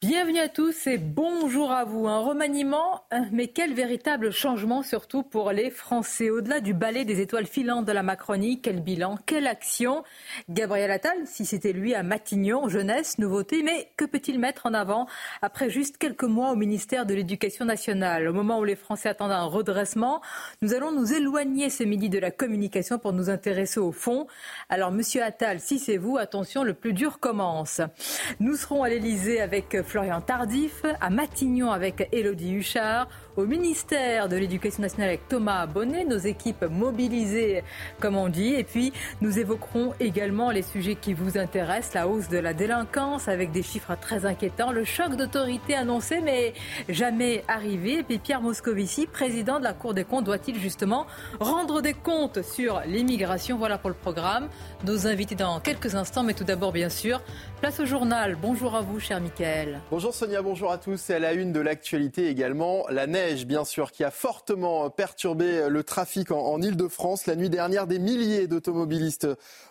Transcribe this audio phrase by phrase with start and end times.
[0.00, 2.06] Bienvenue à tous et bonjour à vous.
[2.06, 6.30] Un remaniement, euh, mais quel véritable changement surtout pour les Français.
[6.30, 10.04] Au-delà du ballet des étoiles filantes de la Macronie, quel bilan, quelle action?
[10.48, 15.08] Gabriel Attal, si c'était lui à Matignon, jeunesse, nouveauté, mais que peut-il mettre en avant
[15.42, 18.28] après juste quelques mois au ministère de l'Éducation nationale?
[18.28, 20.22] Au moment où les Français attendent un redressement,
[20.62, 24.28] nous allons nous éloigner ce midi de la communication pour nous intéresser au fond.
[24.68, 27.80] Alors, monsieur Attal, si c'est vous, attention, le plus dur commence.
[28.38, 34.34] Nous serons à l'Elysée avec Florian Tardif, à Matignon avec Élodie Huchard, au ministère de
[34.34, 37.62] l'Éducation nationale avec Thomas Bonnet, nos équipes mobilisées,
[38.00, 38.54] comme on dit.
[38.54, 43.28] Et puis, nous évoquerons également les sujets qui vous intéressent, la hausse de la délinquance
[43.28, 46.52] avec des chiffres très inquiétants, le choc d'autorité annoncé mais
[46.88, 47.98] jamais arrivé.
[47.98, 51.06] Et puis, Pierre Moscovici, président de la Cour des comptes, doit-il justement
[51.38, 53.56] rendre des comptes sur l'immigration?
[53.56, 54.48] Voilà pour le programme.
[54.84, 57.22] Nos invités dans quelques instants, mais tout d'abord, bien sûr,
[57.60, 58.36] place au journal.
[58.42, 59.80] Bonjour à vous, cher Mickaël.
[59.92, 61.08] Bonjour Sonia, bonjour à tous.
[61.10, 65.68] Et à la une de l'actualité également, la neige, bien sûr, qui a fortement perturbé
[65.68, 67.26] le trafic en, en Ile-de-France.
[67.26, 69.28] La nuit dernière, des milliers d'automobilistes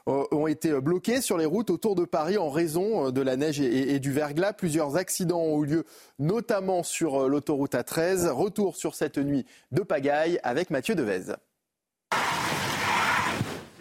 [0.08, 3.60] euh, ont été bloqués sur les routes autour de Paris en raison de la neige
[3.60, 4.54] et, et du verglas.
[4.54, 5.86] Plusieurs accidents ont eu lieu,
[6.20, 8.30] notamment sur l'autoroute A13.
[8.30, 11.34] Retour sur cette nuit de pagaille avec Mathieu Devez.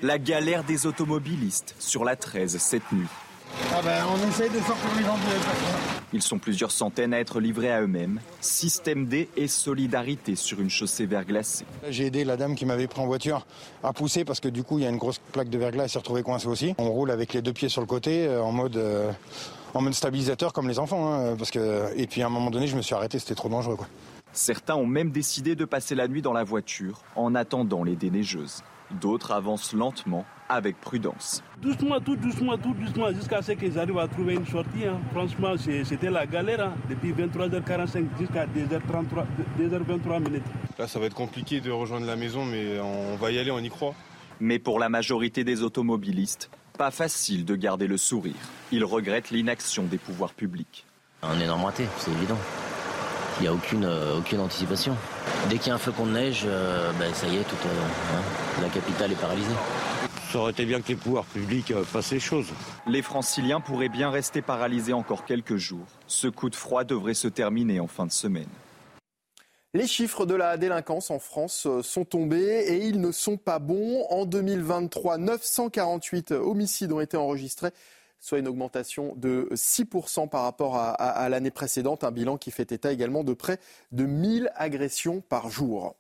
[0.03, 3.09] La galère des automobilistes sur la 13 cette nuit.
[3.73, 5.21] Ah ben, on essaye de sortir les gens de
[6.13, 8.21] Ils sont plusieurs centaines à être livrés à eux-mêmes.
[8.41, 11.65] Système D et solidarité sur une chaussée verglacée.
[11.89, 13.47] J'ai aidé la dame qui m'avait pris en voiture
[13.83, 15.91] à pousser parce que du coup il y a une grosse plaque de verglas, elle
[15.91, 16.75] s'est retrouvée coincée aussi.
[16.79, 19.11] On roule avec les deux pieds sur le côté euh, en mode, euh,
[19.75, 21.13] en mode stabilisateur comme les enfants.
[21.13, 21.93] hein, parce que...
[21.97, 23.77] Et puis à un moment donné je me suis arrêté, c'était trop dangereux.
[23.77, 23.87] Quoi.
[24.33, 28.63] Certains ont même décidé de passer la nuit dans la voiture en attendant les déneigeuses.
[28.91, 31.43] D'autres avancent lentement, avec prudence.
[31.61, 34.85] Doucement, tout doucement, tout doucement, jusqu'à ce qu'ils arrivent à trouver une sortie.
[34.87, 34.99] hein.
[35.13, 35.55] Franchement,
[35.85, 39.25] c'était la galère hein, depuis 23h45 jusqu'à 2h33,
[39.61, 40.45] 2h23 minutes.
[40.79, 43.59] Là, ça va être compliqué de rejoindre la maison, mais on va y aller, on
[43.59, 43.95] y croit.
[44.39, 48.35] Mais pour la majorité des automobilistes, pas facile de garder le sourire.
[48.71, 50.85] Ils regrettent l'inaction des pouvoirs publics.
[51.23, 52.37] Un énorme raté, c'est évident.
[53.39, 54.97] Il n'y a aucune, euh, aucune anticipation.
[55.51, 58.15] Dès qu'il y a un flocon de neige, euh, ben, ça y est, toute, euh,
[58.15, 59.55] hein, la capitale est paralysée.
[60.33, 62.49] Ça aurait été bien que les pouvoirs publics euh, fassent les choses.
[62.87, 65.87] Les franciliens pourraient bien rester paralysés encore quelques jours.
[66.07, 68.49] Ce coup de froid devrait se terminer en fin de semaine.
[69.73, 74.05] Les chiffres de la délinquance en France sont tombés et ils ne sont pas bons.
[74.09, 77.71] En 2023, 948 homicides ont été enregistrés,
[78.27, 82.03] soit une augmentation de 6% par rapport à, l'année précédente.
[82.03, 83.61] Un bilan qui fait état également de près
[83.93, 85.95] de 1000 agressions par jour.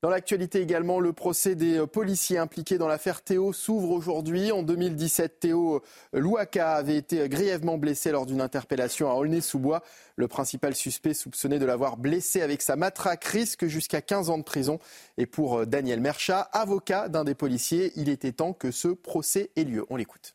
[0.00, 4.52] Dans l'actualité également, le procès des policiers impliqués dans l'affaire Théo s'ouvre aujourd'hui.
[4.52, 5.82] En 2017, Théo
[6.12, 9.82] Louaka avait été grièvement blessé lors d'une interpellation à Aulnay-sous-Bois.
[10.16, 14.44] Le principal suspect soupçonné de l'avoir blessé avec sa matraque risque jusqu'à 15 ans de
[14.44, 14.78] prison.
[15.16, 19.64] Et pour Daniel Merchat, avocat d'un des policiers, il était temps que ce procès ait
[19.64, 19.86] lieu.
[19.88, 20.34] On l'écoute.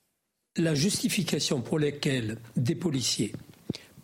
[0.59, 3.31] La justification pour laquelle des policiers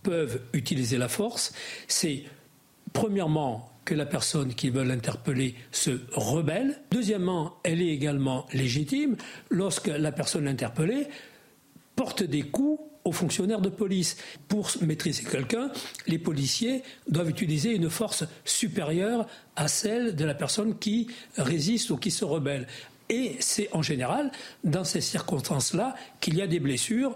[0.03, 1.51] peuvent utiliser la force,
[1.89, 2.23] c'est
[2.93, 6.79] premièrement que la personne qu'ils veulent interpeller se rebelle.
[6.91, 9.17] Deuxièmement, elle est également légitime
[9.49, 11.07] lorsque la personne interpellée
[11.97, 14.15] porte des coups aux fonctionnaires de police.
[14.47, 15.71] Pour maîtriser quelqu'un,
[16.07, 19.27] les policiers doivent utiliser une force supérieure
[19.57, 21.07] à celle de la personne qui
[21.37, 22.65] résiste ou qui se rebelle.
[23.09, 24.31] Et c'est en général
[24.63, 27.15] dans ces circonstances-là qu'il y a des blessures.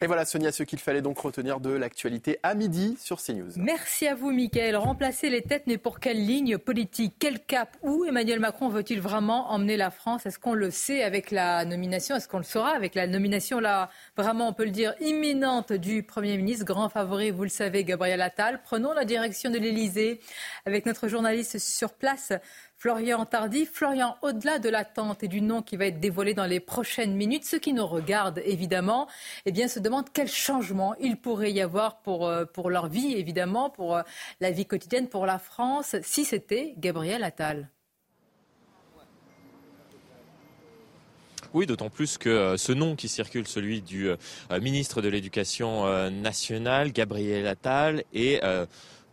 [0.00, 3.52] Et voilà, Sonia, ce qu'il fallait donc retenir de l'actualité à midi sur CNews.
[3.56, 4.76] Merci à vous, Mickaël.
[4.76, 7.14] Remplacer les têtes, mais pour quelle ligne politique?
[7.18, 10.26] Quel cap Où Emmanuel Macron veut-il vraiment emmener la France?
[10.26, 12.16] Est-ce qu'on le sait avec la nomination?
[12.16, 16.02] Est-ce qu'on le saura avec la nomination, là, vraiment, on peut le dire, imminente du
[16.02, 16.66] Premier ministre?
[16.66, 18.60] Grand favori, vous le savez, Gabriel Attal.
[18.62, 20.20] Prenons la direction de l'Élysée
[20.66, 22.32] avec notre journaliste sur place.
[22.84, 23.64] Florian Tardy.
[23.64, 27.46] Florian, au-delà de l'attente et du nom qui va être dévoilé dans les prochaines minutes,
[27.46, 29.08] ceux qui nous regardent évidemment,
[29.46, 33.14] eh bien, se demandent quel changement il pourrait y avoir pour, euh, pour leur vie,
[33.14, 34.02] évidemment, pour euh,
[34.42, 37.70] la vie quotidienne, pour la France, si c'était Gabriel Attal.
[41.54, 44.10] Oui, d'autant plus que ce nom qui circule, celui du
[44.60, 48.42] ministre de l'Éducation nationale, Gabriel Attal, est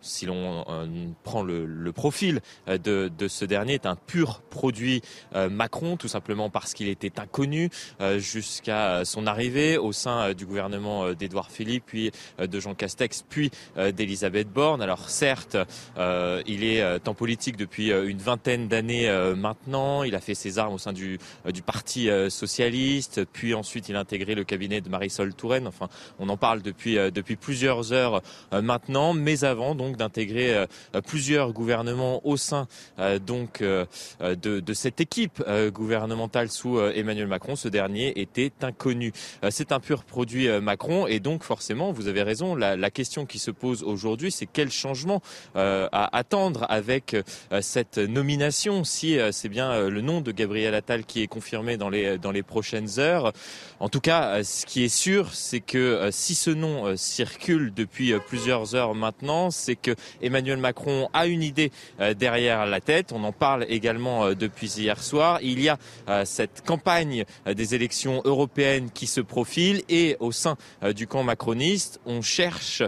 [0.01, 0.85] si l'on euh,
[1.23, 5.01] prend le, profil euh, de, ce dernier, est un pur produit
[5.35, 7.69] euh, Macron, tout simplement parce qu'il était inconnu
[8.17, 14.49] jusqu'à son arrivée au sein du gouvernement d'Édouard Philippe, puis de Jean Castex, puis d'Elisabeth
[14.51, 14.81] Borne.
[14.81, 15.57] Alors certes,
[15.97, 20.03] il est en politique depuis une vingtaine d'années maintenant.
[20.03, 23.99] Il a fait ses armes au sein du, du Parti socialiste, puis ensuite il a
[23.99, 25.67] intégré le cabinet de Marisol Touraine.
[25.67, 25.89] Enfin,
[26.19, 28.21] on en parle depuis, depuis plusieurs heures
[28.51, 30.65] maintenant, mais avant donc d'intégrer euh,
[31.05, 32.67] plusieurs gouvernements au sein
[32.99, 33.85] euh, donc euh,
[34.19, 35.43] de, cette équipe
[35.73, 37.55] gouvernementale sous Emmanuel Macron.
[37.55, 39.11] Ce dernier était inconnu.
[39.49, 43.51] C'est un pur produit Macron et donc forcément, vous avez raison, la, question qui se
[43.51, 45.21] pose aujourd'hui, c'est quel changement
[45.55, 47.15] à attendre avec
[47.59, 52.17] cette nomination, si c'est bien le nom de Gabriel Attal qui est confirmé dans les,
[52.17, 53.33] dans les prochaines heures.
[53.81, 58.75] En tout cas, ce qui est sûr, c'est que si ce nom circule depuis plusieurs
[58.75, 63.11] heures maintenant, c'est que Emmanuel Macron a une idée euh, derrière la tête.
[63.11, 65.39] On en parle également euh, depuis hier soir.
[65.41, 65.77] Il y a
[66.09, 70.57] euh, cette campagne des élections européennes qui se profile et au sein
[70.95, 72.83] du camp macroniste, on cherche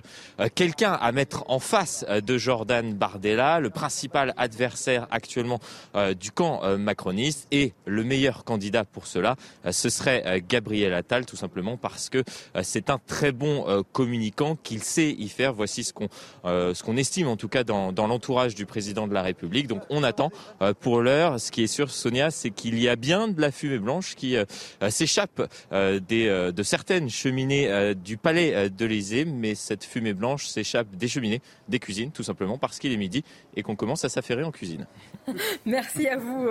[0.56, 5.60] quelqu'un à mettre en face de Jordan Bardella, le principal adversaire actuellement
[6.19, 9.36] du camp macroniste et le meilleur candidat pour cela,
[9.69, 12.24] ce serait Gabriel Attal tout simplement parce que
[12.62, 15.53] c'est un très bon communicant qu'il sait y faire.
[15.53, 16.09] Voici ce qu'on
[16.44, 19.68] ce qu'on estime en tout cas dans, l'entourage du président de la République.
[19.68, 20.31] Donc on attend
[20.62, 21.39] euh, pour l'heure.
[21.39, 24.35] Ce qui est sûr, Sonia, c'est qu'il y a bien de la fumée blanche qui
[24.35, 24.45] euh,
[24.89, 31.07] s'échappe euh, de certaines cheminées du palais de l'Élysée, mais cette fumée blanche s'échappe des
[31.07, 33.24] cheminées, des cuisines, tout simplement parce qu'il est midi
[33.56, 34.88] et qu'on commence à s'affairer en cuisine.
[35.65, 36.50] Merci à vous,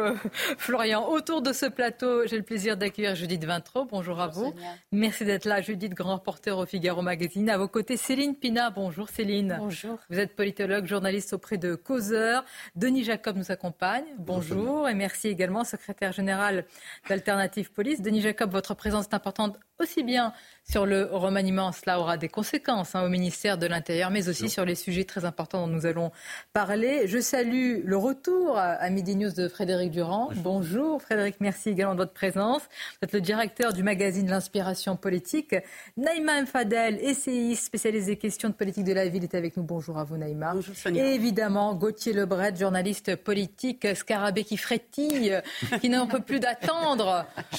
[0.59, 1.09] Florian.
[1.09, 3.87] Autour de ce plateau, j'ai le plaisir d'accueillir Judith Vintraud.
[3.91, 4.55] Bonjour, à vous.
[4.91, 7.51] Merci d'être là, Judith, grand reporter au Figaro Magazine.
[7.51, 8.71] À vos côtés, Céline Pina.
[8.71, 9.57] Bonjour, Céline.
[9.59, 9.99] Bonjour.
[10.11, 12.45] Vous êtes politologue, journaliste auprès de Causeur.
[12.77, 14.05] Denis Jacob nous accompagne.
[14.19, 16.65] Bonjour et merci également, secrétaire général
[17.09, 18.01] d'Alternative Police.
[18.01, 20.33] Denis Jacob, votre présence est importante aussi bien
[20.69, 24.65] sur le remaniement, cela aura des conséquences hein, au ministère de l'Intérieur, mais aussi sur
[24.65, 26.13] les sujets très importants dont nous allons
[26.53, 27.07] parler.
[27.09, 30.31] Je salue le retour à Midi News de Frédéric Durand.
[30.37, 31.03] Bonjour.
[31.03, 32.63] Frédéric, merci également de votre présence.
[32.63, 35.55] Vous êtes le directeur du magazine L'Inspiration politique.
[35.97, 39.65] Naïma Mfadel, essayiste spécialisé des questions de politique de la ville, est avec nous.
[39.65, 40.53] Bonjour à vous Naïma.
[40.55, 41.05] Bonjour Sonia.
[41.05, 45.41] Et évidemment, Gauthier Lebret, journaliste politique, scarabée qui frétille,
[45.81, 47.27] qui n'en peut plus d'attendre.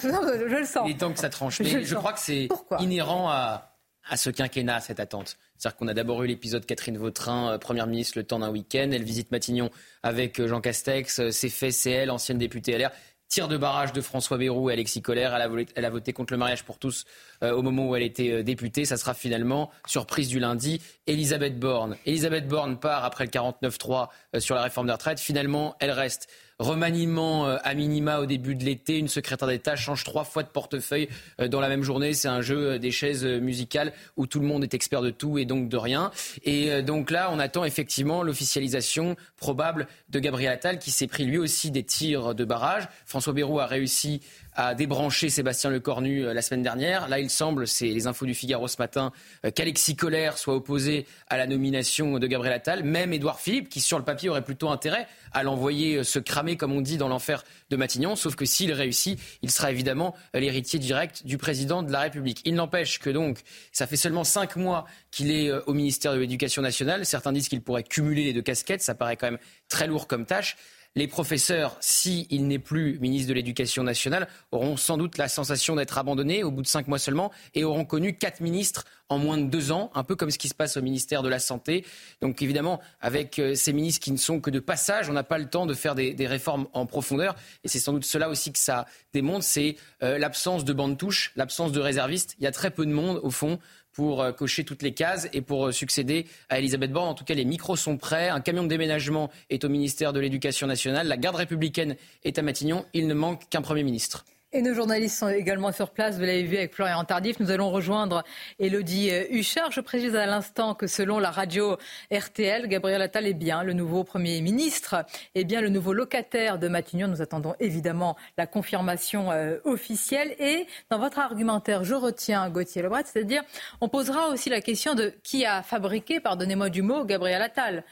[0.00, 0.10] Plus.
[0.10, 0.84] Je le sens.
[0.86, 1.60] Il est temps que ça tranche.
[1.60, 2.48] Mais je crois que c'est c'est
[2.82, 3.70] inhérent à,
[4.16, 5.36] ce quinquennat, cette attente.
[5.56, 8.90] C'est-à-dire qu'on a d'abord eu l'épisode Catherine Vautrin, euh, Première ministre, le temps d'un week-end.
[8.92, 9.70] Elle visite Matignon
[10.02, 11.20] avec euh, Jean Castex.
[11.20, 12.90] Euh, c'est fait, c'est elle, ancienne députée LR.
[13.28, 15.34] Tir de barrage de François Bayrou et Alexis Collère.
[15.34, 17.04] Elle a, voté, contre le mariage pour tous
[17.40, 18.84] au moment où elle était députée.
[18.84, 21.96] Ça sera finalement, surprise du lundi, Elisabeth Borne.
[22.04, 24.08] Elisabeth Borne part après le 49-3
[24.38, 25.18] sur la réforme des retraites.
[25.18, 26.28] Finalement, elle reste.
[26.60, 28.98] Remaniement euh, à minima au début de l'été.
[28.98, 31.08] Une secrétaire d'État change trois fois de portefeuille
[31.40, 32.14] euh, dans la même journée.
[32.14, 35.36] C'est un jeu euh, des chaises musicales où tout le monde est expert de tout
[35.38, 36.12] et donc de rien.
[36.44, 41.38] Et donc là, on attend effectivement l'officialisation probable de Gabriel Attal qui s'est pris lui
[41.38, 42.88] aussi des tirs de barrage.
[43.04, 44.20] François Bayrou a réussi
[44.54, 47.08] a débranché Sébastien Lecornu euh, la semaine dernière.
[47.08, 49.12] Là, il semble, c'est les infos du Figaro ce matin,
[49.44, 52.84] euh, qu'Alexis Collère soit opposé à la nomination de Gabriel Attal.
[52.84, 56.56] Même Édouard Philippe, qui sur le papier aurait plutôt intérêt à l'envoyer euh, se cramer,
[56.56, 58.16] comme on dit, dans l'enfer de Matignon.
[58.16, 62.40] Sauf que s'il réussit, il sera évidemment l'héritier direct du président de la République.
[62.44, 63.40] Il n'empêche que donc,
[63.72, 67.04] ça fait seulement cinq mois qu'il est au ministère de l'Éducation nationale.
[67.06, 68.82] Certains disent qu'il pourrait cumuler les deux casquettes.
[68.82, 70.56] Ça paraît quand même très lourd comme tâche
[70.96, 75.98] les professeurs, s'il n'est plus ministre de l'Éducation nationale, auront sans doute la sensation d'être
[75.98, 79.44] abandonnés au bout de cinq mois seulement et auront connu quatre ministres en moins de
[79.44, 81.84] deux ans, un peu comme ce qui se passe au ministère de la Santé.
[82.22, 85.38] Donc évidemment, avec euh, ces ministres qui ne sont que de passage, on n'a pas
[85.38, 87.34] le temps de faire des, réformes en profondeur.
[87.64, 91.32] Et c'est sans doute cela aussi que ça démontre, c'est euh, l'absence de bande touche,
[91.36, 92.34] l'absence de réservistes.
[92.38, 93.58] Il y a très peu de monde, au fond,
[93.94, 97.08] pour euh, cocher toutes les cases et pour euh, succéder à Elisabeth Borne.
[97.08, 98.28] En tout cas, les micros sont prêts.
[98.28, 101.08] Un camion de déménagement est au ministère de l'Éducation nationale.
[101.08, 102.84] La garde républicaine est à Matignon.
[102.92, 104.24] Il ne manque qu'un Premier ministre.
[104.56, 107.40] Et nos journalistes sont également sur place, vous l'avez vu avec Florian Tardif.
[107.40, 108.22] Nous allons rejoindre
[108.60, 109.72] Elodie euh, Huchard.
[109.72, 111.76] Je précise à l'instant que selon la radio
[112.12, 116.68] RTL, Gabriel Attal est bien le nouveau Premier ministre, et bien le nouveau locataire de
[116.68, 117.08] Matignon.
[117.08, 120.36] Nous attendons évidemment la confirmation euh, officielle.
[120.38, 123.42] Et dans votre argumentaire, je retiens Gauthier Lebret, c'est-à-dire
[123.80, 127.82] on posera aussi la question de qui a fabriqué, pardonnez-moi du mot, Gabriel Attal.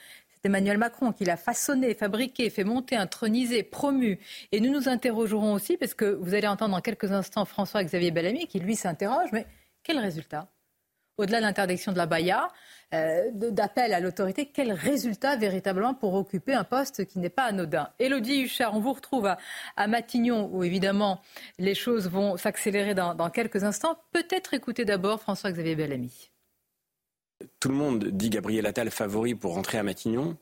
[0.45, 4.19] d'Emmanuel Macron, qu'il a façonné, fabriqué, fait monter, intronisé, promu.
[4.51, 8.49] Et nous nous interrogerons aussi, parce que vous allez entendre dans quelques instants François-Xavier Bellamy,
[8.49, 9.47] qui lui s'interroge, mais
[9.85, 10.49] quel résultat?
[11.19, 12.49] Au-delà de l'interdiction de la Baïa,
[12.95, 17.91] euh, d'appel à l'autorité, quel résultat véritablement pour occuper un poste qui n'est pas anodin?
[18.01, 19.33] Élodie Huchard, on vous retrouve
[19.77, 21.21] à, Matignon, où évidemment
[21.59, 23.97] les choses vont s'accélérer dans, dans quelques instants.
[24.11, 26.32] Peut-être écouter d'abord François-Xavier Bellamy.
[27.61, 30.37] Tout le monde dit Gabriel Attal favori pour rentrer à Matignon,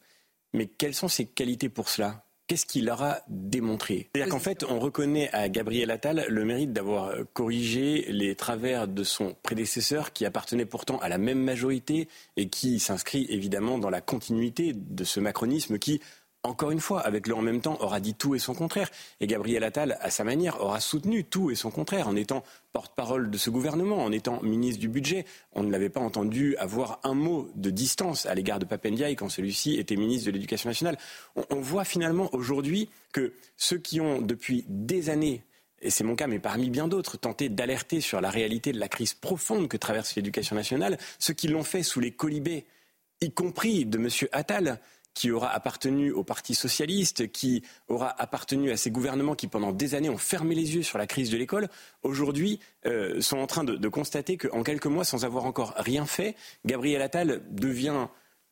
[0.53, 2.25] mais quelles sont ses qualités pour cela?
[2.47, 4.11] Qu'est-ce qu'il leur a démontré?
[4.13, 9.05] C'est-à-dire qu'en fait, on reconnaît à Gabriel Attal le mérite d'avoir corrigé les travers de
[9.05, 14.01] son prédécesseur qui appartenait pourtant à la même majorité et qui s'inscrit évidemment dans la
[14.01, 16.01] continuité de ce macronisme qui,
[16.43, 18.89] encore une fois, avec le en même temps, aura dit tout et son contraire.
[19.21, 22.43] Et Gabriel Attal, à sa manière, aura soutenu tout et son contraire en étant
[22.73, 25.27] porte-parole de ce gouvernement, en étant ministre du budget.
[25.53, 29.29] On ne l'avait pas entendu avoir un mot de distance à l'égard de Papendiaï quand
[29.29, 30.97] celui-ci était ministre de l'Éducation nationale.
[31.51, 35.45] On, voit finalement aujourd'hui que ceux qui ont depuis des années
[35.83, 38.89] et c'est mon cas, mais parmi bien d'autres, tenté d'alerter sur la réalité de la
[38.89, 42.67] crise profonde que traverse l'éducation nationale, ceux qui l'ont fait sous les colibés,
[43.23, 44.09] y compris de M.
[44.33, 44.79] Attal,
[45.15, 49.95] qui aura appartenu au Parti socialiste, qui aura appartenu à ces gouvernements qui, pendant des
[49.95, 51.69] années, ont fermé les yeux sur la crise de l'école,
[52.03, 56.07] aujourd'hui euh, sont en train de, de constater qu'en quelques mois, sans avoir encore rien
[56.07, 58.09] fait, Gabriel Attal devient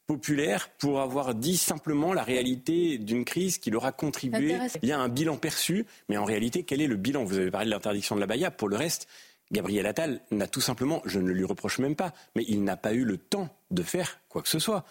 [0.08, 4.56] populaire pour avoir dit simplement la réalité d'une crise qui leur a contribué.
[4.82, 7.24] Il y a un bilan perçu, mais en réalité, quel est le bilan?
[7.24, 8.50] Vous avez parlé de l'interdiction de la Baïa.
[8.50, 9.06] Pour le reste,
[9.52, 12.94] Gabriel Attal n'a tout simplement, je ne lui reproche même pas, mais il n'a pas
[12.94, 14.84] eu le temps de faire quoi que ce soit.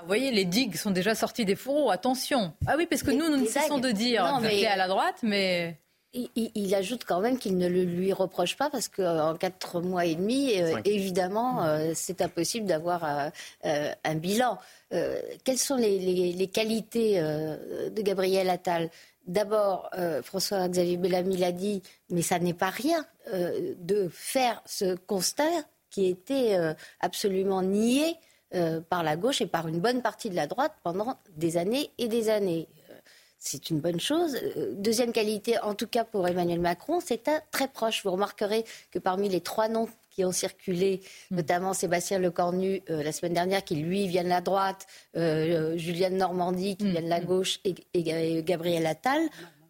[0.00, 1.90] Vous voyez, les digues sont déjà sorties des fourreaux.
[1.90, 2.52] Attention.
[2.66, 4.64] Ah oui, parce que nous, nous ne cessons de dire non, mais...
[4.66, 5.76] à la droite, mais...
[6.14, 10.14] Il, ajoute quand même qu'il ne le lui reproche pas parce qu'en quatre mois et
[10.14, 14.58] demi, euh, évidemment, euh, c'est impossible d'avoir euh, un bilan.
[14.90, 18.90] quelles sont les, qualités de Gabriel Attal?
[19.26, 19.90] D'abord,
[20.22, 25.44] François-Xavier Bellamy l'a dit, mais ça n'est pas rien de faire ce constat
[25.90, 26.56] qui était
[27.00, 28.16] absolument nié
[28.54, 31.90] euh, par la gauche et par une bonne partie de la droite pendant des années
[31.98, 32.66] et des années.
[32.90, 32.94] Euh,
[33.38, 34.38] c'est une bonne chose.
[34.56, 38.02] Euh, deuxième qualité, en tout cas pour Emmanuel Macron, c'est un très proche.
[38.04, 41.36] Vous remarquerez que parmi les trois noms qui ont circulé, hmm.
[41.36, 46.86] notamment Sébastien Lecornu la semaine dernière, qui lui vient de la droite, Juliane Normandie qui
[46.86, 46.90] hmm.
[46.90, 49.20] vient de la gauche et, et Gabriel Attal,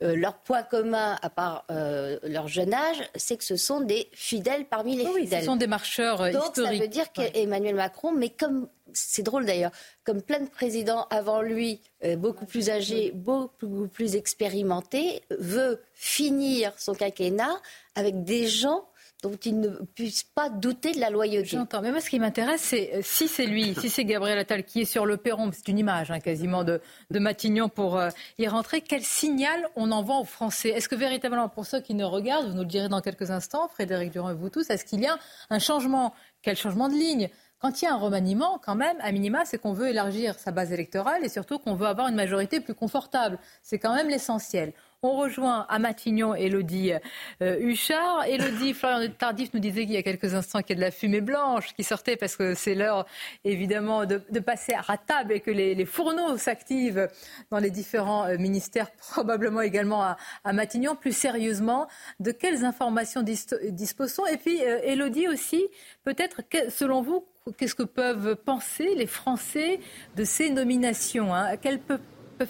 [0.02, 4.08] euh, leur point commun, à part euh, leur jeune âge, c'est que ce sont des
[4.12, 5.40] fidèles parmi les oui, fidèles.
[5.40, 6.78] Ce sont des marcheurs euh, Donc, historiques.
[6.78, 9.72] ça veut dire qu'Emmanuel Macron, mais comme c'est drôle d'ailleurs,
[10.04, 11.82] comme plein de présidents avant lui,
[12.16, 17.60] beaucoup plus âgés, beaucoup plus expérimentés, veut finir son quinquennat
[17.94, 18.88] avec des gens
[19.22, 21.48] dont il ne puisse pas douter de la loyauté.
[21.48, 21.82] J'entends.
[21.82, 24.82] Mais moi, ce qui m'intéresse, c'est euh, si c'est lui, si c'est Gabriel Attal qui
[24.82, 28.80] est sur le perron, c'est une image hein, quasiment de, Matignon pour euh, y rentrer,
[28.80, 30.68] quel signal on envoie aux Français?
[30.70, 33.68] Est-ce que véritablement, pour ceux qui nous regardent, vous nous le direz dans quelques instants,
[33.68, 35.18] Frédéric Durand et vous tous, est-ce qu'il y a
[35.50, 36.14] un changement?
[36.42, 37.28] Quel changement de ligne?
[37.60, 40.52] Quand il y a un remaniement, quand même, à minima, c'est qu'on veut élargir sa
[40.52, 43.40] base électorale et surtout qu'on veut avoir une majorité plus confortable.
[43.62, 44.72] C'est quand même l'essentiel.
[45.04, 46.92] On rejoint à Matignon Elodie
[47.40, 48.24] euh, Huchard.
[48.24, 50.90] Elodie, Florian Tardif nous disait qu'il y a quelques instants qu'il y a de la
[50.90, 53.06] fumée blanche qui sortait parce que c'est l'heure
[53.44, 57.08] évidemment de, passer à table et que les, fourneaux s'activent
[57.52, 60.16] dans les différents euh, ministères, probablement également à,
[60.52, 60.96] Matignon.
[60.96, 61.86] Plus sérieusement,
[62.18, 65.64] de quelles informations disposons Et puis euh, Elodie aussi,
[66.02, 67.24] peut-être selon vous,
[67.56, 69.78] qu'est-ce que peuvent penser les Français
[70.16, 71.56] de ces nominations hein?
[71.56, 72.00] Quels peuvent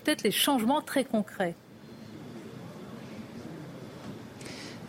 [0.06, 1.54] être les changements très concrets?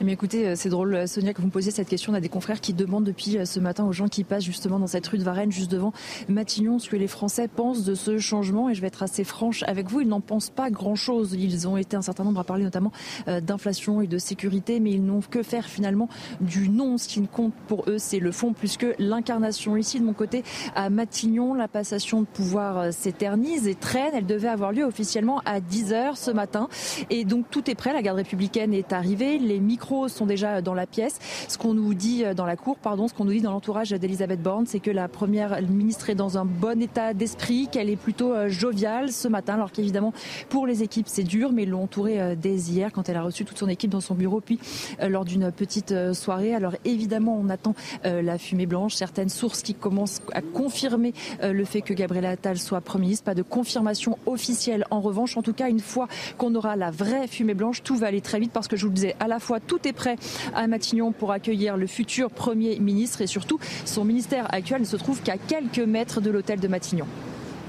[0.02, 2.14] Mais écoutez, euh, c'est drôle, Sonia, que vous me posiez cette question.
[2.14, 4.80] On a des confrères qui demandent depuis euh, ce matin aux gens qui passent justement
[4.80, 5.92] dans cette rue de Varennes, juste devant
[6.30, 8.70] Matignon, ce que les Français pensent de ce changement.
[8.70, 11.36] Et je vais être assez franche avec vous, ils n'en pensent pas grand-chose.
[11.38, 12.94] Ils ont été un certain nombre à parler notamment
[13.28, 16.08] euh, d'inflation et de sécurité, mais ils n'ont que faire finalement
[16.40, 16.98] du non.
[16.98, 19.76] Ce qui compte pour eux, c'est le fond plus que l'incarnation.
[19.76, 20.44] Ici, de mon côté,
[20.76, 24.12] à Matignon, la passation de pouvoir s'éternise et traîne.
[24.14, 26.70] Elle devait avoir lieu officiellement à 10h ce matin.
[27.10, 27.92] Et donc tout est prêt.
[27.92, 29.38] La garde républicaine est arrivée.
[29.40, 31.20] Les micros sont déjà dans la pièce.
[31.48, 33.90] Ce qu'on nous dit euh, dans la cour, pardon, ce qu'on nous dit dans l'entourage
[33.90, 37.96] d'Elisabeth Borne, c'est que la première ministre est dans un bon état d'esprit, qu'elle est
[37.96, 40.14] plutôt euh, joviale ce matin, alors qu'évidemment
[40.50, 43.24] pour les équipes c'est dur, mais ils l'ont entourée euh, dès hier quand elle a
[43.24, 44.60] reçu toute son équipe dans son bureau, puis
[45.02, 46.54] lors d'une petite soirée.
[46.54, 51.82] Alors évidemment on attend la fumée blanche, certaines sources qui commencent à confirmer le fait
[51.82, 55.38] que Gabriel Attal soit Premier ministre, pas de confirmation officielle en revanche.
[55.38, 58.40] En tout cas, une fois qu'on aura la vraie fumée blanche, tout va aller très
[58.40, 60.16] vite parce que je vous le disais, à la fois tout est prêt
[60.54, 64.98] à Matignon pour accueillir le futur Premier ministre et surtout son ministère actuel ne se
[64.98, 67.08] trouve qu'à quelques mètres de l'hôtel de Matignon.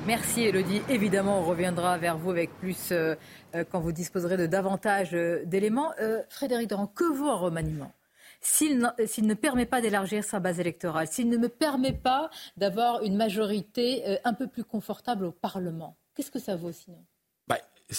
[0.07, 0.81] Merci Elodie.
[0.88, 3.14] Évidemment, on reviendra vers vous avec plus euh,
[3.55, 5.93] euh, quand vous disposerez de davantage euh, d'éléments.
[6.31, 7.93] Frédéric Durand, que vaut un remaniement
[8.43, 13.14] s'il ne permet pas d'élargir sa base électorale, s'il ne me permet pas d'avoir une
[13.14, 17.05] majorité un peu plus confortable au Parlement, qu'est-ce que ça vaut sinon?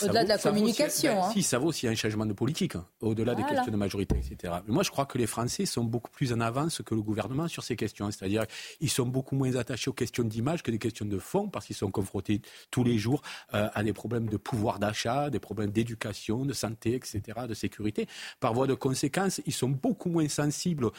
[0.01, 1.13] Au-delà de la communication.
[1.13, 1.31] Ben, hein.
[1.33, 4.53] Si, ça vaut aussi un changement de politique, hein, au-delà des questions de majorité, etc.
[4.67, 7.47] Mais moi, je crois que les Français sont beaucoup plus en avance que le gouvernement
[7.47, 8.09] sur ces questions.
[8.11, 8.45] C'est-à-dire,
[8.79, 11.75] ils sont beaucoup moins attachés aux questions d'image que des questions de fond, parce qu'ils
[11.75, 13.21] sont confrontés tous les jours
[13.53, 18.07] euh, à des problèmes de pouvoir d'achat, des problèmes d'éducation, de santé, etc., de sécurité.
[18.39, 20.89] Par voie de conséquence, ils sont beaucoup moins sensibles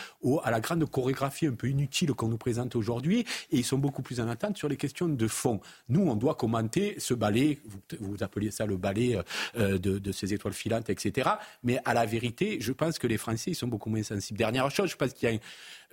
[0.42, 3.20] à la grande chorégraphie un peu inutile qu'on nous présente aujourd'hui,
[3.50, 5.60] et ils sont beaucoup plus en attente sur les questions de fond.
[5.88, 9.18] Nous, on doit commenter ce balai, vous, vous appeliez ça le balai
[9.56, 11.30] euh, de, ces étoiles filantes, etc.
[11.62, 14.38] Mais à la vérité, je pense que les Français ils sont beaucoup moins sensibles.
[14.38, 15.38] Dernière chose, je pense qu'il y a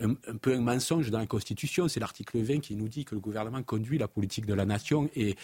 [0.02, 1.88] un, peu un mensonge dans la Constitution.
[1.88, 5.10] C'est l'article 20 qui nous dit que le gouvernement conduit la politique de la nation
[5.16, 5.36] et,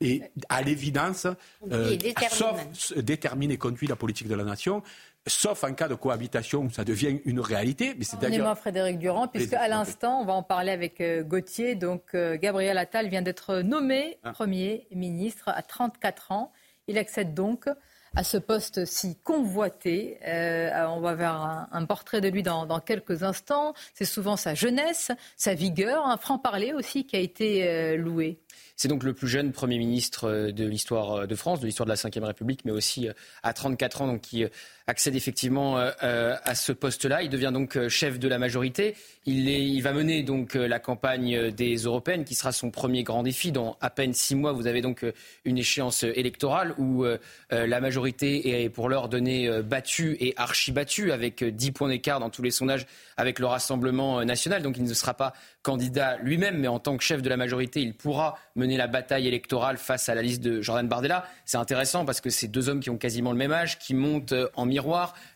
[0.00, 1.26] et à l'évidence,
[1.70, 1.96] euh,
[2.30, 4.82] sauf détermine et conduit la politique de la nation,
[5.26, 7.94] sauf en cas de cohabitation où ça devient une réalité.
[7.96, 11.74] Mais c'est moi Frédéric Durand, puisque à l'instant, on va en parler avec euh, Gauthier.
[11.74, 14.32] Donc, Gabriel Attal vient d'être nommé ah.
[14.32, 16.52] Premier ministre à 34 ans.
[16.88, 17.68] Il accède donc
[18.16, 20.18] à ce poste si convoité.
[20.26, 23.74] Euh, on va vers un, portrait de lui dans, quelques instants.
[23.92, 28.38] C'est souvent sa jeunesse, sa vigueur, un franc-parler aussi qui a été euh, loué.
[28.76, 31.92] C'est donc le plus jeune Premier ministre euh, de l'histoire de France, de l'histoire de
[31.92, 33.08] la Ve République, mais aussi
[33.42, 34.44] à 34 ans, donc qui
[34.86, 37.22] accède effectivement à ce poste-là.
[37.22, 38.94] Il devient donc chef de la majorité.
[39.26, 43.52] Il, va mener donc euh, la campagne des européennes, qui sera son premier grand défi.
[43.52, 45.12] Dans à peine six mois, vous avez donc euh,
[45.46, 47.16] une échéance électorale où euh,
[47.50, 52.28] la majorité est pour l'heure donnée battue et archi battue, avec dix points d'écart dans
[52.28, 52.86] tous les sondages
[53.16, 54.62] avec le Rassemblement national.
[54.62, 57.80] Donc il ne sera pas candidat lui-même, mais en tant que chef de la majorité,
[57.80, 61.26] il pourra mener la bataille électorale face à la liste de Jordan Bardella.
[61.46, 64.34] C'est intéressant parce que c'est deux hommes qui ont quasiment le même âge, qui montent
[64.54, 64.66] en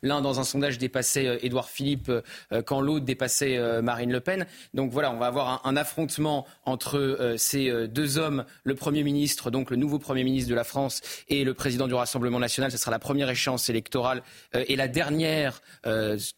[0.03, 2.11] L'un dans un sondage dépassait Édouard Philippe
[2.67, 4.47] quand l'autre dépassait euh, Marine Le Pen.
[4.75, 9.03] Donc voilà, on va avoir un, affrontement entre euh, ces euh, deux hommes, le Premier
[9.03, 12.71] ministre, donc le nouveau Premier ministre de la France, et le président du Rassemblement national.
[12.71, 14.23] Ce sera la première échéance électorale
[14.55, 15.61] et la dernière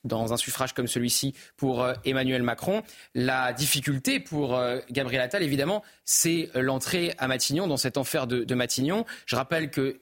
[0.04, 2.82] dans un suffrage comme celui-ci pour Emmanuel Macron.
[3.14, 8.54] La difficulté pour Gabriel Attal, évidemment, c'est l'entrée à Matignon, dans cet enfer de, de
[8.54, 9.04] Matignon.
[9.26, 9.98] Je rappelle que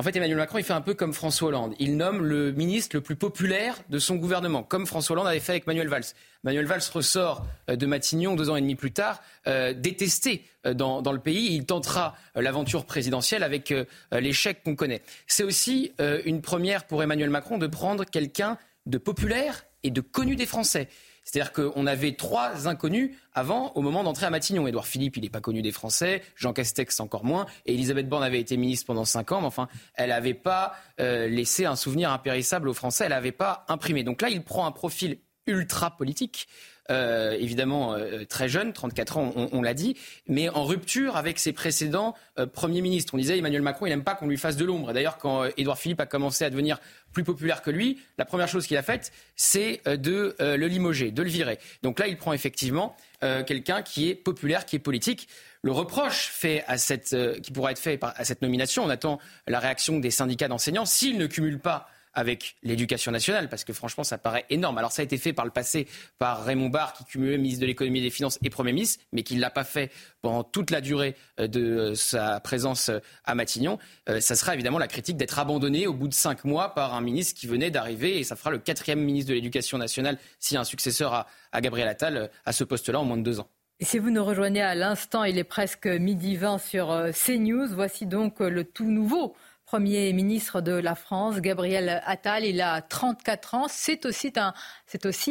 [0.00, 1.74] en fait, Emmanuel Macron, il fait un peu comme François Hollande.
[1.78, 5.52] Il nomme le ministre le plus populaire de son gouvernement, comme François Hollande avait fait
[5.52, 6.06] avec Manuel Valls.
[6.42, 10.72] Manuel Valls ressort euh, de Matignon deux ans et demi plus tard, euh, détesté euh,
[10.72, 11.54] dans, le pays.
[11.54, 13.74] Il tentera l'aventure présidentielle avec
[14.10, 15.02] l'échec qu'on connaît.
[15.26, 20.34] C'est aussi une première pour Emmanuel Macron de prendre quelqu'un de populaire et de connu
[20.34, 20.88] des Français.
[21.24, 24.66] C'est-à-dire qu'on avait trois inconnus avant, au moment d'entrer à Matignon.
[24.66, 26.22] Édouard Philippe, il n'est pas connu des Français.
[26.34, 27.46] Jean Castex, encore moins.
[27.66, 29.40] Et Elisabeth Borne avait été ministre pendant cinq ans.
[29.40, 33.04] Mais enfin, elle n'avait pas euh, laissé un souvenir impérissable aux Français.
[33.04, 34.02] Elle n'avait pas imprimé.
[34.02, 36.48] Donc là, il prend un profil ultra politique.
[36.90, 41.52] Euh, évidemment euh, très jeune, 34 ans, on, l'a dit, mais en rupture avec ses
[41.52, 42.14] précédents
[42.52, 43.14] premiers ministres.
[43.14, 44.92] On disait Emmanuel Macron, il n'aime pas qu'on lui fasse de l'ombre.
[44.92, 46.78] D'ailleurs, quand Édouard Philippe a commencé à devenir
[47.12, 50.66] plus populaire que lui, la première chose qu'il a faite, c'est euh, de euh, le
[50.66, 51.58] limoger, de le virer.
[51.82, 55.28] Donc là, il prend effectivement euh, quelqu'un qui est populaire, qui est politique.
[55.62, 59.58] Le reproche fait à cette, qui pourra être fait à cette nomination, on attend la
[59.58, 60.86] réaction des syndicats d'enseignants.
[60.86, 64.78] S'il ne cumule pas avec l'éducation nationale, parce que franchement, ça paraît énorme.
[64.78, 65.86] Alors, ça a été fait par le passé
[66.18, 69.22] par Raymond Barre, qui cumulait ministre de l'économie et des finances et Premier ministre, mais
[69.22, 69.90] qui ne l'a pas fait
[70.22, 73.78] pendant toute la durée euh, de euh, sa présence euh, à Matignon.
[74.18, 77.38] Ça sera évidemment la critique d'être abandonné au bout de cinq mois par un ministre
[77.38, 80.60] qui venait d'arriver, et ça fera le quatrième ministre de l'éducation nationale, s'il y a
[80.60, 83.48] un successeur à, à Gabriel Attal, à ce poste-là en moins de deux ans.
[83.78, 87.68] Et si vous nous rejoignez à l'instant, il est presque midi 20 sur CNews.
[87.68, 89.34] Voici donc le tout nouveau
[89.70, 92.44] Premier ministre de la France, Gabriel Attal.
[92.44, 93.66] Il a 34 ans.
[93.68, 94.32] C'est aussi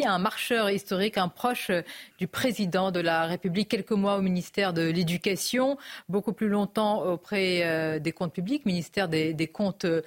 [0.06, 1.72] un, marcheur historique, un proche
[2.20, 3.68] du président de la République.
[3.68, 9.10] Quelques mois au ministère de l'Éducation, beaucoup plus longtemps auprès euh, des comptes publics, ministère
[9.10, 10.04] des, comptes euh,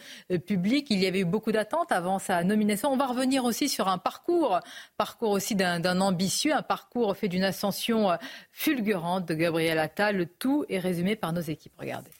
[0.46, 0.86] publics.
[0.88, 2.90] Il y avait eu beaucoup d'attentes avant sa nomination.
[2.90, 4.60] On va revenir aussi sur un parcours,
[4.96, 8.16] parcours aussi d'un ambitieux, un parcours fait d'une ascension euh,
[8.50, 10.16] fulgurante de Gabriel Attal.
[10.16, 11.74] Le tout est résumé par nos équipes.
[11.78, 12.12] Regardez.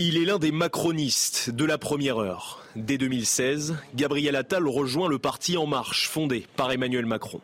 [0.00, 2.62] Il est l'un des macronistes de la première heure.
[2.76, 7.40] Dès 2016, Gabriel Attal rejoint le parti En Marche, fondé par Emmanuel Macron.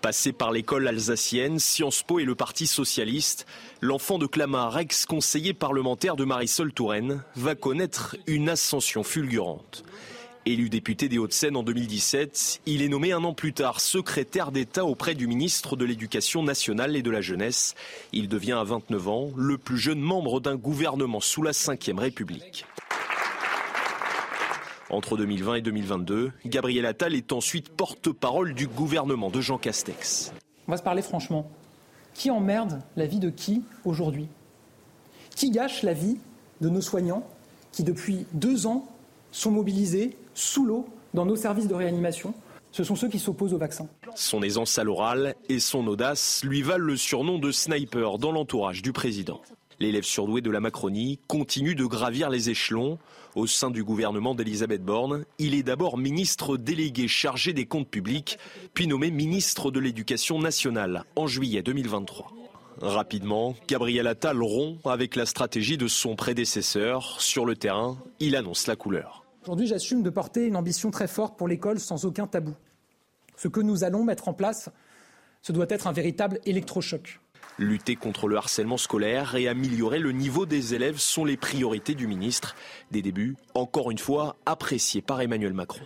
[0.00, 3.44] Passé par l'école alsacienne, Sciences Po et le Parti socialiste,
[3.82, 9.84] l'enfant de Clamart, ex-conseiller parlementaire de Marisol Touraine, va connaître une ascension fulgurante.
[10.46, 14.84] Élu député des Hauts-de-Seine en 2017, il est nommé un an plus tard secrétaire d'État
[14.84, 17.74] auprès du ministre de l'Éducation nationale et de la jeunesse.
[18.12, 22.66] Il devient à 29 ans le plus jeune membre d'un gouvernement sous la Ve République.
[24.90, 30.30] Entre 2020 et 2022, Gabriel Attal est ensuite porte-parole du gouvernement de Jean Castex.
[30.68, 31.50] On va se parler franchement.
[32.12, 34.28] Qui emmerde la vie de qui aujourd'hui?
[35.34, 36.18] Qui gâche la vie
[36.60, 37.26] de nos soignants
[37.72, 38.86] qui, depuis deux ans,
[39.32, 42.34] sont mobilisés sous l'eau dans nos services de réanimation
[42.74, 43.86] ce sont ceux qui s'opposent au vaccin.
[44.16, 48.82] Son aisance à l'oral et son audace lui valent le surnom de sniper dans l'entourage
[48.82, 49.40] du président.
[49.78, 52.98] L'élève surdoué de la Macronie continue de gravir les échelons.
[53.36, 58.38] Au sein du gouvernement d'Elisabeth Borne, il est d'abord ministre délégué chargé des comptes publics,
[58.74, 62.32] puis nommé ministre de l'Éducation nationale en juillet 2023.
[62.80, 67.20] Rapidement, Gabriel Attal rompt avec la stratégie de son prédécesseur.
[67.20, 69.23] Sur le terrain, il annonce la couleur.
[69.44, 72.54] Aujourd'hui, j'assume de porter une ambition très forte pour l'école sans aucun tabou.
[73.36, 74.70] Ce que nous allons mettre en place,
[75.42, 77.20] ce doit être un véritable électrochoc.
[77.58, 82.06] Lutter contre le harcèlement scolaire et améliorer le niveau des élèves sont les priorités du
[82.06, 82.56] ministre.
[82.90, 85.84] Des débuts, encore une fois, appréciés par Emmanuel Macron.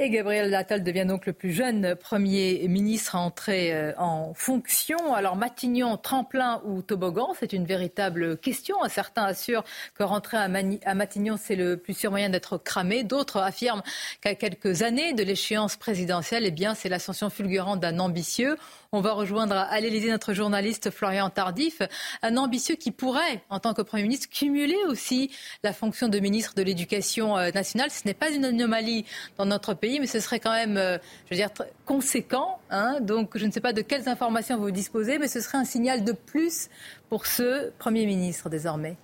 [0.00, 5.14] Et Gabriel Attal devient donc le plus jeune Premier ministre à entrer euh, en fonction.
[5.14, 8.74] Alors Matignon, tremplin ou toboggan, c'est une véritable question.
[8.88, 9.62] Certains assurent
[9.94, 13.04] que rentrer à, Matignon, c'est le plus sûr moyen d'être cramé.
[13.04, 13.84] D'autres affirment
[14.20, 18.56] qu'à quelques années de l'échéance présidentielle, eh bien, c'est l'ascension fulgurante d'un ambitieux.
[18.96, 21.82] On va rejoindre à l'Élysée notre journaliste Florian Tardif,
[22.22, 25.32] un ambitieux qui pourrait, en tant que Premier ministre, cumuler aussi
[25.64, 27.90] la fonction de ministre de l'Éducation euh, nationale.
[27.90, 29.04] Ce n'est pas une anomalie
[29.36, 31.50] dans notre pays, mais ce serait quand même, euh, je veux dire,
[31.84, 32.60] conséquent.
[32.70, 32.98] Hein.
[33.00, 36.04] Donc, je ne sais pas de quelles informations vous disposez, mais ce serait un signal
[36.04, 36.68] de plus
[37.08, 38.96] pour ce Premier ministre désormais.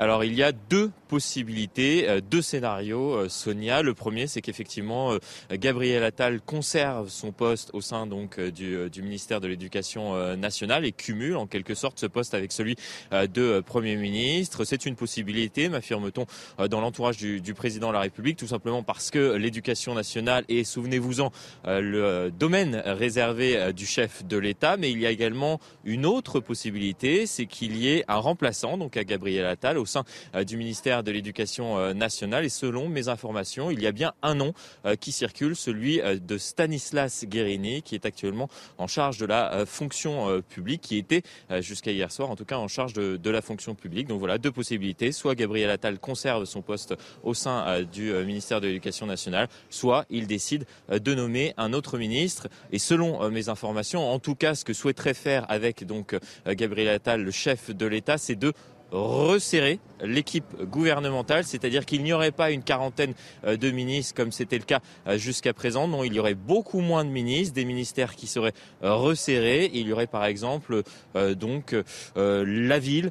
[0.00, 3.82] Alors il y a deux possibilités, euh, deux scénarios, euh, Sonia.
[3.82, 5.18] Le premier, c'est qu'effectivement, euh,
[5.50, 11.36] Gabriel Attal conserve son poste au sein donc du, ministère de l'Éducation nationale et cumule
[11.36, 12.76] en quelque sorte ce poste avec celui
[13.10, 14.64] de Premier ministre.
[14.64, 19.10] C'est une possibilité, m'affirme-t-on, dans l'entourage du, du, président de la République, tout simplement parce
[19.10, 21.32] que l'Éducation nationale est, souvenez-vous-en,
[21.64, 24.76] le domaine réservé du chef de l'État.
[24.76, 28.96] Mais il y a également une autre possibilité, c'est qu'il y ait un remplaçant, donc
[28.96, 30.04] à Gabriel Attal, au sein
[30.46, 32.44] du ministère de l'Éducation euh, nationale.
[32.44, 34.52] Et selon mes informations, il y a bien un nom
[34.86, 38.48] euh, qui circule, celui euh, de Stanislas Guérini, qui est actuellement
[38.78, 41.22] en charge de la fonction publique, qui était
[41.60, 44.06] jusqu'à hier soir, en tout cas, en charge de, la fonction publique.
[44.06, 45.12] Donc voilà, deux possibilités.
[45.12, 50.26] Soit Gabriel Attal conserve son poste au sein du ministère de l'Éducation nationale, soit il
[50.26, 52.48] décide de nommer un autre ministre.
[52.72, 57.22] Et selon mes informations, en tout cas, ce que souhaiterait faire avec donc Gabriel Attal,
[57.22, 58.52] le chef de l'État, c'est de
[58.90, 64.58] resserrer l'équipe gouvernementale, c'est-à-dire qu'il n'y aurait pas une quarantaine euh, de ministres comme c'était
[64.58, 65.88] le cas euh, jusqu'à présent.
[65.88, 69.70] Non, il y aurait beaucoup moins de ministres, des ministères qui seraient euh, resserrés.
[69.74, 70.82] Il y aurait par exemple
[71.14, 71.74] donc
[72.14, 73.10] la ville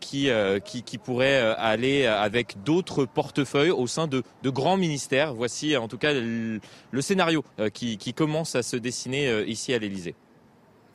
[0.00, 0.30] qui,
[0.64, 5.34] qui, pourrait aller avec d'autres portefeuilles au sein de, de, grands ministères.
[5.34, 6.60] Voici en tout cas le,
[7.00, 10.14] scénario qui, qui commence à se dessiner ici à l'Élysée.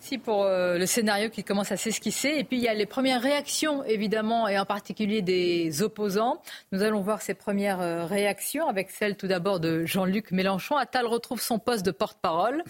[0.01, 2.29] Si pour euh, le scénario qui commence à s'esquisser.
[2.29, 6.41] Et puis il y a les premières réactions, évidemment, et en particulier des opposants.
[6.71, 10.75] Nous allons voir ces premières euh, réactions avec celle tout d'abord de Jean-Luc Mélenchon.
[10.75, 12.63] Attal retrouve son poste de porte-parole.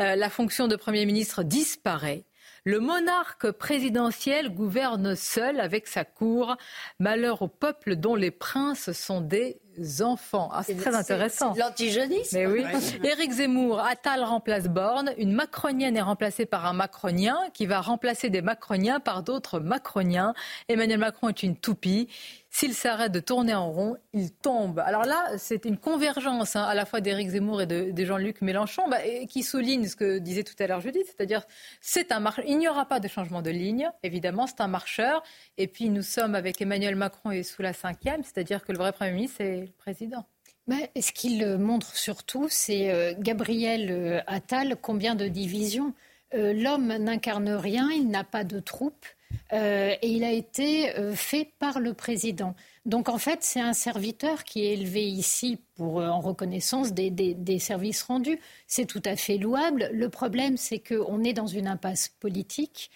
[0.00, 2.24] Euh, la fonction de Premier ministre disparaît.
[2.64, 6.56] Le monarque présidentiel gouverne seul avec sa cour.
[7.00, 9.58] Malheur au peuple dont les princes sont des
[10.00, 10.48] enfants.
[10.52, 11.54] Ah, c'est très intéressant.
[11.56, 12.36] L'antijonisme.
[12.36, 12.64] Mais oui.
[13.02, 15.12] Éric Zemmour, Attal remplace Borne.
[15.18, 20.32] Une macronienne est remplacée par un macronien qui va remplacer des macroniens par d'autres macroniens.
[20.68, 22.08] Emmanuel Macron est une toupie.
[22.54, 24.78] S'il s'arrête de tourner en rond, il tombe.
[24.80, 28.86] Alors là, c'est une convergence hein, à la fois d'Éric Zemmour et de, Jean-Luc Mélenchon
[28.90, 31.46] bah, qui souligne ce que disait tout à l'heure Judith, c'est-à-dire
[31.80, 32.22] c'est un.
[32.46, 35.22] Il n'y aura pas de changement de ligne, évidemment, c'est un marcheur.
[35.56, 38.92] Et puis nous sommes avec Emmanuel Macron et sous la cinquième, c'est-à-dire que le vrai
[38.92, 40.26] Premier ministre, c'est le président.
[40.66, 45.94] Mais ce qu'il montre surtout, c'est euh, Gabriel euh, Attal, combien de divisions.
[46.34, 49.06] Euh, l'homme n'incarne rien, il n'a pas de troupes.
[49.52, 52.54] Euh, et il a été euh, fait par le président.
[52.86, 57.10] Donc en fait, c'est un serviteur qui est élevé ici pour, euh, en reconnaissance des,
[57.10, 58.40] des, services rendus.
[58.66, 59.90] C'est tout à fait louable.
[59.92, 62.90] Le problème, c'est qu'on est dans une impasse politique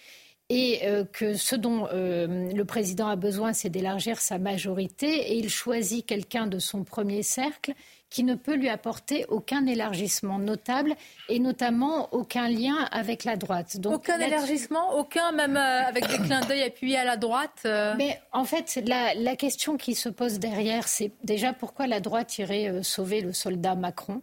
[0.49, 6.05] et que ce dont le président a besoin, c'est d'élargir sa majorité, et il choisit
[6.05, 7.73] quelqu'un de son premier cercle
[8.09, 10.95] qui ne peut lui apporter aucun élargissement notable
[11.29, 13.77] et notamment aucun lien avec la droite.
[13.77, 17.61] Donc, aucun élargissement, aucun même euh, avec des clins d'œil appuyés à la droite
[17.97, 22.37] Mais en fait, la, la, question qui se pose derrière, c'est déjà pourquoi la droite
[22.37, 24.21] irait sauver le soldat Macron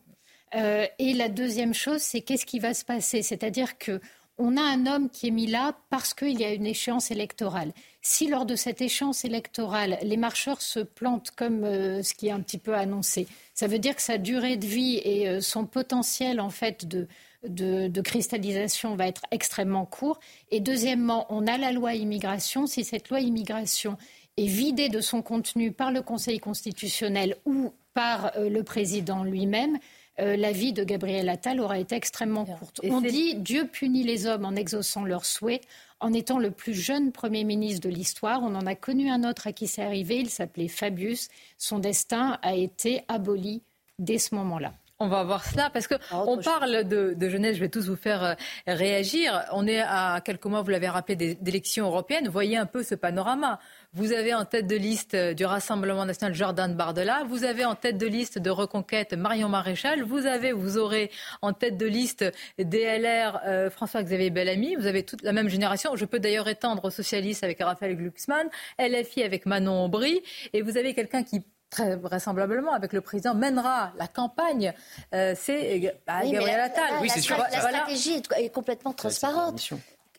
[0.98, 3.22] et la deuxième chose, c'est qu'est-ce qui va se passer?
[3.22, 4.00] C'est-à-dire que
[4.38, 7.72] on a un homme qui est mis là parce qu'il y a une échéance électorale.
[8.06, 12.32] Si lors de cette échéance électorale, les marcheurs se plantent comme euh, ce qui est
[12.32, 15.64] un petit peu annoncé, ça veut dire que sa durée de vie et euh, son
[15.64, 17.08] potentiel en fait de,
[17.48, 20.20] de, cristallisation va être extrêmement court.
[20.50, 22.66] Et deuxièmement, on a la loi immigration.
[22.66, 23.96] Si cette loi immigration
[24.36, 29.78] est vidée de son contenu par le Conseil constitutionnel ou par euh, le président lui-même,
[30.20, 32.80] euh, la vie de Gabriel Attal aura été extrêmement courte.
[32.88, 35.62] On dit Dieu punit les hommes en exaucant leurs souhaits.
[36.04, 39.46] En étant le plus jeune Premier ministre de l'histoire, on en a connu un autre
[39.46, 40.16] à qui c'est arrivé.
[40.16, 41.30] Il s'appelait Fabius.
[41.56, 43.62] Son destin a été aboli
[43.98, 44.74] dès ce moment-là.
[44.98, 47.56] On va voir cela parce que ah, on parle de, jeunesse.
[47.56, 48.34] Je vais tous vous faire euh,
[48.66, 49.44] réagir.
[49.52, 52.28] On est à quelques mois, vous l'avez rappelé, d'élections européennes.
[52.28, 53.58] Voyez un peu ce panorama.
[53.96, 57.22] Vous avez en tête de liste euh, du Rassemblement national Jordan Bardella.
[57.28, 60.02] Vous avez en tête de liste de Reconquête Marion Maréchal.
[60.02, 62.24] Vous avez, vous aurez en tête de liste
[62.58, 64.74] DLR euh, François-Xavier Bellamy.
[64.74, 65.94] Vous avez toute la même génération.
[65.94, 68.48] Je peux d'ailleurs étendre aux socialistes avec Raphaël Glucksmann,
[68.80, 70.20] LFI avec Manon Aubry.
[70.52, 74.72] Et vous avez quelqu'un qui très vraisemblablement, avec le président, mènera la campagne,
[75.12, 76.84] euh, c'est bah, Gabriel Attal.
[77.00, 77.36] oui, c'est sûr.
[77.36, 79.72] La stratégie est complètement transparente.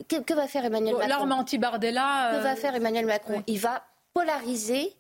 [0.07, 2.31] Que, va faire Emmanuel Macron L'arme anti-Bardella.
[2.33, 4.93] Que va euh, faire Emmanuel Macron Il va polariser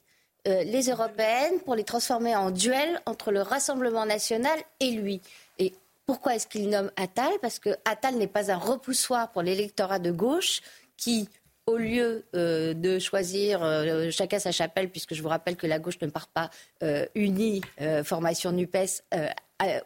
[0.47, 5.21] euh, les européennes pour les transformer en duel entre le Rassemblement national et lui.
[5.59, 5.73] Et
[6.05, 7.33] pourquoi est-ce qu'il nomme Attal?
[7.41, 10.61] Parce que Attal n'est pas un repoussoir pour l'électorat de gauche
[10.97, 11.27] qui
[11.67, 15.79] au lieu euh, de choisir euh, chacun sa chapelle, puisque je vous rappelle que la
[15.79, 16.49] gauche ne part pas
[16.83, 17.61] euh, unie,
[18.03, 19.03] formation NUPES,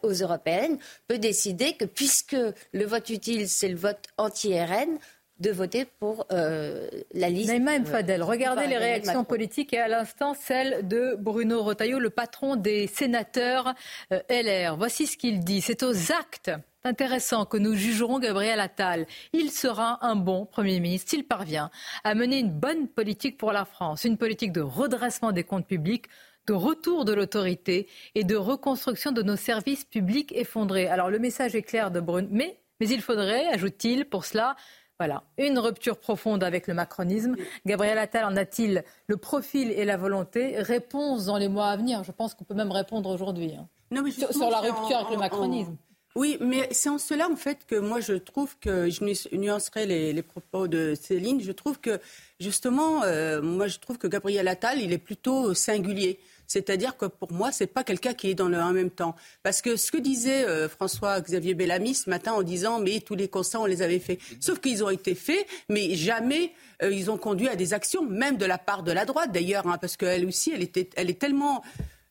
[0.02, 0.78] aux européennes,
[1.08, 2.36] peut décider que puisque
[2.72, 4.98] le vote utile, c'est le vote anti-RN,
[5.38, 7.48] de voter pour la liste.
[7.48, 12.56] Naïma Fadel, regardez les réactions politiques et à l'instant celle de Bruno Rotaillot, le patron
[12.56, 13.74] des sénateurs
[14.10, 14.76] LR.
[14.76, 15.62] Voici ce qu'il dit.
[15.62, 16.50] C'est aux actes
[16.84, 19.06] intéressant que nous jugerons Gabriel Attal.
[19.32, 21.70] Il sera un bon Premier ministre s'il parvient
[22.04, 26.06] à mener une bonne politique pour la France, une politique de redressement des comptes publics,
[26.46, 30.88] de retour de l'autorité et de reconstruction de nos services publics effondrés.
[30.88, 34.56] Alors le message est clair de Brune, mais, mais il faudrait, ajoute-t-il, pour cela,
[35.00, 37.34] voilà, une rupture profonde avec le macronisme.
[37.64, 40.60] Gabriel Attal en a-t-il le profil et la volonté?
[40.60, 42.04] Réponse dans les mois à venir.
[42.04, 43.66] Je pense qu'on peut même répondre aujourd'hui hein.
[44.10, 45.74] sur, la rupture avec le macronisme.
[46.16, 50.22] Oui, mais c'est en cela, en fait, que moi, je trouve que je nuancerai les,
[50.22, 51.40] propos de Céline.
[51.40, 51.98] Je trouve que,
[52.38, 56.18] justement, euh, moi, je trouve que Gabriel Attal, il est plutôt singulier.
[56.50, 59.14] C'est-à-dire que pour moi, c'est pas quelqu'un qui est dans le en même temps.
[59.44, 63.28] Parce que ce que disait euh, François-Xavier Bellamy ce matin en disant, mais tous les
[63.28, 64.18] constats, on les avait faits.
[64.40, 68.36] Sauf qu'ils ont été faits, mais jamais euh, ils ont conduit à des actions, même
[68.36, 71.20] de la part de la droite d'ailleurs, hein, parce qu'elle aussi, elle, était, elle est
[71.20, 71.62] tellement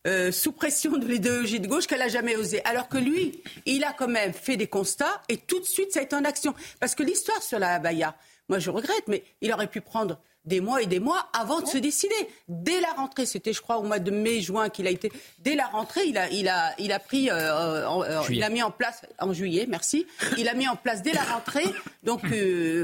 [0.07, 2.63] euh, sous pression de l'idéologie de gauche qu'elle n'a jamais osé.
[2.63, 5.99] Alors que lui, il a quand même fait des constats et tout de suite, ça
[5.99, 6.55] a été en action.
[6.79, 8.15] Parce que l'histoire sur la Abaya,
[8.47, 11.67] moi je regrette, mais il aurait pu prendre des mois et des mois avant de
[11.67, 12.15] se décider.
[12.47, 15.11] Dès la rentrée, c'était je crois au mois de mai-juin qu'il a été.
[15.39, 18.63] Dès la rentrée, il a, il a, il a pris, euh, euh, il a mis
[18.63, 20.05] en place en juillet, merci.
[20.37, 21.65] Il a mis en place dès la rentrée,
[22.03, 22.21] donc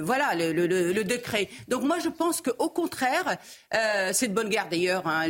[0.04, 1.50] voilà le, le, le, décret.
[1.68, 3.38] Donc moi je pense qu'au contraire,
[4.14, 5.30] c'est de bonne guerre d'ailleurs hein,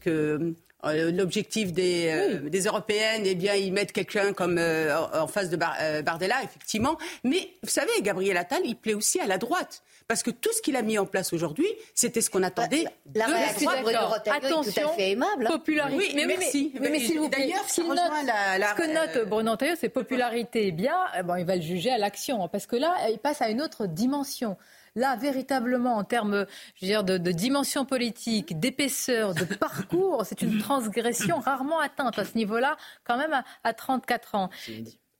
[0.00, 5.26] que euh, l'objectif des, euh, des, européennes, eh bien, ils mettent quelqu'un comme euh, en
[5.26, 6.96] face de Bardella, effectivement.
[7.24, 9.82] Mais vous savez, Gabriel Attal, il plaît aussi à la droite.
[10.06, 13.26] Parce que tout ce qu'il a mis en place aujourd'hui, c'était ce qu'on attendait la,
[13.26, 14.26] de la droite.
[14.26, 15.46] Attention, tout à fait aimable.
[15.46, 15.98] Popularité.
[15.98, 16.72] Oui, mais, merci.
[16.80, 20.68] Mais, mais, s'il vous plaît, D'ailleurs, ce, ce que note Bruno Taillot, c'est popularité.
[20.68, 22.48] Eh bien, eh bon, il va le juger à l'action.
[22.48, 24.56] Parce que là, il passe à une autre dimension.
[24.94, 26.46] Là, véritablement, en termes
[26.80, 33.16] de, dimension politique, d'épaisseur, de parcours, c'est une transgression rarement atteinte à ce niveau-là, quand
[33.16, 34.50] même à, à 34 ans.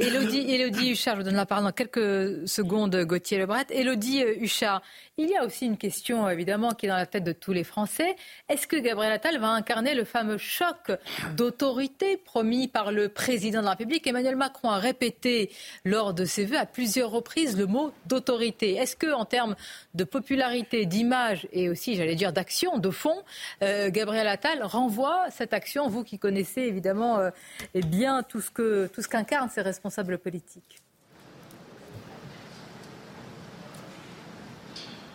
[0.00, 3.66] Elodie Huchard, je vous donne la parole dans quelques secondes, Gauthier Lebret.
[3.70, 4.80] Elodie euh, Huchard,
[5.16, 7.64] il y a aussi une question évidemment qui est dans la tête de tous les
[7.64, 8.14] Français.
[8.48, 10.92] Est-ce que Gabriel Attal va incarner le fameux choc
[11.37, 14.06] d'autorité promis par le président de la République?
[14.06, 15.50] Emmanuel Macron a répété
[15.84, 18.74] lors de ses vœux à plusieurs reprises le mot d'autorité.
[18.74, 19.56] Est-ce que en termes
[19.94, 23.24] de popularité, d'image et aussi, j'allais dire, d'action, de fond,
[23.64, 27.30] euh, Gabriel Attal renvoie cette action, vous qui connaissez évidemment euh,
[27.74, 29.88] bien tout ce que tout ces responsables
[30.22, 30.83] politiques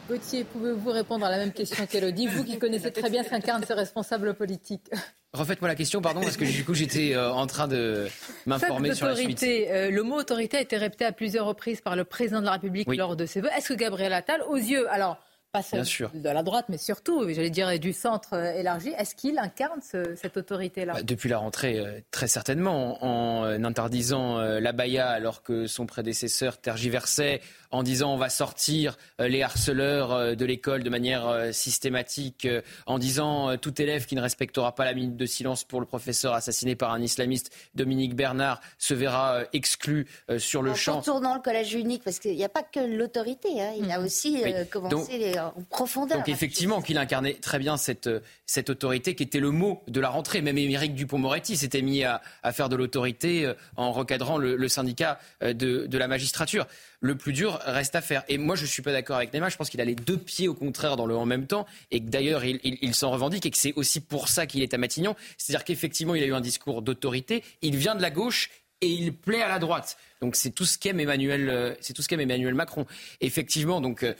[0.08, 3.64] Potier, pouvez-vous répondre à la même question qu'Elodie, vous qui connaissez très bien ce qu'incarnent
[3.64, 4.90] ces responsables politiques
[5.34, 8.08] Refaites-moi la question, pardon, parce que du coup j'étais euh, en train de
[8.46, 9.42] m'informer sur la suite.
[9.44, 12.52] Euh, le mot autorité a été répété à plusieurs reprises par le président de la
[12.52, 13.50] République lors de ses vœux.
[13.58, 15.18] Est-ce que Gabriel Attal, aux yeux, alors
[15.54, 16.10] pas Bien sûr.
[16.16, 18.89] de la droite, mais surtout, j'allais dire, du centre euh, élargi.
[18.98, 20.94] Est-ce qu'il incarne cette autorité-là?
[20.94, 25.86] Bah, Depuis la rentrée, euh, très certainement, en, euh, interdisant la baya alors que son
[25.86, 27.42] prédécesseur tergiversait,
[27.74, 32.48] en disant on va sortir les harceleurs de l'école de manière systématique,
[32.86, 36.34] en disant tout élève qui ne respectera pas la minute de silence pour le professeur
[36.34, 40.08] assassiné par un islamiste, Dominique Bernard, se verra exclu
[40.38, 40.98] sur le en champ.
[41.00, 43.74] En tournant le collège unique, parce qu'il n'y a pas que l'autorité, hein.
[43.78, 44.06] il a mm.
[44.06, 46.18] aussi commencé les en profondeur.
[46.18, 48.10] Donc effectivement, qu'il incarnait très bien cette,
[48.46, 50.42] cette autorité qui était le mot de la rentrée.
[50.42, 55.54] Même Émeric Dupont-Moretti s'était mis à, faire de l'autorité euh, en recadrant le, syndicat euh,
[55.54, 56.68] de, la magistrature.
[57.04, 58.24] Le plus dur reste à faire.
[58.30, 59.50] Et moi, je ne suis pas d'accord avec Neymar.
[59.50, 62.00] Je pense qu'il a les deux pieds au contraire dans le en même temps et
[62.00, 65.13] que d'ailleurs, il, s'en revendique et que c'est aussi pour ça qu'il est à Matignon.
[65.38, 67.44] C'est-à-dire qu'effectivement, il a eu un discours d'autorité.
[67.62, 69.98] Il vient de la gauche et il plaît à la droite.
[70.22, 72.86] Donc c'est tout ce qu'aime Emmanuel, euh, c'est tout ce qu'aime Emmanuel Macron.
[73.20, 74.04] Effectivement, donc.
[74.04, 74.13] Euh,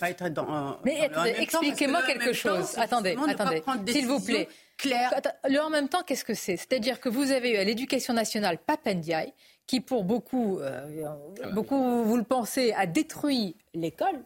[0.84, 2.78] Mais expliquez-moi quelque chose.
[2.78, 4.50] attendez, attendez, s'il vous plaît.
[4.76, 5.14] Claire.
[5.48, 6.58] Le en même temps, qu'est-ce que c'est?
[6.58, 9.32] C'est-à-dire que vous avez eu à l'éducation nationale Papendiaï,
[9.68, 11.08] qui pour beaucoup, euh,
[11.54, 14.24] beaucoup vous le pensez, a détruit l'école.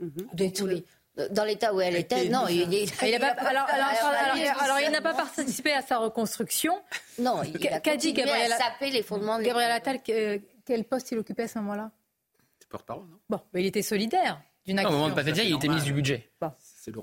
[0.00, 0.28] Mhm.
[0.32, 0.84] Détruit
[1.30, 2.28] dans l'état où elle était.
[2.28, 2.62] Non, il,
[3.02, 6.80] alors, il n'a pas participé à sa reconstruction.
[7.18, 11.44] Non, il a dit Gabriel à les fondements de Gabriel Attal, quel poste il occupait
[11.44, 11.90] à ce moment-là?
[12.68, 13.18] Porte-parole, non?
[13.30, 14.92] Bon, mais il était solidaire d'une action.
[14.92, 16.30] Non, au moment de il était ministre du budget.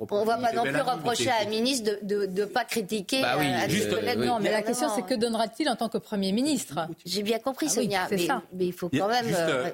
[0.10, 3.22] On ne va pas non plus reprocher à un ministre de ne pas critiquer.
[3.22, 6.32] Bah oui, euh, juste, Non, mais la question, c'est que donnera-t-il en tant que Premier
[6.32, 6.88] ministre?
[7.06, 9.26] J'ai bien compris, ah Sonia, mais, mais, il faut quand même.
[9.28, 9.70] Euh,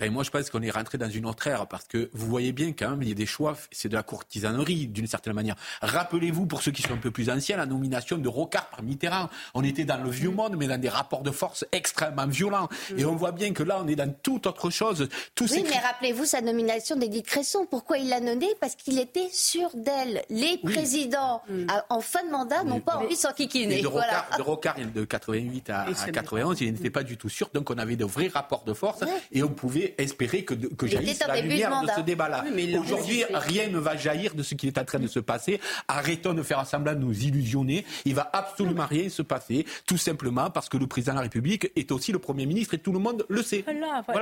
[0.00, 2.52] euh, moi, je pense qu'on est rentré dans une autre ère parce que vous voyez
[2.52, 5.56] bien quand même, il y a des choix, c'est de la courtisanerie d'une certaine manière.
[5.82, 9.28] Rappelez-vous, pour ceux qui sont un peu plus anciens, la nomination de Rocard par Mitterrand.
[9.54, 10.34] On était dans le vieux mm.
[10.34, 12.68] monde, mais dans des rapports de force extrêmement violents.
[12.90, 12.98] Mm.
[12.98, 15.08] Et on voit bien que là, on est dans toute autre chose.
[15.40, 17.66] oui, mais rappelez-vous sa nomination d'Edith Cresson.
[17.68, 20.22] Pourquoi il l'a nommé Parce qu'il était sûr d'elle.
[20.30, 21.66] Les présidents mm.
[21.90, 23.82] en fin de mandat n'ont pas envie de s'enquiquiner.
[23.82, 27.50] De, Rocard, de Rocard, de 88 à, 91, il n'était pas du tout sûr.
[27.52, 29.00] Donc on avait de vrais rapports de force
[29.32, 32.44] et on pouvait espérer que, que jaillisse la lumière de, ce débat-là.
[32.78, 35.60] Aujourd'hui, rien ne va jaillir de ce qui est en train de se passer.
[35.88, 37.84] Arrêtons de faire semblant de nous illusionner.
[38.04, 41.70] Il va absolument rien se passer, tout simplement parce que le président de la République
[41.76, 43.64] est aussi le Premier ministre et tout le monde le sait.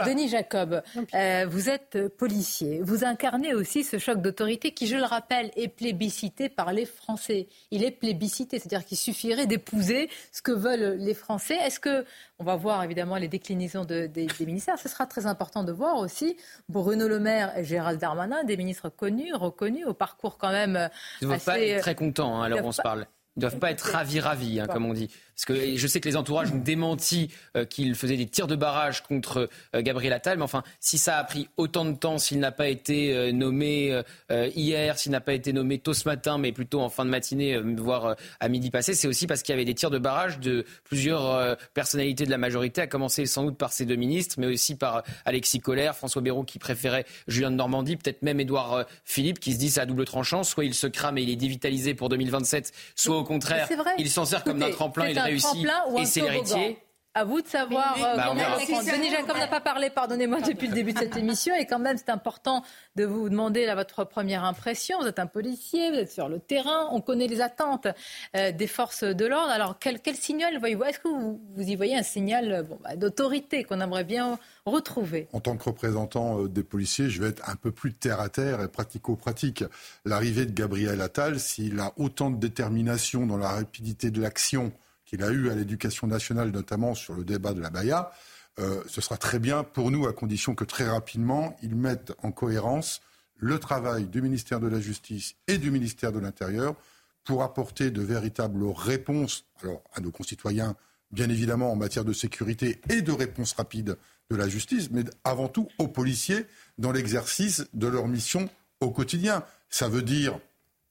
[0.06, 0.82] Denis Jacob,
[1.14, 2.80] euh, vous êtes policier.
[2.82, 7.48] Vous incarnez aussi ce choc d'autorité qui, je le rappelle, est plébiscité par les Français.
[7.70, 11.56] Il est plébiscité, c'est-à-dire qu'il suffirait d'épouser ce que veulent les Français.
[11.56, 12.04] Est-ce que
[12.40, 14.78] on va voir évidemment les déclinaisons des, ministères.
[14.78, 16.36] Ce sera très important de voir aussi
[16.68, 20.88] Bruno Le Maire et Gérald Darmanin, des ministres connus, reconnus, au parcours quand même.
[21.20, 23.06] Ils ne vont pas être très contents, hein, alors on se parle.
[23.36, 25.10] Ils ne doivent pas être ravis, ravis, hein, comme on dit.
[25.40, 28.56] Parce que je sais que les entourages ont démenti euh, qu'il faisait des tirs de
[28.56, 30.36] barrage contre euh, Gabriel Attal.
[30.36, 34.02] Mais enfin, si ça a pris autant de temps, s'il n'a pas été euh, nommé
[34.30, 37.58] hier, s'il n'a pas été nommé tôt ce matin, mais plutôt en fin de matinée,
[37.58, 40.64] voire à midi passé, c'est aussi parce qu'il y avait des tirs de barrage de
[40.84, 44.74] plusieurs personnalités de la majorité, à commencer sans doute par ces deux ministres, mais aussi
[44.74, 49.52] par Alexis Collère, François Bayrou qui préférait Julien de Normandie, peut-être même Édouard Philippe qui
[49.52, 50.42] se dit c'est à double tranchant.
[50.42, 54.24] Soit il se crame et il est dévitalisé pour 2027, soit au contraire, il s'en
[54.24, 55.66] sert comme d'un tremplin réussi
[55.98, 56.78] et c'est l'héritier.
[57.12, 57.96] À vous de savoir.
[57.98, 61.52] Euh, bah, Denis Jacob n'a pas parlé, pardonnez-moi, depuis le début de cette émission.
[61.56, 62.62] Et quand même, c'est important
[62.94, 65.00] de vous demander là, votre première impression.
[65.00, 67.88] Vous êtes un policier, vous êtes sur le terrain, on connaît les attentes
[68.36, 69.50] euh, des forces de l'ordre.
[69.50, 70.84] Alors, quel, quel signal voyez-vous?
[70.84, 75.26] Est-ce que vous, vous, y voyez un signal bon, bah, d'autorité qu'on aimerait bien retrouver?
[75.32, 78.28] En tant que représentant euh, des policiers, je vais être un peu plus terre à
[78.28, 79.64] terre et pratico-pratique.
[80.04, 84.72] L'arrivée de Gabriel Attal, s'il a autant de détermination dans la rapidité de l'action,
[85.10, 88.12] qu'il a eu à l'éducation nationale, notamment sur le débat de la Baïa,
[88.60, 92.30] euh, ce sera très bien pour nous, à condition que très rapidement, ils mettent en
[92.30, 93.00] cohérence
[93.36, 96.76] le travail du ministère de la Justice et du ministère de l'Intérieur
[97.24, 100.76] pour apporter de véritables réponses alors, à nos concitoyens,
[101.10, 103.96] bien évidemment en matière de sécurité et de réponse rapide
[104.30, 106.46] de la justice, mais avant tout aux policiers
[106.78, 109.42] dans l'exercice de leur mission au quotidien.
[109.70, 110.38] Ça veut dire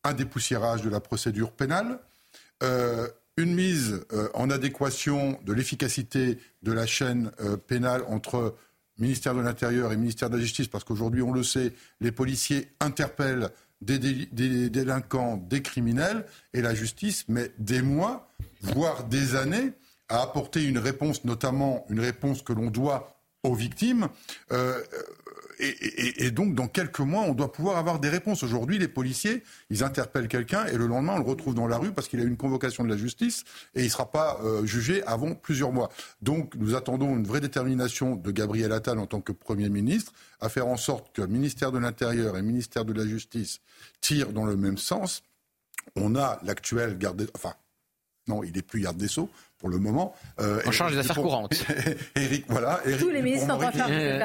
[0.04, 2.00] un dépoussiérage de la procédure pénale,
[2.64, 3.08] euh,
[3.40, 8.56] une mise euh, en adéquation de l'efficacité de la chaîne euh, pénale entre
[8.98, 12.68] ministère de l'Intérieur et ministère de la Justice, parce qu'aujourd'hui, on le sait, les policiers
[12.82, 13.50] interpellent
[13.82, 13.98] des,
[14.70, 18.30] délinquants, des criminels, et la justice met des mois,
[18.62, 19.72] voire des années,
[20.10, 24.10] à apporter une réponse, notamment une réponse que l'on doit aux victimes.
[24.52, 24.84] Euh,
[25.60, 28.44] et, donc, dans quelques mois, on doit pouvoir avoir des réponses.
[28.44, 31.92] Aujourd'hui, les policiers, ils interpellent quelqu'un et le lendemain, on le retrouve dans la rue
[31.92, 33.44] parce qu'il a eu une convocation de la justice
[33.76, 35.90] et il ne sera pas euh, jugé avant plusieurs mois.
[36.22, 40.48] Donc, nous attendons une vraie détermination de Gabriel Attal en tant que Premier ministre à
[40.48, 43.60] faire en sorte que ministère de l'Intérieur et ministère de la Justice
[44.00, 45.24] tirent dans le même sens.
[45.96, 47.54] On a l'actuel garde, enfin,
[48.28, 49.30] non, il n'est plus garde des Sceaux
[49.60, 50.16] pour le moment.
[50.40, 51.64] Euh, on change des affaires courantes.
[52.16, 53.56] Eric, voilà, Eric Tous les ministres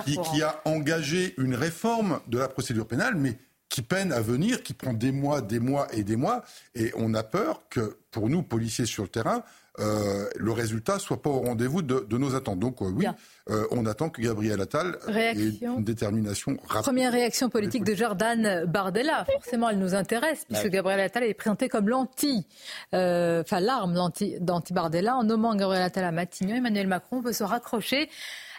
[0.05, 3.37] qui, qui a engagé une réforme de la procédure pénale, mais
[3.69, 6.45] qui peine à venir, qui prend des mois, des mois et des mois.
[6.77, 9.43] Et on a peur que, pour nous, policiers sur le terrain,
[9.81, 12.61] euh, le résultat soit pas au rendez-vous de, nos attentes.
[12.61, 13.07] Donc euh, oui,
[13.51, 16.85] euh, on attend que Gabriel Attal ait une détermination rapide.
[16.85, 19.25] Première réaction politique de Jordan Bardella.
[19.25, 22.47] Forcément, elle nous intéresse puisque Gabriel Attal est présenté comme l'anti,
[22.93, 23.95] enfin l'arme
[24.41, 25.17] d'anti-Bardella.
[25.17, 28.09] En nommant Gabriel Attal à Matignon, Emmanuel Macron peut se raccrocher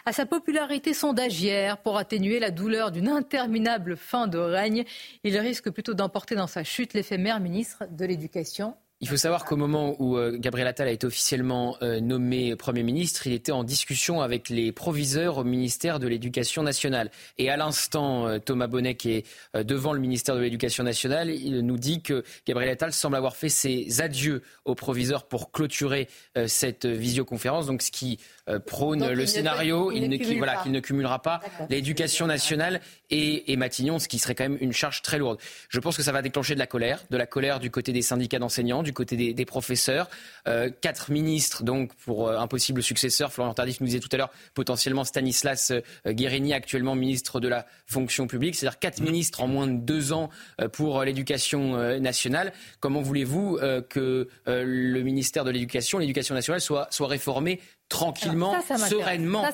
[0.04, 4.84] à sa popularité sondagière pour atténuer la douleur d'une interminable fin de règne.
[5.24, 9.56] Il risque plutôt d'emporter dans sa chute l'éphémère ministre de l'Éducation il faut savoir qu'au
[9.56, 13.62] moment où euh, Gabriel Attal a été officiellement euh, nommé Premier ministre, il était en
[13.62, 17.10] discussion avec les proviseurs au ministère de l'Éducation nationale.
[17.36, 21.60] Et à l'instant, euh, Thomas Bonnet, qui est devant le ministère de l'Éducation nationale, il
[21.60, 26.08] nous dit que Gabriel Attal semble avoir fait ses adieux aux proviseurs pour clôturer
[26.46, 27.66] cette visioconférence.
[27.66, 28.18] Donc, ce qui
[28.66, 32.80] prône le scénario, il, ne, voilà, qu'il ne cumulera pas l'éducation nationale
[33.10, 35.38] et, et, Matignon, ce qui serait quand même une charge très lourde.
[35.68, 38.02] Je pense que ça va déclencher de la colère, de la colère du côté des
[38.02, 40.08] syndicats d'enseignants, du côté des, des professeurs.
[40.48, 43.32] Euh, quatre ministres, donc, pour euh, un possible successeur.
[43.32, 47.66] Florian Tardif nous disait tout à l'heure, potentiellement Stanislas euh, Guérini, actuellement ministre de la
[47.86, 48.56] fonction publique.
[48.56, 50.30] C'est-à-dire quatre ministres en moins de deux ans
[50.60, 52.52] euh, pour l'éducation nationale.
[52.80, 59.44] Comment voulez-vous que le ministère de l'éducation, l'éducation nationale, soit, soit réformé tranquillement, sereinement.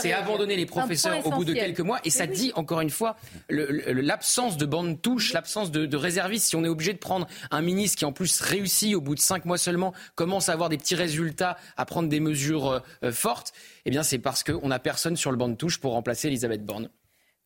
[0.00, 2.00] C'est abandonner les professeurs au bout de quelques mois.
[2.04, 3.16] Et ça dit, encore une fois,
[3.48, 6.46] l'absence de bande touche, l'absence de, de réservistes.
[6.46, 9.20] Si on est obligé de prendre un ministre qui, en plus, réussit au bout de
[9.20, 13.52] cinq mois seulement, commence à avoir des petits résultats, à prendre des mesures euh, fortes,
[13.84, 16.64] eh bien, c'est parce qu'on n'a personne sur le banc de touche pour remplacer Elisabeth
[16.64, 16.88] Borne.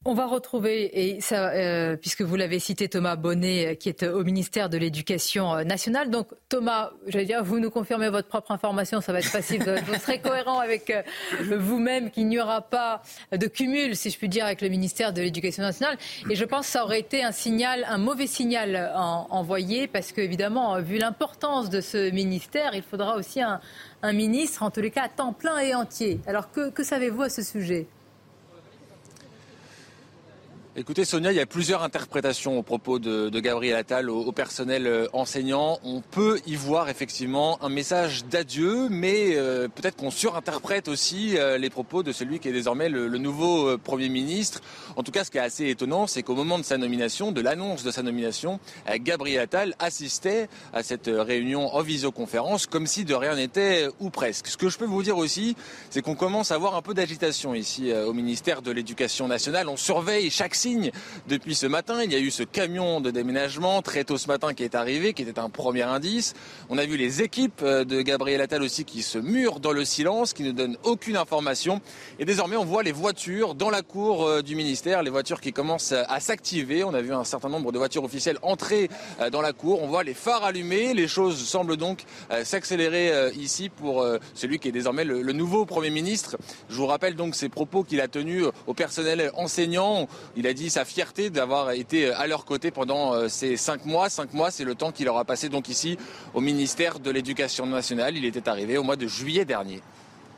[0.08, 4.22] On va retrouver, et euh, puisque vous l'avez cité, Thomas Bonnet, euh, qui est au
[4.22, 6.10] ministère de l'Éducation euh, nationale.
[6.10, 9.64] Donc, Thomas, j'allais dire, vous nous confirmez votre propre information, ça va être facile.
[9.84, 10.92] vous serez cohérent avec
[11.40, 15.22] vous-même qu'il n'y aura pas de cumul, si je puis dire, avec le ministère de
[15.22, 15.98] l'Éducation nationale.
[16.30, 20.80] Et je pense que ça aurait été un signal, un mauvais signal envoyé, parce qu'évidemment,
[20.80, 23.60] vu l'importance de ce ministère, il faudra aussi un,
[24.12, 26.20] ministre, en tous les cas, à temps plein et entier.
[26.28, 27.88] Alors, que savez-vous à ce sujet?
[30.78, 35.06] Écoutez Sonia, il y a plusieurs interprétations au propos de, Gabriel Attal au, personnel euh,
[35.14, 35.78] enseignant.
[35.82, 41.56] On peut y voir effectivement un message d'adieu, mais euh, peut-être qu'on surinterprète aussi euh,
[41.56, 44.60] les propos de celui qui est désormais le, nouveau Premier ministre.
[44.96, 47.40] En tout cas, ce qui est assez étonnant, c'est qu'au moment de sa nomination, de
[47.40, 48.60] l'annonce de sa nomination,
[49.00, 54.48] Gabriel Attal assistait à cette réunion en visioconférence comme si de rien n'était ou presque.
[54.48, 55.56] Ce que je peux vous dire aussi,
[55.88, 59.70] c'est qu'on commence à avoir un peu d'agitation ici au ministère de l'Éducation nationale.
[59.70, 60.54] On surveille chaque
[61.28, 62.02] depuis ce matin.
[62.02, 65.12] Il y a eu ce camion de déménagement très tôt ce matin qui est arrivé,
[65.12, 66.34] qui était un premier indice.
[66.70, 69.84] On a vu les équipes euh, de Gabriel Attal aussi qui se murent dans le
[69.84, 71.80] silence, qui ne donnent aucune information.
[72.18, 75.52] Et désormais, on voit les voitures dans la cour euh, du ministère, les voitures qui
[75.52, 76.82] commencent à s'activer.
[76.82, 78.88] On a vu un certain nombre de voitures officielles entrer
[79.20, 79.82] euh, dans la cour.
[79.82, 80.94] On voit les phares allumés.
[80.94, 82.04] Les choses semblent donc
[82.44, 84.04] s'accélérer ici pour
[84.34, 86.36] celui qui est désormais le, nouveau Premier ministre.
[86.68, 90.08] Je vous rappelle donc ces propos qu'il a tenus au personnel enseignant.
[90.36, 94.08] Il a dit sa fierté d'avoir été à leur côté pendant euh, ces cinq mois.
[94.08, 95.98] Cinq mois, c'est le temps qu'il aura passé donc ici
[96.34, 98.16] au ministère de l'Éducation nationale.
[98.16, 99.80] Il était arrivé au mois de juillet dernier.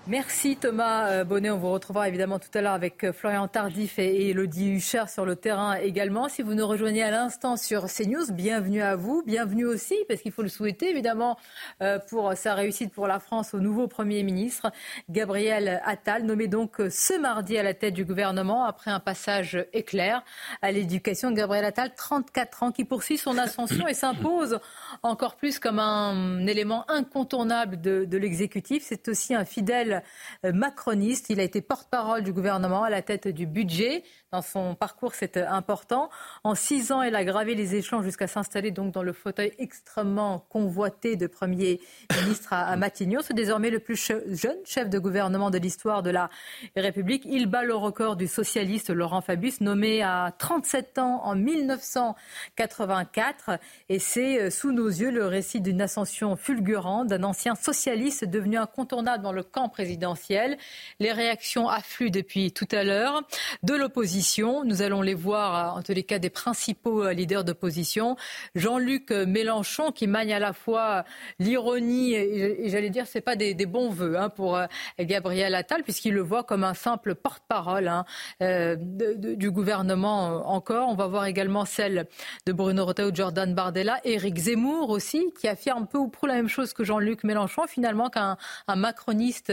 [0.08, 1.50] Merci Thomas euh, Bonnet.
[1.50, 5.26] On vous retrouvera évidemment tout à l'heure avec euh, Florian Tardif et Elodie Huchard sur
[5.26, 6.30] le terrain également.
[6.30, 9.22] Si vous nous rejoignez à l'instant sur CNews, bienvenue à vous.
[9.26, 11.36] Bienvenue aussi, parce qu'il faut le souhaiter évidemment
[11.82, 14.72] euh, pour sa réussite pour la France au nouveau Premier ministre,
[15.10, 20.24] Gabriel Attal, nommé donc ce mardi à la tête du gouvernement après un passage éclair
[20.62, 21.32] à l'éducation.
[21.32, 24.58] Gabriel Attal, 34 ans, qui poursuit son ascension et s'impose
[25.02, 28.84] encore plus comme un élément incontournable de, de l'exécutif.
[28.86, 29.97] C'est aussi un fidèle
[30.44, 31.30] euh, macroniste.
[31.30, 34.02] Il a été porte-parole du gouvernement à la tête du budget.
[34.30, 36.10] Dans son parcours, c'est euh, important.
[36.44, 40.40] En six ans, il a gravé les échelons jusqu'à s'installer donc dans le fauteuil extrêmement
[40.50, 41.80] convoité de Premier
[42.20, 43.20] ministre à, Matignon.
[43.22, 46.28] C'est désormais le plus jeune chef de gouvernement de l'histoire de la
[46.76, 47.22] République.
[47.24, 53.58] Il bat le record du socialiste Laurent Fabius, nommé à 37 ans en 1984.
[53.88, 58.58] Et c'est euh, sous nos yeux le récit d'une ascension fulgurante d'un ancien socialiste devenu
[58.58, 60.58] incontournable dans le camp présidentielle.
[60.98, 63.22] Les réactions affluent depuis tout à l'heure
[63.62, 64.64] de l'opposition.
[64.64, 68.16] Nous allons les voir, en tous les cas, des principaux leaders d'opposition.
[68.56, 71.04] Jean-Luc Mélenchon, qui manie à la fois
[71.38, 74.60] l'ironie et, j'allais dire, c'est pas des, bons voeux hein, pour
[74.98, 78.04] Gabriel Attal, puisqu'il le voit comme un simple porte-parole hein,
[78.40, 80.88] du gouvernement encore.
[80.88, 82.08] On va voir également celle
[82.46, 86.48] de Bruno Retailleau, Jordan Bardella, Éric Zemmour aussi, qui affirme peu ou prou la même
[86.48, 88.36] chose que Jean-Luc Mélenchon, finalement qu'un
[88.74, 89.52] macroniste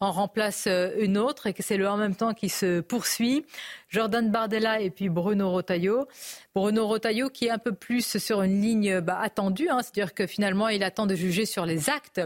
[0.00, 3.44] en remplace une autre et que c'est le en même temps qui se poursuit.
[3.88, 6.08] Jordan Bardella et puis Bruno Rotaillot.
[6.54, 10.26] Bruno Rotaillot qui est un peu plus sur une ligne bah, attendue, hein, c'est-à-dire que
[10.26, 12.20] finalement il attend de juger sur les actes.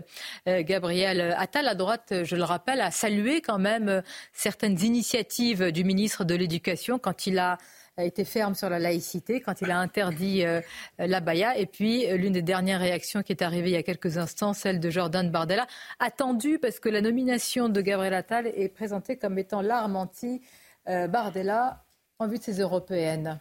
[0.48, 5.82] Euh, Gabriel Attal, à droite, je le rappelle, a salué quand même certaines initiatives du
[5.82, 7.58] ministre de l'Éducation quand il a
[7.98, 10.60] a été ferme sur la laïcité quand il a interdit euh,
[10.98, 11.56] la baya.
[11.56, 14.52] Et puis, euh, l'une des dernières réactions qui est arrivée il y a quelques instants,
[14.52, 15.66] celle de Jordan Bardella,
[15.98, 21.84] attendue parce que la nomination de Gabriel Attal est présentée comme étant l'arme anti-Bardella
[22.18, 23.40] en vue de ces européennes.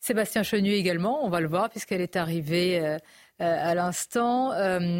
[0.00, 2.98] Sébastien Chenu également, on va le voir, puisqu'elle est arrivée euh,
[3.40, 4.52] à l'instant.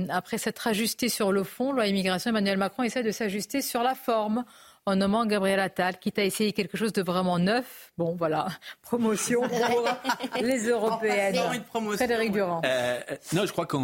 [0.09, 3.95] après s'être ajustée sur le fond, loi immigration, Emmanuel Macron essaie de s'ajuster sur la
[3.95, 4.45] forme
[4.87, 7.91] en nommant Gabriel Attal, qui t'a essayé quelque chose de vraiment neuf.
[7.97, 8.49] Bon, voilà,
[8.83, 9.89] promotion pour
[10.43, 11.37] les Européennes.
[11.95, 12.61] Frédéric Durand.
[12.65, 13.77] Euh, euh, non, je crois que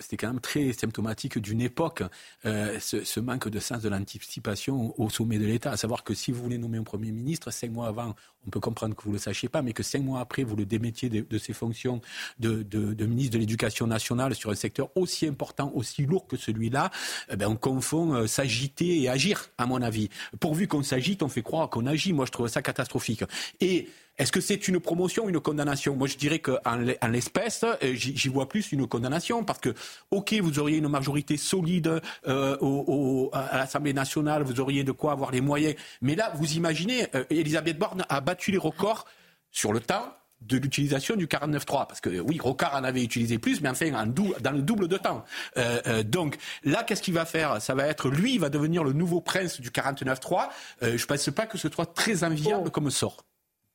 [0.00, 2.02] c'était quand même très symptomatique d'une époque,
[2.46, 5.70] euh, ce, manque de sens de l'anticipation au sommet de l'État.
[5.70, 8.14] À savoir que si vous voulez nommer un Premier ministre, cinq mois avant,
[8.46, 10.56] on peut comprendre que vous ne le sachiez pas, mais que cinq mois après, vous
[10.56, 12.00] le démettiez de, ses fonctions
[12.40, 12.64] de,
[13.04, 16.90] ministre de l'Éducation nationale sur un secteur aussi important, aussi lourd que celui-là,
[17.30, 20.08] eh ben, on confond s'agiter et agir, à mon avis
[20.40, 22.12] pourvu qu'on s'agite, on fait croire qu'on agit.
[22.12, 23.22] Moi, je trouve ça catastrophique.
[23.60, 23.88] Et
[24.18, 25.94] est-ce que c'est une promotion ou une condamnation?
[25.96, 26.76] Moi, je dirais qu'en
[27.08, 29.74] l'espèce, euh, j'y vois plus une condamnation parce que,
[30.10, 35.30] ok, vous auriez une majorité solide euh, à l'Assemblée nationale, vous auriez de quoi avoir
[35.30, 35.74] les moyens.
[36.02, 39.06] Mais là, vous imaginez, euh, Elisabeth Borne a battu les records
[39.50, 41.86] sur le temps de l'utilisation du 49.3.
[41.86, 45.24] Parce que oui, Rocard en avait utilisé plus, mais enfin dans le double de temps.
[45.56, 47.60] Euh, euh, donc là, qu'est-ce qu'il va faire?
[47.60, 50.48] Ça va être lui, il va devenir le nouveau prince du 49.3.
[50.82, 52.70] Euh, je ne pense pas que ce soit très enviable oh.
[52.70, 53.24] comme sort.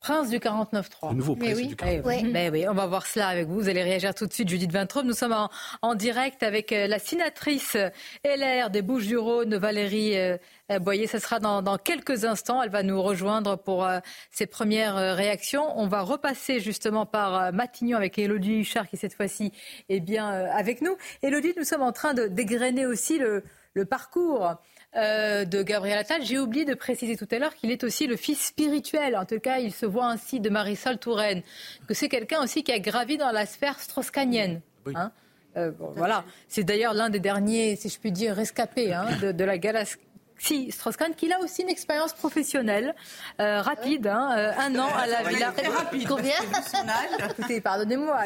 [0.05, 1.09] Prince du 49-3.
[1.09, 2.29] Le nouveau prince du 49 oui.
[2.31, 3.55] Mais oui, on va voir cela avec vous.
[3.55, 5.03] Vous allez réagir tout de suite, Judith Vintraub.
[5.03, 5.35] Nous sommes
[5.81, 7.75] en, direct avec euh, la sénatrice
[8.23, 10.37] LR des Bouches-du-Rhône, Valérie euh,
[10.79, 11.07] Boyer.
[11.07, 12.61] Ce sera dans, quelques instants.
[12.61, 13.97] Elle va nous rejoindre pour euh,
[14.29, 15.75] ses premières réactions.
[15.75, 19.53] On va repasser justement par Matignon avec Élodie Huchard qui cette fois-ci
[19.89, 20.95] est bien avec nous.
[21.23, 23.43] Élodie, nous sommes en train de dégrainer aussi le,
[23.73, 24.55] le parcours
[24.95, 26.23] euh, de Gabriel Attal.
[26.23, 29.39] J'ai oublié de préciser tout à l'heure qu'il est aussi le fils spirituel, en tout
[29.39, 31.41] cas il se voit ainsi, de Marisol Touraine,
[31.87, 34.61] que c'est quelqu'un aussi qui a gravi dans la sphère strauss-kahnienne.
[34.93, 35.11] Hein.
[35.57, 39.43] Euh, voilà, c'est d'ailleurs l'un des derniers, si je puis dire, rescapés hein, de, de,
[39.43, 39.97] la galaxie
[40.37, 42.93] si, Strauss-Kahn, qui a aussi une expérience professionnelle
[43.39, 45.53] euh, rapide, hein, euh, un an à la Villa.
[45.77, 46.07] Rapide.
[46.07, 46.33] Combien
[47.29, 48.17] Écoutez, pardonnez-moi,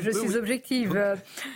[0.00, 0.96] je, suis objective.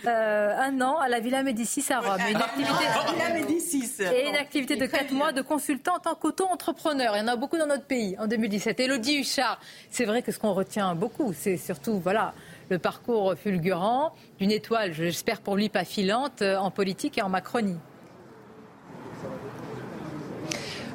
[0.05, 2.19] Euh, un an à la Villa Médicis à Rome.
[2.29, 4.03] Une activité, Villa Médicis.
[4.13, 7.15] Et une activité de 4 mois de consultant en tant qu'auto-entrepreneur.
[7.15, 8.79] Il y en a beaucoup dans notre pays en 2017.
[8.79, 9.59] Elodie Huchard,
[9.91, 12.33] c'est vrai que ce qu'on retient beaucoup, c'est surtout, voilà,
[12.69, 17.77] le parcours fulgurant d'une étoile, j'espère pour lui pas filante, en politique et en Macronie.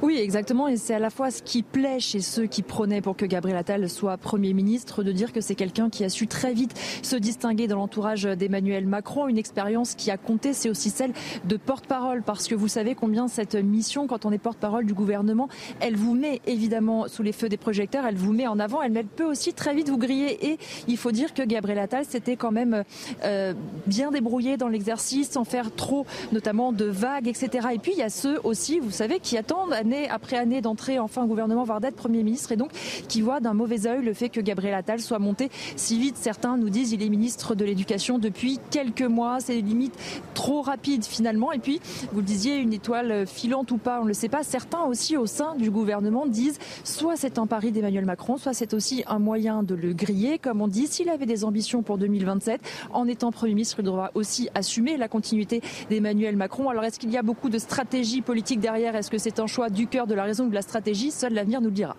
[0.05, 0.68] Oui, exactement.
[0.68, 3.57] Et c'est à la fois ce qui plaît chez ceux qui prônaient pour que Gabriel
[3.57, 7.16] Attal soit Premier ministre, de dire que c'est quelqu'un qui a su très vite se
[7.16, 9.28] distinguer dans l'entourage d'Emmanuel Macron.
[9.28, 11.14] Une expérience qui a compté, c'est aussi celle
[11.46, 15.48] de porte-parole, parce que vous savez combien cette mission, quand on est porte-parole du gouvernement,
[15.80, 18.92] elle vous met évidemment sous les feux des projecteurs, elle vous met en avant, elle
[19.07, 20.50] peut aussi très vite vous griller.
[20.50, 22.84] Et il faut dire que Gabriel Attal s'était quand même
[23.24, 23.55] euh,
[23.86, 27.68] bien débrouillé dans l'exercice, sans faire trop, notamment de vagues, etc.
[27.72, 29.72] Et puis il y a ceux aussi, vous savez, qui attendent
[30.09, 32.70] après année d'entrer enfin au gouvernement, voire d'être Premier ministre, et donc
[33.09, 36.16] qui voit d'un mauvais œil le fait que Gabriel Attal soit monté si vite.
[36.16, 39.95] Certains nous disent qu'il est ministre de l'Éducation depuis quelques mois, c'est limite
[40.34, 41.53] trop rapide finalement.
[41.53, 41.80] Et puis,
[42.12, 44.42] vous le disiez, une étoile filante ou pas, on ne le sait pas.
[44.42, 48.74] Certains aussi au sein du gouvernement disent soit c'est un pari d'Emmanuel Macron, soit c'est
[48.74, 50.38] aussi un moyen de le griller.
[50.38, 52.61] Comme on dit, s'il avait des ambitions pour 2027,
[52.92, 56.68] en étant Premier ministre, il devra aussi assumer la continuité d'Emmanuel Macron.
[56.68, 58.97] Alors est-ce qu'il y a beaucoup de stratégie politique derrière?
[58.97, 61.34] Est-ce que c'est un choix du cœur de la raison ou de la stratégie, seul
[61.34, 61.96] l'avenir nous le dira.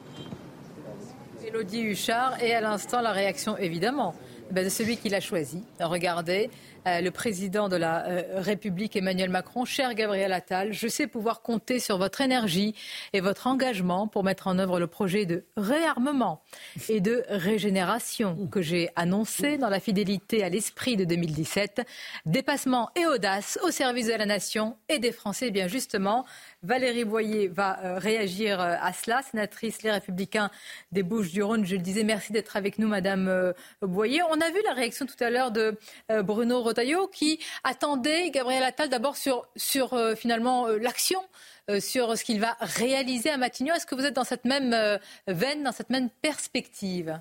[1.46, 4.16] Elodie Huchard, et à l'instant, la réaction, évidemment,
[4.52, 5.64] ben, de celui qui l'a choisi.
[5.80, 6.50] Regardez,
[6.88, 9.66] euh, le président de la euh, République Emmanuel Macron.
[9.66, 12.76] Cher Gabriel Attal, je sais pouvoir compter sur votre énergie
[13.14, 16.44] et votre engagement pour mettre en œuvre le projet de réarmement
[16.90, 21.82] et de régénération que j'ai annoncé dans la fidélité à l'esprit de 2017.
[22.28, 26.24] Dépassement et audace au service de la nation et des Français, bien justement.
[26.66, 30.50] Valérie Boyer va euh, réagir euh, à cela, sénatrice Les Républicains
[30.92, 31.64] des Bouches-du-Rhône.
[31.64, 33.54] Je le disais, merci d'être avec nous, Madame euh,
[33.84, 34.24] Boyer.
[34.24, 35.78] On a vu la réaction tout à l'heure de
[36.10, 41.20] Bruno Rotaillot qui attendait Gabriel Attal d'abord sur, sur finalement l'action
[41.80, 43.76] sur ce qu'il va réaliser à Matignon.
[43.76, 47.20] Est-ce que vous êtes dans cette même veine, dans cette même perspective?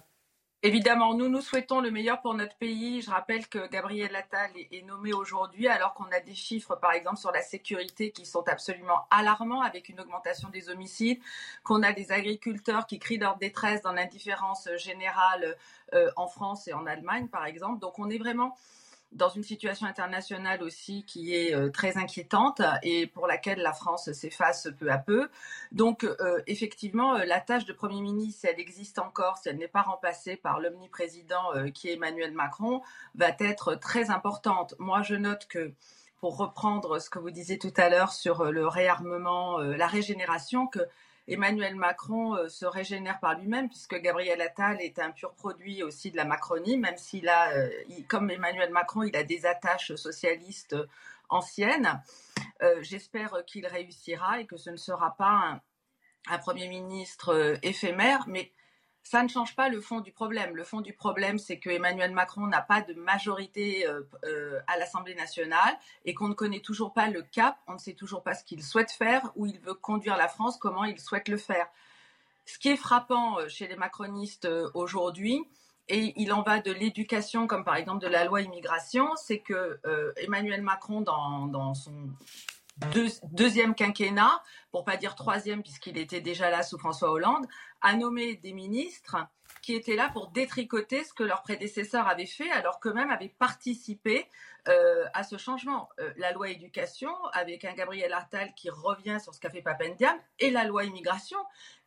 [0.66, 3.02] Évidemment, nous, nous souhaitons le meilleur pour notre pays.
[3.02, 7.18] Je rappelle que Gabriel Attal est, nommé aujourd'hui alors qu'on a des chiffres, par exemple,
[7.18, 11.20] sur la sécurité qui sont absolument alarmants avec une augmentation des homicides,
[11.64, 15.54] qu'on a des agriculteurs qui crient leur détresse dans l'indifférence générale
[15.92, 17.78] euh, en France et en Allemagne, par exemple.
[17.78, 18.56] Donc on est vraiment
[19.14, 24.12] dans une situation internationale aussi qui est euh, très inquiétante et pour laquelle la France
[24.12, 25.28] s'efface peu à peu.
[25.72, 29.56] Donc euh, effectivement, euh, la tâche de Premier ministre, si elle existe encore, si elle
[29.56, 32.82] n'est pas remplacée par l'omniprésident qui est Emmanuel Macron,
[33.14, 34.74] va être très importante.
[34.78, 35.72] Moi, je note que
[36.18, 40.80] pour reprendre ce que vous disiez tout à l'heure sur le réarmement, la régénération, que
[41.26, 46.10] Emmanuel Macron euh, se régénère par lui-même, puisque Gabriel Attal est un pur produit aussi
[46.10, 47.70] de la Macronie, même s'il a, euh,
[48.08, 50.76] comme Emmanuel Macron, il a des attaches socialistes
[51.30, 52.02] anciennes.
[52.62, 55.60] Euh, j'espère qu'il réussira et que ce ne sera pas
[56.28, 58.50] un Premier ministre éphémère, mais
[59.04, 60.56] ça ne change pas le fond du problème.
[60.56, 64.78] Le fond du problème, c'est que Emmanuel Macron n'a pas de majorité euh, euh, à
[64.78, 68.34] l'Assemblée nationale et qu'on ne connaît toujours pas le cap, on ne sait toujours pas
[68.34, 71.68] ce qu'il souhaite faire, où il veut conduire la France, comment il souhaite le faire.
[72.46, 75.46] Ce qui est frappant euh, chez les macronistes aujourd'hui,
[75.88, 79.78] et il en va de l'éducation, comme par exemple de la loi immigration, c'est que
[80.16, 82.08] Emmanuel Macron, dans, dans son
[83.32, 87.46] deuxième quinquennat, pour pas dire troisième puisqu'il était déjà là sous François Hollande,
[87.80, 89.16] a nommé des ministres
[89.62, 94.26] qui étaient là pour détricoter ce que leurs prédécesseurs avaient fait, alors qu'eux-mêmes avaient participé
[94.66, 95.90] euh, à ce changement.
[96.00, 100.16] Euh, la loi éducation, avec un Gabriel Attal qui revient sur ce qu'a fait Papendiam,
[100.38, 101.36] et la loi immigration,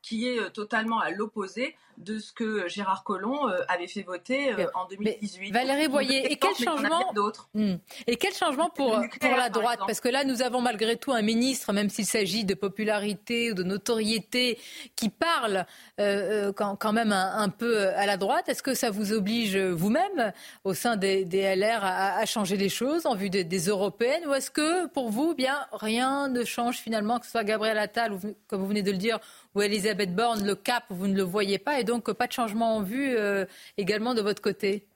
[0.04, 4.86] qui est euh, totalement à l'opposé de ce que Gérard Collomb avait fait voter en
[4.86, 5.52] 2018.
[5.52, 7.12] Valérie Boyer, et quel changement
[7.56, 7.78] hmm.
[8.06, 11.24] Et quel changement pour, pour la droite Parce que là, nous avons malgré tout un
[11.24, 14.60] ministre, même s'il s'agit de popularité ou de notoriété,
[14.96, 15.66] qui parle
[15.98, 18.48] quand, même un, peu à la droite.
[18.48, 20.34] Est-ce que ça vous oblige vous-même,
[20.66, 24.88] au sein des, LR, à, changer les choses en vue des, européennes Ou est-ce que,
[24.88, 28.68] pour vous, bien, rien ne change finalement, que ce soit Gabriel Attal ou, comme vous
[28.68, 29.20] venez de le dire,
[29.56, 32.76] ou Elisabeth Borne, le cap, vous ne le voyez pas, et donc pas de changement
[32.76, 33.46] en vue euh,
[33.78, 34.88] également de votre côté?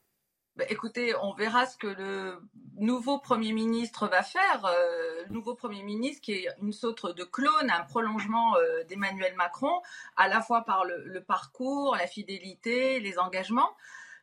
[0.57, 2.37] Bah, écoutez, on verra ce que le
[2.77, 4.65] nouveau Premier ministre va faire.
[4.65, 9.33] Euh, le nouveau Premier ministre qui est une sorte de clone, un prolongement euh, d'Emmanuel
[9.35, 9.81] Macron,
[10.17, 13.71] à la fois par le, parcours, la fidélité, les engagements.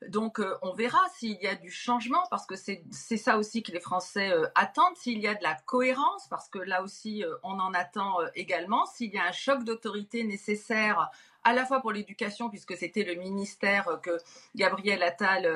[0.06, 3.72] Donc euh, on verra s'il y a du changement, parce que c'est ça aussi que
[3.72, 7.34] les Français euh, attendent, s'il y a de la cohérence, parce que là aussi euh,
[7.42, 11.10] on en attend également, s'il y a un choc d'autorité nécessaire
[11.44, 14.18] à la fois pour l'éducation, puisque c'était le ministère que
[14.54, 15.46] Gabriel Attal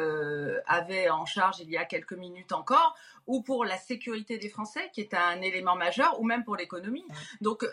[0.66, 4.90] avait en charge il y a quelques minutes encore, ou pour la sécurité des Français,
[4.94, 7.04] qui est un élément majeur, ou même pour l'économie.
[7.40, 7.66] Donc,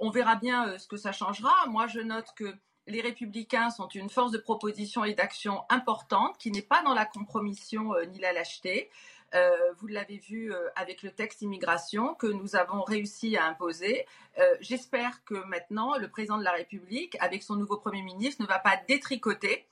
[0.00, 1.52] on verra bien ce que ça changera.
[1.68, 2.52] Moi, je note que
[2.86, 7.06] les républicains sont une force de proposition et d'action importante qui n'est pas dans la
[7.06, 8.90] compromission euh, ni la lâcheté.
[9.34, 14.06] Euh, vous l'avez vu euh, avec le texte immigration que nous avons réussi à imposer.
[14.60, 18.58] J'espère que maintenant, le président de la République, avec son nouveau Premier ministre, ne va
[18.58, 19.64] pas détricoter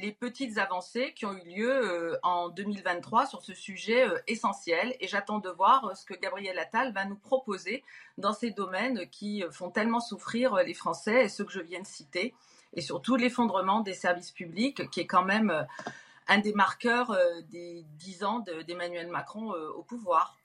[0.00, 4.96] les petites avancées qui ont eu lieu euh, en 2023 sur ce sujet euh, essentiel.
[5.00, 7.84] Et j'attends de voir ce que Gabriel Attal va nous proposer
[8.18, 11.86] dans ces domaines qui font tellement souffrir les Français et ceux que je viens de
[11.86, 12.34] citer,
[12.74, 15.66] et surtout l'effondrement des services publics, qui est quand même
[16.28, 17.16] un des marqueurs
[17.50, 20.36] des dix ans d'Emmanuel Macron au pouvoir.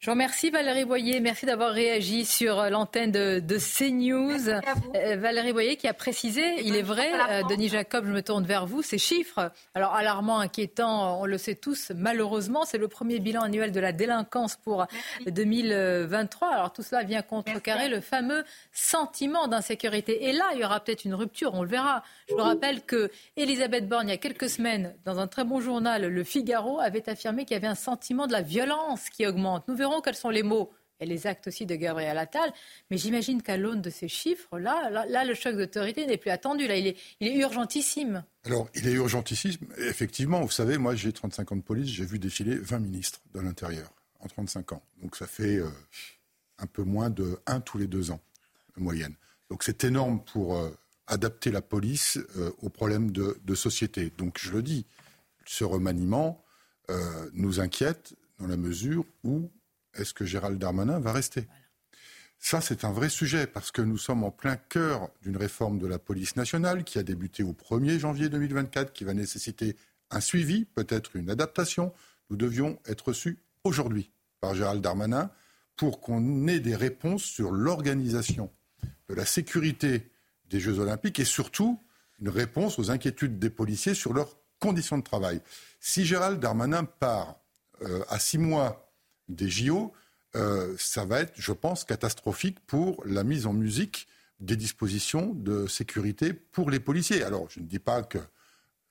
[0.00, 4.48] Je vous remercie Valérie Boyer, merci d'avoir réagi sur euh, l'antenne de, de CNews.
[4.48, 8.44] Euh, Valérie Boyer qui a précisé, il est vrai, euh, Denis Jacob, je me tourne
[8.44, 13.18] vers vous, ces chiffres, alors alarmants, inquiétants, on le sait tous, malheureusement, c'est le premier
[13.18, 14.86] bilan annuel de la délinquance pour
[15.26, 16.48] 2023.
[16.48, 20.26] Alors tout cela vient contrecarrer le fameux sentiment d'insécurité.
[20.26, 22.04] Et là, il y aura peut-être une rupture, on le verra.
[22.28, 25.60] Je vous rappelle que Elisabeth Borne, il y a quelques semaines, dans un très bon
[25.60, 29.66] journal, Le Figaro, avait affirmé qu'il y avait un sentiment de la violence qui augmente.
[29.66, 30.70] Nous verrons quels sont les mots
[31.00, 32.52] et les actes aussi de Gabriel Attal.
[32.90, 36.66] Mais j'imagine qu'à l'aune de ces chiffres-là, là, le choc d'autorité n'est plus attendu.
[36.66, 38.24] Là, il est, urgentissime.
[38.44, 39.56] Alors, il est urgentissime.
[39.78, 43.40] Effectivement, vous savez, moi, j'ai 35 ans de police, j'ai vu défiler 20 ministres de
[43.40, 44.82] l'Intérieur en 35 ans.
[45.02, 45.68] Donc, ça fait euh,
[46.58, 48.20] un peu moins de 1 tous les deux ans,
[48.76, 49.14] en moyenne.
[49.50, 50.70] Donc, c'est énorme pour euh,
[51.06, 54.12] adapter la police euh, aux problèmes de, société.
[54.18, 54.86] Donc, je le dis,
[55.46, 56.44] ce remaniement
[57.34, 59.50] nous inquiète dans la mesure où
[59.94, 61.46] est-ce que Gérald Darmanin va rester?
[62.38, 65.86] Ça, c'est un vrai sujet parce que nous sommes en plein cœur d'une réforme de
[65.86, 69.76] la police nationale qui a débuté au 1er janvier 2024, qui va nécessiter
[70.10, 71.92] un suivi, peut-être une adaptation.
[72.30, 75.30] Nous devions être reçus aujourd'hui par Gérald Darmanin
[75.76, 78.50] pour qu'on ait des réponses sur l'organisation
[79.08, 80.10] de la sécurité
[80.48, 81.80] des Jeux Olympiques et surtout
[82.20, 85.40] une réponse aux inquiétudes des policiers sur leurs conditions de travail.
[85.80, 87.40] Si Gérald Darmanin part
[87.82, 88.87] euh, à six mois
[89.28, 89.92] des JO,
[90.36, 94.08] euh, ça va être, je pense, catastrophique pour la mise en musique
[94.40, 97.24] des dispositions de sécurité pour les policiers.
[97.24, 98.18] Alors, je ne dis pas que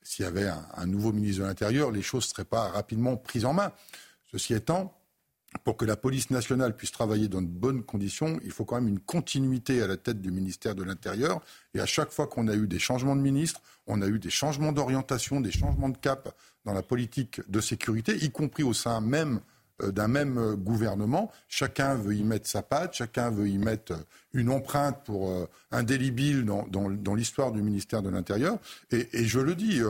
[0.02, 3.44] s'il y avait un, nouveau ministre de l'Intérieur, les choses ne seraient pas rapidement prises
[3.44, 3.72] en main.
[4.30, 4.94] Ceci étant,
[5.64, 8.88] pour que la police nationale puisse travailler dans de bonnes conditions, il faut quand même
[8.88, 11.40] une continuité à la tête du ministère de l'Intérieur.
[11.74, 14.30] Et à chaque fois qu'on a eu des changements de ministre, on a eu des
[14.30, 16.34] changements d'orientation, des changements de cap
[16.64, 19.40] dans la politique de sécurité, y compris au sein même
[19.80, 21.30] d'un même euh, gouvernement.
[21.48, 26.44] Chacun veut y mettre sa patte, chacun veut y mettre euh, une empreinte pour indélébile
[26.44, 28.58] dans, dans, l'histoire du ministère de l'Intérieur.
[28.90, 29.80] Et, je le dis,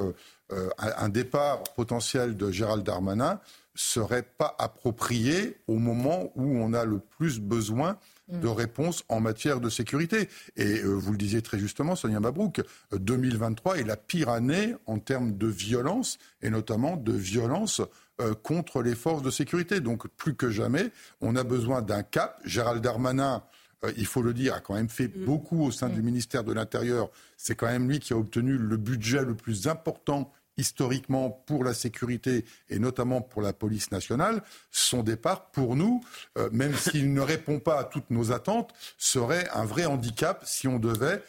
[0.78, 3.40] un départ potentiel de Gérald Darmanin
[3.74, 8.52] serait pas approprié au moment où on a le plus besoin de mm.
[8.52, 10.28] réponses en matière de sécurité.
[10.56, 12.62] Et vous le disiez très justement, Sonia Mabrouk,
[12.92, 17.82] 2023 est la pire année en termes de violence, et notamment de violence
[18.20, 19.78] euh, contre les forces de sécurité.
[19.78, 20.90] Donc plus que jamais,
[21.20, 22.40] on a besoin d'un cap.
[22.44, 23.44] Gérald Darmanin,
[23.84, 25.24] euh, il faut le dire, a quand même fait mm.
[25.24, 26.04] beaucoup au sein du mm.
[26.04, 27.10] ministère de l'Intérieur.
[27.36, 31.74] C'est quand même lui qui a obtenu le budget le plus important historiquement pour la
[31.74, 34.42] sécurité et notamment pour la police nationale,
[34.72, 36.02] son départ, pour nous,
[36.38, 40.66] euh, même s'il ne répond pas à toutes nos attentes, serait un vrai handicap si
[40.66, 41.22] on devait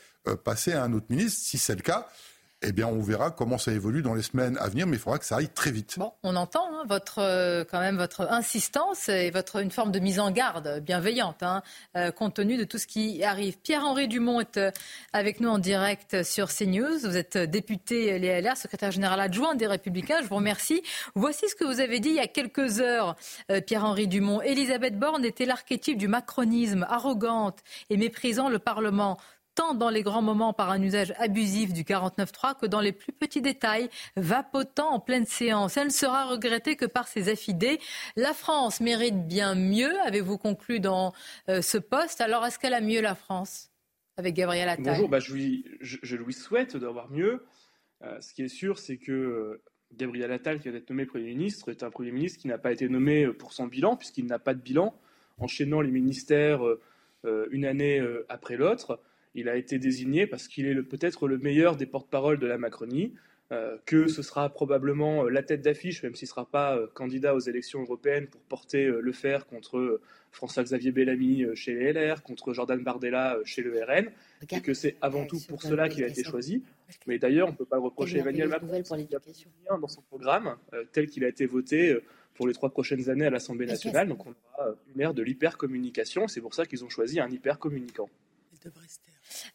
[0.43, 1.39] passer à un autre ministre.
[1.43, 2.07] Si c'est le cas,
[2.61, 5.17] eh bien, on verra comment ça évolue dans les semaines à venir, mais il faudra
[5.17, 5.95] que ça aille très vite.
[5.97, 9.99] Bon, on entend hein, votre, euh, quand même votre insistance et votre, une forme de
[9.99, 11.63] mise en garde bienveillante, hein,
[11.95, 13.57] euh, compte tenu de tout ce qui arrive.
[13.59, 14.71] Pierre-Henri Dumont est euh,
[15.13, 16.99] avec nous en direct sur CNews.
[16.99, 20.21] Vous êtes député LR, secrétaire général adjoint des Républicains.
[20.21, 20.83] Je vous remercie.
[21.15, 23.15] Voici ce que vous avez dit il y a quelques heures,
[23.65, 24.41] Pierre-Henri Dumont.
[24.41, 29.17] Elisabeth Borne était l'archétype du macronisme, arrogante et méprisant le Parlement
[29.59, 33.11] tant dans les grands moments par un usage abusif du 49.3 que dans les plus
[33.11, 35.75] petits détails, vapotant en pleine séance.
[35.75, 37.77] Elle ne sera regrettée que par ses affidés.
[38.15, 41.11] La France mérite bien mieux, avez-vous conclu dans
[41.49, 42.21] euh, ce poste.
[42.21, 43.69] Alors, est-ce qu'elle a mieux la France
[44.15, 44.85] avec Gabriel Attal?
[44.85, 47.43] Bonjour, bah, je, lui, souhaite d'avoir mieux.
[48.01, 49.61] Euh, ce qui est sûr, c'est que euh,
[49.93, 52.71] Gabriel Attal, qui vient d'être nommé Premier ministre, est un Premier ministre qui n'a pas
[52.71, 54.97] été nommé pour son bilan, puisqu'il n'a pas de bilan,
[55.37, 56.61] enchaînant les ministères
[57.51, 59.01] une année après l'autre
[59.35, 63.13] il a été désigné parce qu'il est peut-être le meilleur des porte-parole de la Macronie,
[63.51, 66.85] euh, que ce sera probablement euh, la tête d'affiche, même s'il ne sera pas euh,
[66.93, 69.99] candidat aux élections européennes pour porter le fer contre
[70.31, 74.11] François-Xavier Bellamy chez les LR, contre Jordan Bardella chez le RN,
[74.51, 76.63] et que c'est avant tout pour cela qu'il a été choisi.
[77.07, 78.83] Mais d'ailleurs, on ne peut pas le reprocher à Emmanuel Macron
[79.81, 80.55] dans son programme,
[80.91, 81.97] tel qu'il a été voté
[82.35, 84.07] pour les trois prochaines années à l'Assemblée nationale.
[84.07, 86.27] Donc on aura une ère de l'hypercommunication.
[86.27, 88.09] C'est pour ça qu'ils ont choisi un hypercommunicant.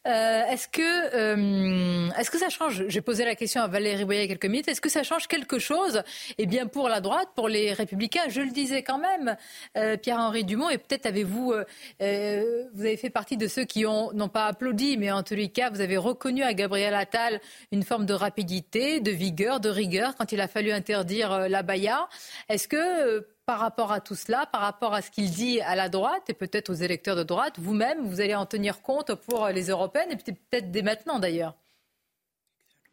[0.07, 2.85] Euh, est-ce que, euh, est-ce que ça change?
[2.87, 4.67] J'ai posé la question à Valérie Boyer quelques minutes.
[4.67, 6.03] Est-ce que ça change quelque chose?
[6.37, 9.35] Eh bien, pour la droite, pour les Républicains, je le disais quand même,
[9.77, 11.53] euh, Pierre-Henri Dumont, et peut-être avez-vous,
[11.99, 15.49] vous avez fait partie de ceux qui ont n'ont pas applaudi, mais en tous les
[15.49, 20.15] cas, vous avez reconnu à Gabriel Attal une forme de rapidité, de vigueur, de rigueur
[20.15, 22.07] quand il a fallu interdire la baya.
[22.49, 25.89] Est-ce que par rapport à tout cela, par rapport à ce qu'il dit à la
[25.89, 29.69] droite et peut-être aux électeurs de droite, vous-même, vous allez en tenir compte pour les
[29.69, 31.55] européennes et peut-être dès maintenant d'ailleurs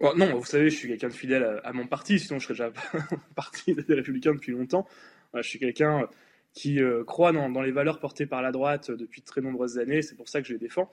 [0.00, 2.72] Non, vous savez, je suis quelqu'un de fidèle à, mon parti, sinon je serais déjà
[3.34, 4.86] parti des Républicains depuis longtemps.
[5.34, 6.08] Je suis quelqu'un
[6.52, 10.02] qui euh, croit dans, les valeurs portées par la droite depuis de très nombreuses années,
[10.02, 10.90] c'est pour ça que je les défends.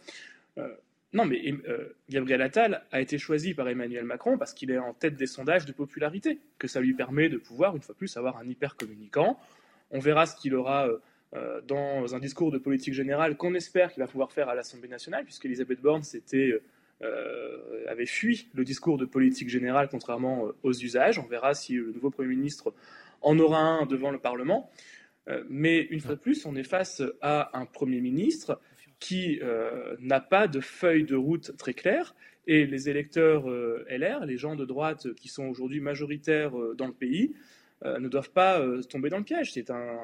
[0.57, 0.73] Euh,
[1.11, 4.93] non, mais euh, Gabriel Attal a été choisi par Emmanuel Macron parce qu'il est en
[4.93, 8.37] tête des sondages de popularité, que ça lui permet de pouvoir, une fois plus, avoir
[8.37, 9.39] un hyper communicant.
[9.89, 10.97] On verra ce qu'il aura euh,
[11.33, 14.87] euh, dans un discours de politique générale qu'on espère qu'il va pouvoir faire à l'Assemblée
[14.87, 16.03] nationale, puisqu'Elisabeth Borne
[17.87, 21.17] avait fui le discours de politique générale contrairement aux usages.
[21.17, 22.73] On verra si le nouveau Premier ministre
[23.21, 24.69] en aura un devant le Parlement.
[25.49, 28.59] mais une fois de plus, on est face à un Premier ministre
[28.99, 29.39] qui
[29.99, 32.15] n'a pas de feuille de route très claire.
[32.47, 33.47] Et les électeurs
[33.89, 37.33] LR, les gens de droite qui sont aujourd'hui majoritaires dans le pays,
[37.85, 39.53] ne doivent pas tomber dans le piège.
[39.53, 39.97] C'est un,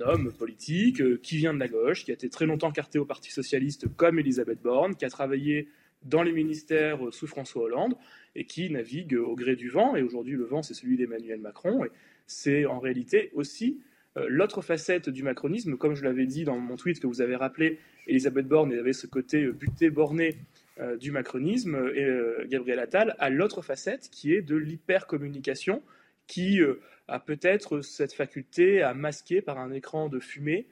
[0.00, 3.30] homme politique qui vient de la gauche, qui a été très longtemps carté au Parti
[3.30, 5.68] socialiste comme Elisabeth Borne, qui a travaillé
[6.04, 7.94] dans les ministères sous François Hollande
[8.34, 9.96] et qui navigue au gré du vent.
[9.96, 11.84] Et aujourd'hui, le vent, c'est celui d'Emmanuel Macron.
[11.84, 11.90] Et
[12.26, 13.80] c'est en réalité aussi
[14.16, 15.76] euh, l'autre facette du macronisme.
[15.76, 19.06] Comme je l'avais dit dans mon tweet que vous avez rappelé, Elisabeth Borne avait ce
[19.06, 20.36] côté euh, buté, borné
[20.80, 21.90] euh, du macronisme.
[21.94, 22.08] Et
[22.48, 25.82] Gabriel Attal a l'autre facette qui est de l'hypercommunication,
[26.26, 26.60] qui
[27.08, 30.66] a peut-être cette faculté à masquer par un écran de fumée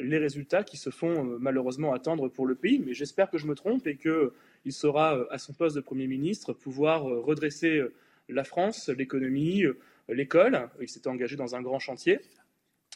[0.00, 2.82] les résultats qui se font malheureusement attendre pour le pays.
[2.84, 4.32] Mais j'espère que je me trompe et que
[4.64, 7.92] il saura, euh, à son poste de Premier ministre, pouvoir euh, redresser euh,
[8.28, 9.64] la France, l'économie,
[10.08, 10.70] l'école.
[10.80, 12.20] Il s'était engagé dans un grand chantier.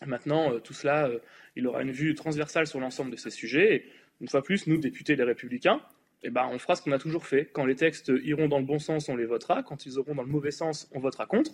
[0.06, 1.10] Maintenant, tout cela,
[1.58, 3.74] il aura une vue transversale sur l'ensemble de ces sujets.
[3.74, 3.84] Et
[4.20, 5.82] une fois plus, nous, députés des Républicains,
[6.22, 7.46] eh ben, on fera ce qu'on a toujours fait.
[7.52, 9.64] Quand les textes iront dans le bon sens, on les votera.
[9.64, 11.50] Quand ils auront dans le mauvais sens, on votera contre.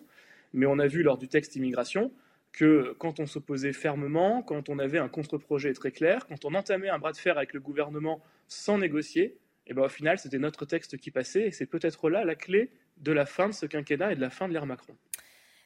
[0.53, 2.13] Mais on a vu lors du texte immigration
[2.53, 6.91] que quand on s'opposait fermement, quand on avait un contre-projet très clair, quand on entamait
[6.91, 10.67] un bras de fer avec le gouvernement sans négocier, et ben, au final, c'était notre
[10.67, 14.13] texte qui passait, et c'est peut-être là la clé de la fin de ce quinquennat
[14.13, 14.95] et de la fin de l'ère Macron.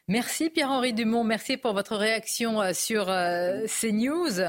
[0.09, 4.39] Merci Pierre-Henri Dumont, merci pour votre réaction euh, sur euh, ces news.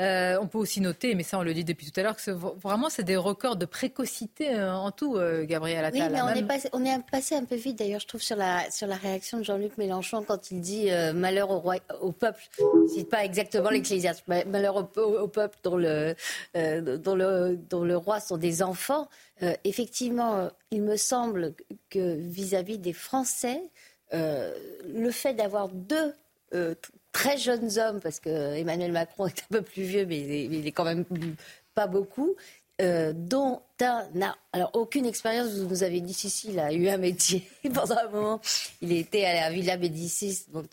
[0.00, 2.30] Euh, on peut aussi noter, mais ça on le dit depuis tout à l'heure, que
[2.30, 6.00] vraiment c'est des records de précocité en tout, Gabriel Attal.
[6.00, 8.36] Oui, mais on, est passé, on est passé un peu vite d'ailleurs, je trouve, sur
[8.36, 12.40] la, sur la réaction de Jean-Luc Mélenchon quand il dit malheur au, roi, au peuple.
[12.88, 16.14] Cite pas exactement l'ecclésiaste, malheur au, peuple dont le,
[16.54, 19.06] dont, le, dont le roi sont des enfants.
[19.64, 21.52] effectivement, il me semble
[21.90, 23.60] que vis à -vis des Français,
[24.12, 26.14] le fait d'avoir deux
[26.54, 26.74] euh,
[27.12, 30.72] très jeunes hommes, parce que Emmanuel Macron est un peu plus vieux, mais il est,
[30.72, 31.04] quand même
[31.74, 32.36] pas beaucoup,
[32.80, 35.50] euh, dont un n'a alors aucune expérience.
[35.50, 38.40] Vous nous avez dit si, si, il a eu un métier pendant un moment.
[38.80, 40.66] Il était à la Villa Médicis, donc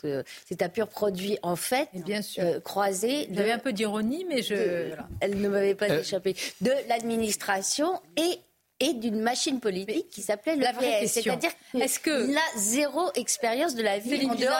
[0.45, 2.61] c'est un pur produit en fait, bien sûr.
[2.63, 3.27] croisé.
[3.31, 4.91] J'avais un peu d'ironie, mais je.
[5.21, 6.35] Elle ne m'avait pas échappé.
[6.61, 8.39] De l'administration et
[8.80, 11.11] et d'une machine politique qui s'appelait le PS.
[11.13, 14.59] C'est-à-dire est-ce que il a zéro expérience de la vie en dehors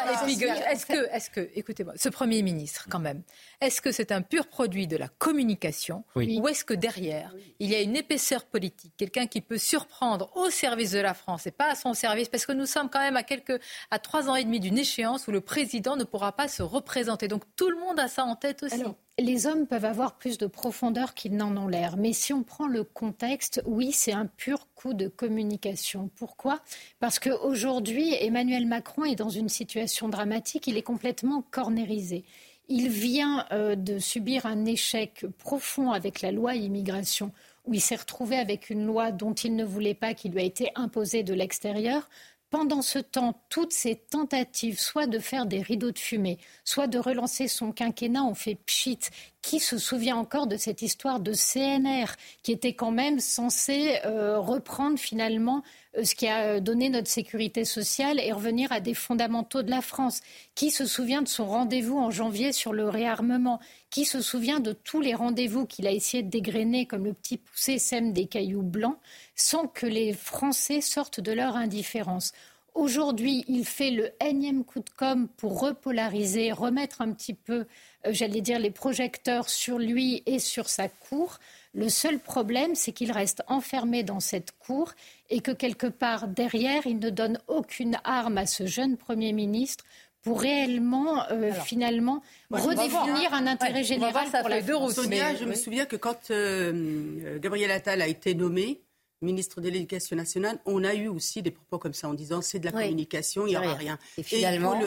[0.72, 3.22] Est-ce que, est-ce que, écoutez-moi, ce Premier ministre, quand même,
[3.62, 7.76] est-ce que c'est un pur produit de la communication ou est-ce que derrière, il y
[7.76, 11.72] a une épaisseur politique, quelqu'un qui peut surprendre au service de la France et pas
[11.72, 12.30] à son service?
[12.30, 13.60] Parce que nous sommes quand même à, quelques,
[13.92, 17.28] à trois ans et demi d'une échéance où le président ne pourra pas se représenter.
[17.28, 18.84] Donc tout le monde a ça en tête aussi
[19.20, 21.98] les hommes peuvent avoir plus de profondeur qu'ils n'en ont l'air.
[21.98, 26.12] Mais si on prend le contexte, oui, c'est un pur coup de communication.
[26.16, 26.60] Pourquoi?
[27.00, 30.68] Parce qu'aujourd'hui, Emmanuel Macron est dans une situation dramatique.
[30.68, 32.26] Il est complètement cornérisé.
[32.70, 37.32] Il vient euh, de subir un échec profond avec la loi immigration,
[37.66, 40.44] où il s'est retrouvé avec une loi dont il ne voulait pas, qui lui a
[40.44, 42.10] été imposée de l'extérieur.
[42.50, 46.98] Pendant ce temps, toutes ces tentatives, soit de faire des rideaux de fumée, soit de
[46.98, 49.00] relancer son quinquennat, ont fait pchit.
[49.42, 54.40] Qui se souvient encore de cette histoire de CNR, qui était quand même censé euh,
[54.40, 55.62] reprendre finalement
[55.98, 59.70] euh, ce qui a euh, donné notre sécurité sociale et revenir à des fondamentaux de
[59.70, 60.22] la France?
[60.56, 63.60] Qui se souvient de son rendez-vous en janvier sur le réarmement?
[63.90, 67.38] Qui se souvient de tous les rendez-vous qu'il a essayé de dégrainer comme le petit
[67.38, 68.98] poussé sème des cailloux blancs
[69.36, 72.34] sans que les Français sortent de leur indifférence
[72.78, 77.66] Aujourd'hui, il fait le énième coup de com pour repolariser, remettre un petit peu,
[78.06, 81.40] euh, j'allais dire, les projecteurs sur lui et sur sa cour.
[81.74, 84.94] Le seul problème, c'est qu'il reste enfermé dans cette cour
[85.32, 89.84] et que quelque part derrière, il ne donne aucune arme à ce jeune Premier ministre
[90.28, 92.22] pour réellement, euh, finalement,
[92.52, 93.46] redéfinir hein.
[93.46, 98.02] un intérêt général pour la deux Sonia, je me souviens que quand euh, Gabriel Attal
[98.02, 98.82] a été nommé,
[99.22, 102.60] ministre de l'Éducation nationale, on a eu aussi des propos comme ça en disant c'est
[102.60, 103.98] de la communication, il n'y aura rien.
[104.18, 104.78] Et finalement,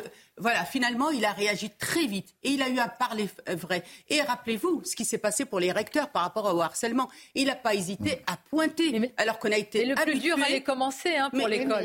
[0.41, 3.83] voilà, finalement, il a réagi très vite et il a eu un parler vrai.
[4.09, 7.09] Et rappelez-vous ce qui s'est passé pour les recteurs par rapport au harcèlement.
[7.35, 9.83] Il n'a pas hésité à pointer, alors qu'on a été.
[9.83, 11.85] Et le plus dur allait commencer hein, pour l'école.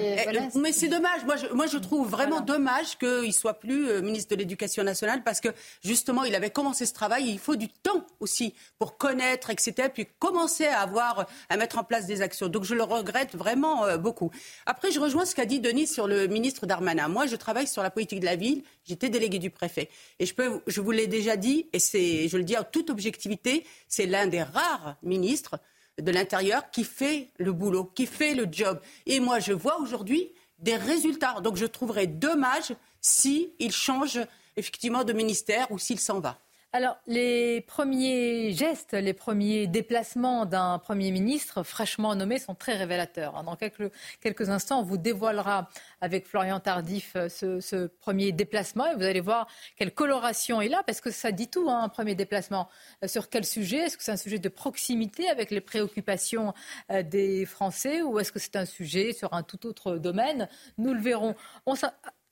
[0.56, 1.24] Mais, c'est dommage.
[1.26, 5.24] Moi je, moi, je trouve vraiment dommage qu'il soit plus euh, ministre de l'Éducation nationale
[5.24, 5.50] parce que
[5.84, 7.30] justement, il avait commencé ce travail.
[7.30, 9.90] il faut du temps aussi pour connaître, etc.
[9.94, 12.48] Puis commencer à avoir, à mettre en place des actions.
[12.48, 14.32] Donc je le regrette vraiment euh, beaucoup.
[14.66, 17.08] Après, je rejoins ce qu'a dit Denis sur le ministre Darmanin.
[17.08, 18.36] Moi, je travaille sur la politique de la
[18.84, 19.90] j'étais délégué du préfet.
[20.20, 24.28] Et je, vous l'ai déjà dit, et je le dis en toute objectivité, c'est l'un
[24.28, 25.60] des rares ministres
[26.02, 28.80] de l'Intérieur qui fait le boulot, qui fait le job.
[29.06, 31.42] Et moi, je vois aujourd'hui des résultats.
[31.42, 34.20] Donc je trouverais dommage s'il change
[34.58, 36.40] effectivement de ministère ou s'il s'en va.
[36.78, 43.42] Alors, les premiers gestes, les premiers déplacements d'un Premier ministre fraîchement nommé sont très révélateurs.
[43.44, 45.70] Dans quelques, instants, on vous dévoilera
[46.02, 49.48] avec Florian Tardif euh, ce, premier déplacement et vous allez voir
[49.78, 52.68] quelle coloration est là, parce que ça dit tout, hein, un premier déplacement.
[53.06, 53.78] Euh, sur quel sujet?
[53.78, 56.54] Est-ce que c'est un sujet de proximité avec les préoccupations
[56.92, 60.50] euh, des Français ou est-ce que c'est un sujet sur un tout autre domaine?
[60.78, 61.36] Nous le verrons.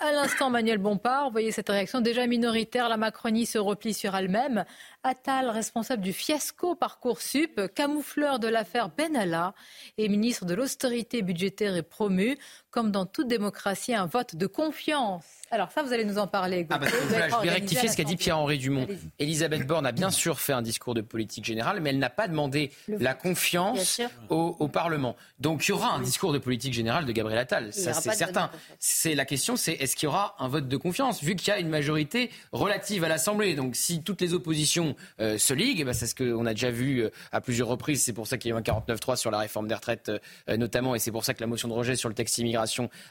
[0.05, 2.89] À l'instant, Manuel Bompard, vous voyez cette réaction déjà minoritaire.
[2.89, 4.65] La Macronie se replie sur elle-même.
[5.03, 9.53] Attal, responsable du fiasco Parcoursup, camoufleur de l'affaire Benalla
[9.97, 12.37] et ministre de l'austérité budgétaire est promu.
[12.73, 16.65] Comme dans toute démocratie, un vote de confiance alors ça, vous allez nous en parler.
[16.71, 18.87] Ah bah, je vais rectifier ce qu'a dit Pierre-Henri Dumont.
[19.19, 22.27] Elisabeth Borne a bien sûr fait un discours de politique générale, mais elle n'a pas
[22.27, 25.15] demandé la confiance au, Parlement.
[25.39, 28.49] Donc il y aura un discours de politique générale de Gabriel Attal, ça c'est certain.
[28.79, 31.51] C'est la question, c'est est-ce qu'il y aura un vote de confiance, vu qu'il y
[31.51, 33.53] a une majorité relative à l'Assemblée?
[33.53, 36.71] Donc si toutes les oppositions euh, se liguent, eh ben, c'est ce qu'on a déjà
[36.71, 38.01] vu euh, à plusieurs reprises.
[38.01, 40.09] C'est pour ça qu'il y a eu un 49-3 sur la réforme des retraites
[40.49, 42.39] euh, notamment, et c'est pour ça que la motion de rejet sur le texte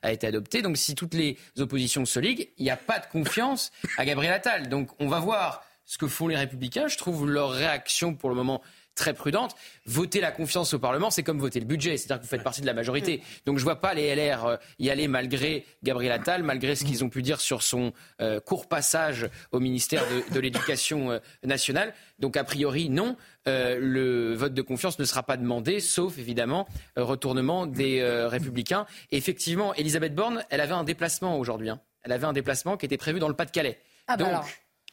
[0.02, 0.62] a été adoptée.
[0.62, 4.32] Donc si toutes les oppositions se liguent, il n'y a pas de confiance à Gabriel
[4.32, 4.68] Attal.
[4.68, 6.88] Donc on va voir ce que font les Républicains.
[6.88, 8.62] Je trouve leur réaction pour le moment
[8.94, 9.54] très prudente.
[9.86, 12.60] Voter la confiance au Parlement, c'est comme voter le budget, c'est-à-dire que vous faites partie
[12.60, 13.22] de la majorité.
[13.46, 16.84] Donc je ne vois pas les LR euh, y aller malgré Gabriel Attal, malgré ce
[16.84, 21.94] qu'ils ont pu dire sur son euh, court passage au ministère de, l'Éducation euh, nationale.
[22.18, 23.16] Donc a priori, non,
[23.46, 28.86] le vote de confiance ne sera pas demandé, sauf évidemment retournement des Républicains.
[29.10, 31.70] effectivement, Elisabeth Borne, elle avait un déplacement aujourd'hui.
[31.70, 33.78] Hein elle avait un déplacement qui était prévu dans le Pas-de-Calais.
[34.08, 34.44] Ah bah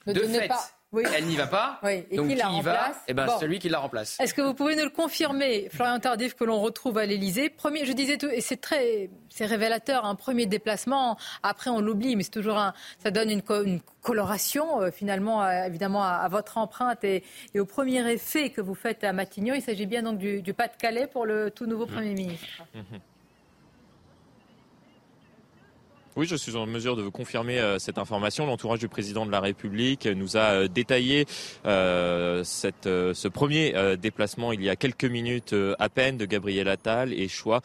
[0.06, 0.50] Donc, de fait,
[0.94, 1.80] elle n'y va pas.
[1.88, 4.20] Et donc qui, la remplace eh ben, Celui qui la remplace.
[4.20, 7.86] Est-ce que vous pouvez nous le confirmer, Florian Tardif, que l'on retrouve à l'Elysée Premier,
[7.86, 11.18] je disais, tout, et c'est très, c'est révélateur, un premier déplacement.
[11.44, 12.74] Après, on l'oublie, mais c'est toujours un,
[13.04, 17.24] ça donne une, coloration euh, finalement, évidemment, à, votre empreinte et,
[17.58, 19.54] au premier effet que vous faites à Matignon.
[19.54, 21.92] Il s'agit bien donc du, Pas-de-Calais pour le tout nouveau mmh.
[21.92, 22.64] Premier ministre.
[22.74, 22.80] Mmh.
[26.16, 28.48] Oui, je suis en mesure de vous confirmer euh, cette information.
[28.48, 31.28] L'entourage du président de la République nous a euh, détaillé
[31.68, 37.14] euh, cette, ce premier déplacement il y a quelques minutes à peine de Gabriel Attal
[37.14, 37.62] et choix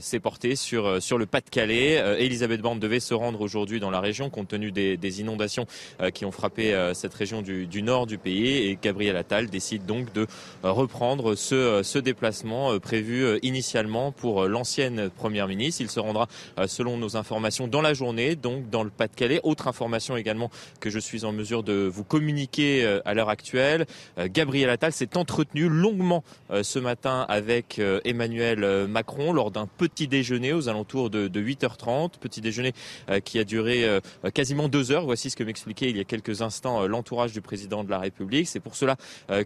[0.00, 2.16] s'est porté sur, sur le Pas-de-Calais.
[2.18, 5.66] Elisabeth Borne devait se rendre aujourd'hui dans la région compte tenu des, des inondations
[6.12, 10.12] qui ont frappé cette région du, du, nord du pays et Gabriel Attal décide donc
[10.12, 10.26] de
[10.62, 15.82] reprendre ce, ce déplacement prévu initialement pour l'ancienne première ministre.
[15.82, 16.28] Il se rendra
[16.66, 19.40] selon nos informations dans la journée, donc dans le Pas-de-Calais.
[19.42, 20.48] Autre information également
[20.78, 23.84] que je suis en mesure de vous communiquer euh, à l'heure actuelle.
[24.16, 26.22] Euh, Gabriel Attal s'est entretenu longuement
[26.52, 32.12] euh, ce matin avec Emmanuel Macron lors d'un petit déjeuner aux alentours de, 8h30.
[32.20, 32.72] Petit déjeuner
[33.24, 33.84] qui a duré
[34.32, 35.04] quasiment deux heures.
[35.04, 38.46] Voici ce que m'expliquait il y a quelques instants l'entourage du président de la République.
[38.46, 38.96] C'est pour cela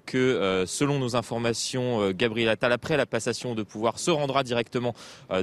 [0.05, 4.95] que, selon nos informations, Gabriel Attal, après la passation de pouvoir, se rendra directement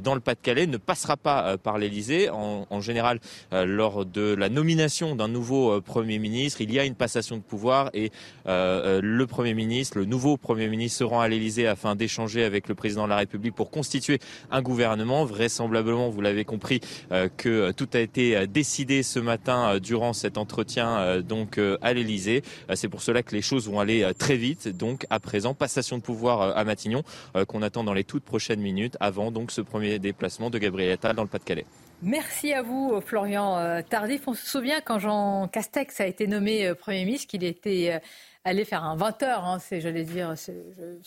[0.04, 2.30] dans le Pas-de-Calais, ne passera pas par l'Elysée.
[2.76, 3.20] En général,
[3.54, 7.38] euh, lors de la nomination d'un nouveau euh, Premier ministre, il y a une passation
[7.38, 8.12] de pouvoir et
[8.48, 12.68] euh, le Premier ministre, le nouveau Premier ministre se rend à l'Elysée afin d'échanger avec
[12.68, 14.20] le Président de la République pour constituer
[14.52, 15.26] un gouvernement.
[15.26, 16.82] Vraisemblablement, vous l'avez compris,
[17.38, 22.44] que tout a été décidé ce matin durant cet entretien donc à l'Elysée.
[22.74, 24.68] C'est pour cela que les choses vont aller très vite.
[24.68, 27.04] Donc à présent, passation de pouvoir à Matignon
[27.48, 31.16] qu'on attend dans les toutes prochaines minutes avant donc ce premier déplacement de Gabriel Attal
[31.16, 31.66] dans le Pas-de-Calais.
[32.02, 34.28] Merci à vous, Florian euh, Tardif.
[34.28, 38.00] On se souvient quand Jean Castex a été nommé euh, Premier ministre qu'il était euh,
[38.44, 40.36] allé faire un 20 heures, hein, c'est, j'allais dire,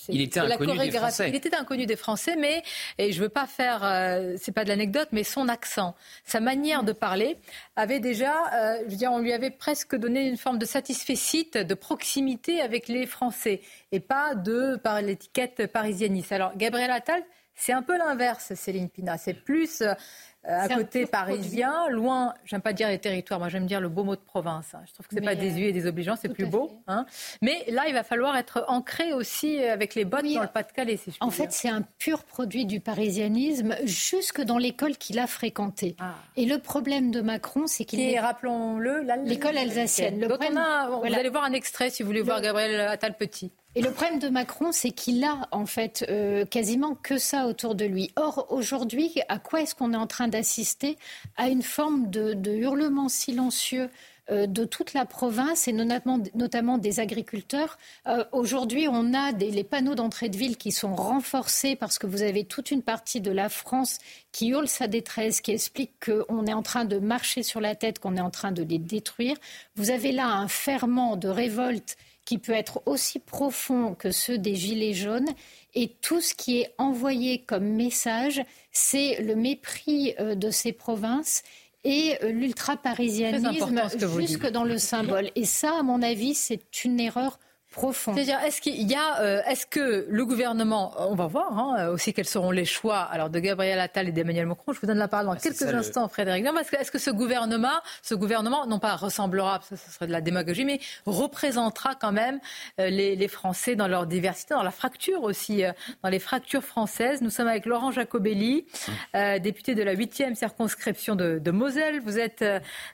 [0.09, 1.28] il était inconnu des Français.
[1.28, 2.62] Il était inconnu des Français, mais
[2.97, 3.80] et je veux pas faire,
[4.39, 7.36] c'est pas de l'anecdote, mais son accent, sa manière de parler
[7.76, 8.34] avait déjà,
[8.84, 12.89] je veux dire, on lui avait presque donné une forme de satisfecit, de proximité avec
[12.89, 13.61] les Français,
[13.93, 16.32] et pas de par l'étiquette parisianiste.
[16.32, 17.22] Alors Gabriel Attal,
[17.55, 19.18] c'est un peu l'inverse, Céline Pina.
[19.18, 19.82] C'est plus
[20.47, 24.05] euh, à côté parisien, loin, j'aime pas dire les territoires, moi j'aime dire le beau
[24.05, 24.72] mot de province.
[24.72, 24.82] Hein.
[24.86, 26.70] Je trouve que c'est pas désuet et désobligeant, c'est plus beau.
[26.86, 27.07] Hein.
[27.43, 31.12] Mais là, il va falloir être ancré aussi avec les bottes dans le Pas-de-Calais, si
[31.20, 35.97] En fait, c'est un pur produit du parisianisme, jusque dans l'école qu'il a fréquentée.
[35.99, 36.14] Ah.
[36.36, 40.20] Et le problème de Macron, c'est qu'il est, rappelons-le, l'école alsacienne.
[40.20, 43.53] Le Vous allez voir un extrait si vous voulez voir Gabriel Attal petit.
[43.75, 47.75] Et le problème de Macron, c'est qu'il a en fait euh, quasiment que ça autour
[47.75, 48.11] de lui.
[48.16, 50.97] Or, aujourd'hui, à quoi est-ce qu'on est en train d'assister
[51.37, 53.91] À une forme de, hurlement silencieux
[54.31, 57.77] euh, de toute la province et notamment, des agriculteurs?
[58.07, 62.23] Euh, aujourd'hui, on a les panneaux d'entrée de ville qui sont renforcés parce que vous
[62.23, 63.99] avez toute une partie de la France
[64.33, 67.99] qui hurle sa détresse, qui explique qu'on est en train de marcher sur la tête,
[67.99, 69.37] qu'on est en train de les détruire.
[69.77, 71.99] Vous avez là un ferment de révolte
[72.29, 75.31] qui peut être aussi profond que ceux des Gilets jaunes.
[75.74, 81.43] Et tout ce qui est envoyé comme message, c'est le mépris euh, de ces provinces
[81.85, 83.81] et euh, l'ultra-parisianisme
[84.18, 85.31] jusque dans le symbole.
[85.37, 87.39] Et ça, à mon avis, c'est une erreur
[87.77, 92.14] c'est-à-dire, est-ce qu'il y a, euh, est-ce que le gouvernement, on va voir hein, aussi
[92.14, 94.73] quels seront les choix alors de Gabriel Attal et d'Emmanuel Macron.
[94.73, 96.47] Je vous donne la parole dans ah, quelques instants, Frédéric.
[96.73, 100.64] est-ce que, ce gouvernement, ce gouvernement, non pas ressemblera, ça, ce serait de la démagogie,
[100.64, 102.41] mais représentera quand même
[102.81, 107.21] euh, les, Français dans leur diversité, dans la fracture aussi, euh, dans les fractures françaises.
[107.21, 108.64] Nous sommes avec Laurent Jacobelli,
[109.41, 112.01] député de la 8e circonscription de, Moselle.
[112.01, 112.45] Vous êtes,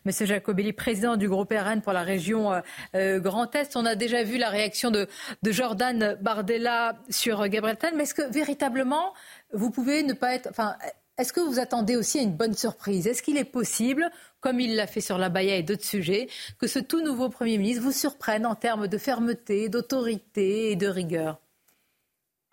[0.05, 2.61] Monsieur Jacobelli, président du groupe RN pour la région
[2.95, 3.77] Grand Est.
[3.77, 5.09] On a déjà vu la réaction de,
[5.45, 9.13] Jordan Bardella sur Gabriel Tal, mais est-ce que véritablement
[9.53, 10.49] vous pouvez ne pas être.
[10.51, 10.77] Enfin,
[11.17, 13.07] est-ce que vous attendez aussi à une bonne surprise?
[13.07, 14.11] Est-ce qu'il est possible,
[14.41, 17.57] comme il l'a fait sur la Baïa et d'autres sujets, que ce tout nouveau Premier
[17.57, 21.44] ministre vous surprenne en termes de fermeté, d'autorité et de rigueur?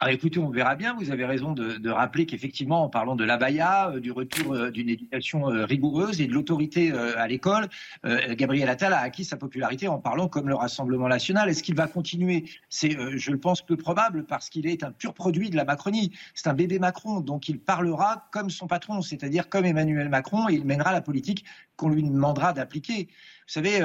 [0.03, 0.95] Alors écoutez, on verra bien.
[0.95, 4.89] Vous avez raison de, rappeler qu'effectivement, en parlant de l'abaya, euh, du retour euh, d'une
[4.89, 7.67] éducation euh, rigoureuse et de l'autorité à l'école,
[8.31, 11.49] Gabriel Attal a acquis sa popularité en parlant comme le Rassemblement national.
[11.49, 12.45] Est-ce qu'il va continuer?
[12.69, 16.11] C'est, je le pense, peu probable parce qu'il est un pur produit de la Macronie.
[16.33, 20.53] C'est un bébé Macron, donc il parlera comme son patron, c'est-à-dire comme Emmanuel Macron, et
[20.53, 21.45] il mènera la politique
[21.75, 23.07] qu'on lui demandera d'appliquer.
[23.51, 23.81] Vous savez,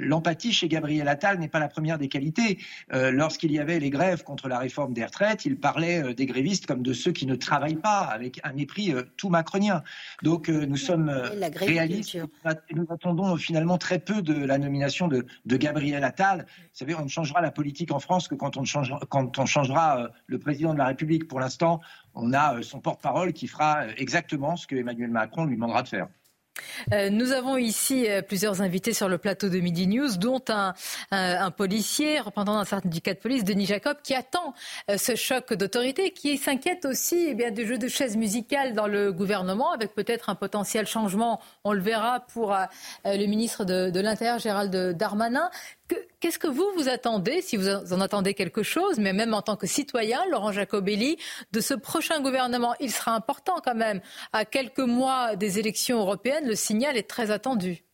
[0.00, 2.58] l'empathie chez Gabriel Attal n'est pas la première des qualités.
[2.92, 6.24] Euh, lorsqu'il y avait les grèves contre la réforme des retraites, il parlait euh, des
[6.24, 9.82] grévistes comme de ceux qui ne travaillent pas, avec un mépris euh, tout macronien.
[10.22, 11.10] Donc nous sommes
[11.56, 16.46] réalistes et nous attendons finalement très peu de la nomination de, Gabriel Attal.
[16.48, 19.46] Vous savez, on ne changera la politique en France que quand on changera, quand on
[19.46, 21.28] changera le président de la République.
[21.28, 21.80] Pour l'instant,
[22.14, 26.08] on a son porte-parole qui fera exactement ce que Emmanuel Macron lui demandera de faire.
[26.92, 31.50] Euh, nous avons ici euh, plusieurs invités sur le plateau de Midi News, dont un,
[31.50, 34.54] policier, représentant d'un syndicat de police, Denis Jacob, qui attend
[34.90, 38.86] euh, ce choc d'autorité, qui s'inquiète aussi eh bien, du jeu de chaises musicales dans
[38.86, 42.54] le gouvernement, avec peut-être un potentiel changement, on le verra, pour
[43.04, 45.50] le ministre de, de l'Intérieur, Gérald Darmanin.
[46.20, 49.56] Qu'est-ce que vous vous attendez, si vous en attendez quelque chose, mais même en tant
[49.56, 51.16] que citoyen, Laurent Jacobelli,
[51.52, 52.74] de ce prochain gouvernement?
[52.80, 54.00] Il sera important quand même.
[54.32, 57.84] À quelques mois des élections européennes, le signal est très attendu.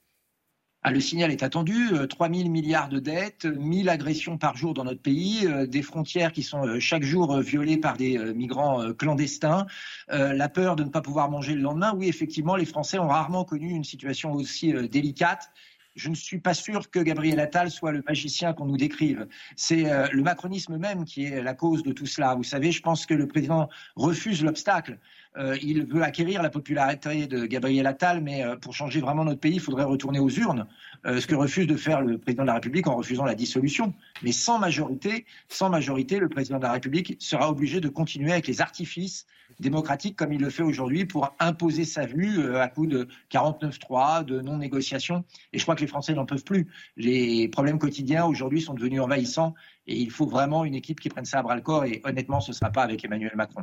[0.82, 4.74] Ah, le signal est attendu, 3 euh, 000 milliards de dettes, 1000 agressions par jour
[4.74, 8.92] dans notre pays, euh, des frontières qui sont euh, chaque jour violées par des migrants
[8.92, 9.66] clandestins,
[10.08, 11.94] la peur de ne pas pouvoir manger le lendemain.
[11.96, 15.50] Oui, effectivement, les Français ont rarement connu une situation aussi délicate
[15.98, 19.26] je ne suis pas sûr que Gabriel Attal soit le magicien qu'on nous décrive.
[19.56, 22.34] C'est euh, le macronisme même qui est la cause de tout cela.
[22.36, 24.98] Vous savez, je pense que le président refuse l'obstacle.
[25.36, 29.40] Euh, il veut acquérir la popularité de Gabriel Attal, mais euh, pour changer vraiment notre
[29.40, 30.66] pays, il faudrait retourner aux urnes,
[31.04, 33.92] ce que refuse de faire le président de la République en refusant la dissolution.
[34.22, 38.46] Mais sans majorité, sans majorité, le président de la République sera obligé de continuer avec
[38.46, 39.26] les artifices
[39.60, 44.24] démocratique comme il le fait aujourd'hui pour imposer sa vue euh, à coup de 49-3,
[44.24, 45.24] de non-négociation.
[45.52, 46.68] Et je crois que les Français n'en peuvent plus.
[46.96, 49.54] Les problèmes quotidiens aujourd'hui sont devenus envahissants
[49.86, 52.40] et il faut vraiment une équipe qui prenne ça à bras le corps et honnêtement,
[52.40, 53.62] ce ne sera pas avec Emmanuel Macron.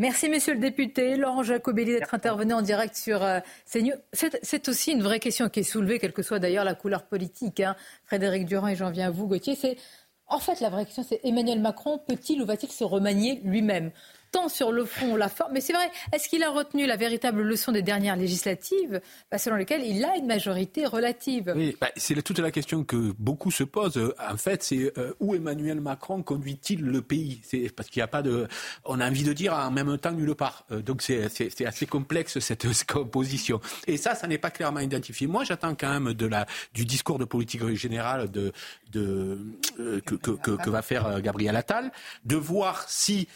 [0.00, 1.16] Merci, monsieur le député.
[1.16, 3.96] Laurent Jacobelli, d'être intervenu en direct sur euh, CNews.
[4.12, 7.58] C'est aussi une vraie question qui est soulevée, quelle que soit d'ailleurs la couleur politique.
[7.58, 7.74] Hein.
[8.04, 9.56] Frédéric Durand, et j'en viens à vous, Gauthier.
[9.56, 9.76] C'est
[10.28, 13.90] en fait, la vraie question, c'est Emmanuel Macron peut-il ou va-t-il se remanier lui-même?
[14.30, 15.52] Tant sur le fond, la forme.
[15.52, 19.00] Mais c'est vrai, est-ce qu'il a retenu la véritable leçon des dernières législatives,
[19.30, 21.52] bah, selon lesquelles il a une majorité relative?
[21.56, 24.14] Oui, bah, c'est toute la question que beaucoup se posent.
[24.30, 27.40] En fait, c'est euh, où Emmanuel Macron conduit-il le pays?
[27.76, 28.48] Parce qu'il n'y a pas de.
[28.84, 30.64] On a envie de dire en même temps nulle part.
[30.70, 33.60] Euh, donc c'est assez complexe cette composition.
[33.86, 35.26] Et ça, ça n'est pas clairement identifié.
[35.26, 38.52] Moi, j'attends quand même de la du discours de politique générale de,
[38.92, 39.38] de
[39.80, 41.90] euh, que, que, va faire Gabriel Attal,
[42.24, 43.28] de voir si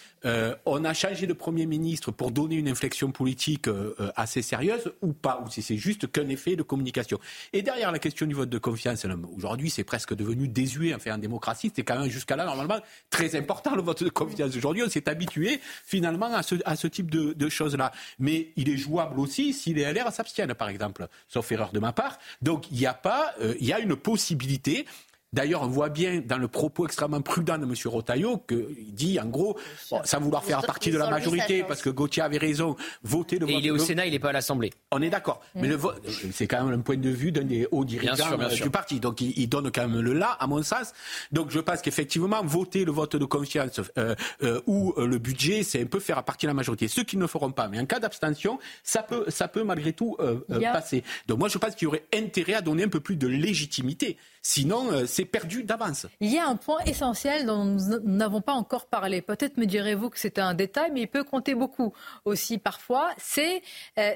[0.67, 4.93] on a changé de Premier ministre pour donner une inflexion politique euh, euh, assez sérieuse
[5.03, 7.19] ou pas, ou si c'est juste qu'un effet de communication.
[7.53, 9.07] Et derrière la question du vote de confiance,
[9.37, 12.79] aujourd'hui c'est presque devenu désuet en démocratie, c'était quand même jusqu'à là normalement
[13.11, 14.57] très important le vote de confiance.
[14.57, 17.93] Aujourd'hui on s'est habitué finalement à ce, type de, de choses-là.
[18.19, 21.93] Mais il est jouable aussi si les LR s'abstiennent par exemple, sauf erreur de ma
[21.93, 22.19] part.
[22.41, 24.87] Donc il n'y a pas, euh, il y a une possibilité
[25.33, 27.75] D'ailleurs, on voit bien dans le propos extrêmement prudent de M.
[27.87, 29.59] Rotaillot qu'il dit, en gros,
[30.05, 33.55] sans vouloir faire partie de la majorité, parce que Gauthier avait raison, voter le Et
[33.55, 34.71] il est au Sénat, il n'est pas à l'Assemblée.
[34.91, 35.41] On est d'accord.
[35.55, 36.03] Mais le vote,
[36.33, 39.01] c'est quand même un point de vue d'un des hauts dirigeants euh, du parti.
[39.01, 40.93] Donc il, donne quand même le là, à mon sens.
[41.31, 45.81] Donc je pense qu'effectivement, voter le vote de confiance euh, euh, ou le budget, c'est
[45.81, 46.89] un peu faire partie de la majorité.
[46.89, 47.69] Ceux qui ne le feront pas.
[47.69, 51.03] Mais en cas d'abstention, ça peut, ça peut malgré tout passer.
[51.27, 54.19] Donc moi, je pense qu'il y aurait intérêt à donner un peu plus de légitimité.
[54.43, 56.07] Sinon, c'est perdu d'avance.
[56.21, 59.23] Il y a un point essentiel dont nous n'avons pas encore parlé.
[59.23, 61.93] Peut-être me direz-vous que c'est un détail, mais il peut compter beaucoup
[62.25, 63.11] aussi parfois.
[63.19, 63.63] C'est,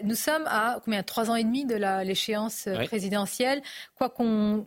[0.03, 1.05] nous sommes à combien?
[1.05, 3.62] Trois ans et demi de l'échéance présidentielle.
[3.94, 4.66] Quoi qu'on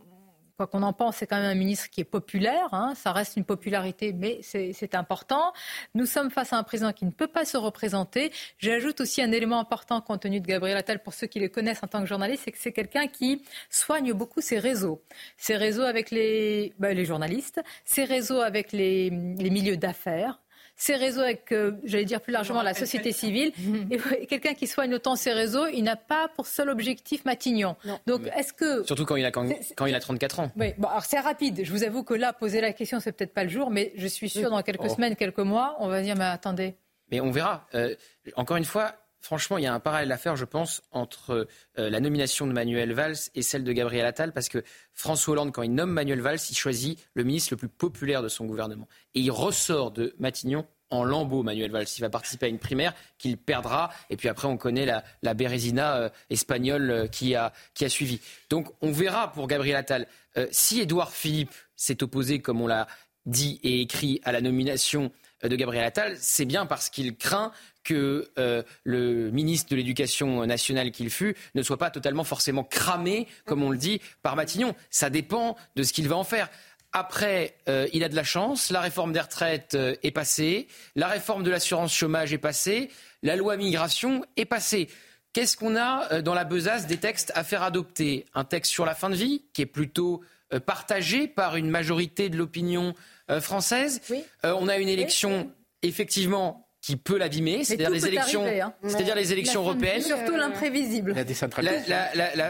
[0.60, 2.68] quoi qu'on en pense, c'est quand même un ministre qui est populaire.
[2.74, 2.94] Hein.
[2.94, 5.54] ça reste une popularité, mais c'est important.
[5.96, 8.34] Nous sommes face à un président qui ne peut pas se représenter.
[8.58, 11.82] J'ajoute aussi un élément important compte tenu de Gabriel Attal, pour ceux qui le connaissent
[11.82, 15.02] en tant que journaliste, c'est que c'est quelqu'un qui soigne beaucoup ses réseaux.
[15.38, 20.42] Ses réseaux avec les, bah, les journalistes, ses réseaux avec les, les milieux d'affaires,
[20.80, 23.52] ses réseaux avec, euh, j'allais dire plus largement, la société civile.
[23.92, 27.76] Et quelqu'un qui soigne autant ses réseaux, il n'a pas pour seul objectif Matignon.
[28.08, 29.46] Donc, est-ce que surtout quand il a quand,
[29.86, 30.52] il a 34 ans.
[30.56, 31.62] Oui, bon, alors c'est rapide.
[31.64, 34.08] Je vous avoue que là, poser la question, c'est peut-être pas le jour, mais je
[34.08, 34.96] suis sûr dans quelques oh.
[34.96, 36.76] semaines, quelques mois, on va dire, mais attendez.
[37.12, 37.68] Mais on verra.
[37.76, 37.96] Euh,
[38.36, 41.48] encore une fois, franchement, il y a un parallèle à faire, je pense, entre
[41.78, 44.64] euh, la nomination de Manuel Valls et celle de Gabriel Attal, parce que
[44.94, 48.28] François Hollande, quand il nomme Manuel Valls, il choisit le ministre le plus populaire de
[48.28, 48.88] son gouvernement.
[49.16, 51.86] Et il ressort de Matignon en lambeaux, Manuel Valls.
[51.98, 53.92] Il va participer à une primaire qu'il perdra.
[54.10, 57.90] Et puis après, on connaît la, la Bérésina euh, espagnole euh, qui, a, qui a
[57.90, 58.20] suivi.
[58.50, 60.08] Donc on verra pour Gabriel Attal.
[60.52, 62.88] si Édouard Philippe s'est opposé, comme on l'a
[63.26, 65.12] dit et écrit, à la nomination
[65.44, 67.52] de Gabriel Attal, c'est bien parce qu'il craint
[67.90, 73.28] que euh, le ministre de l'Éducation nationale qu'il fut ne soit pas totalement forcément cramé,
[73.46, 74.76] comme on le dit, par Matignon.
[74.92, 76.50] Ça dépend de ce qu'il va en faire.
[76.92, 81.08] Après, euh, il a de la chance, la réforme des retraites euh, est passée, la
[81.08, 82.92] réforme de l'assurance chômage est passée,
[83.24, 84.88] la loi migration est passée.
[85.34, 88.26] Qu'est-ce qu'on a dans la besace des textes à faire adopter?
[88.36, 90.24] Un texte sur la fin de vie, qui est plutôt
[90.66, 92.96] partagé par une majorité de l'opinion
[93.40, 94.02] française?
[94.44, 95.52] on a une élection,
[95.84, 98.74] effectivement, qui peut l'abîmer, c'est-à-dire les élections, hein.
[98.84, 100.02] c'est-à-dire les élections européennes.
[100.02, 101.14] Surtout l'imprévisible.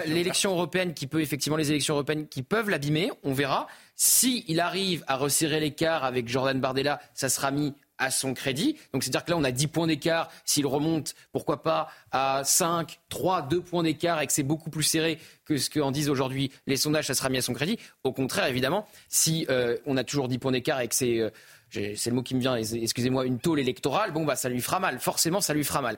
[0.06, 3.68] L'élection européenne qui peut effectivement les élections européennes qui peuvent l'abîmer, on verra.
[3.95, 8.77] Si il arrive à resserrer l'écart avec Jordan Bardella, ça sera mis à son crédit.
[8.93, 10.31] Donc c'est-à-dire que là, on a 10 points d'écart.
[10.45, 14.84] S'il remonte, pourquoi pas, à 5, 3, 2 points d'écart et que c'est beaucoup plus
[14.84, 17.77] serré que ce qu'en disent aujourd'hui les sondages, ça sera mis à son crédit.
[18.03, 21.19] Au contraire, évidemment, si euh, on a toujours 10 points d'écart et que c'est...
[21.19, 21.30] Euh,
[21.72, 24.80] c'est le mot qui me vient, excusez-moi, une tôle électorale, bon, bah, ça lui fera
[24.80, 25.00] mal.
[25.00, 25.98] Forcément, ça lui fera mal.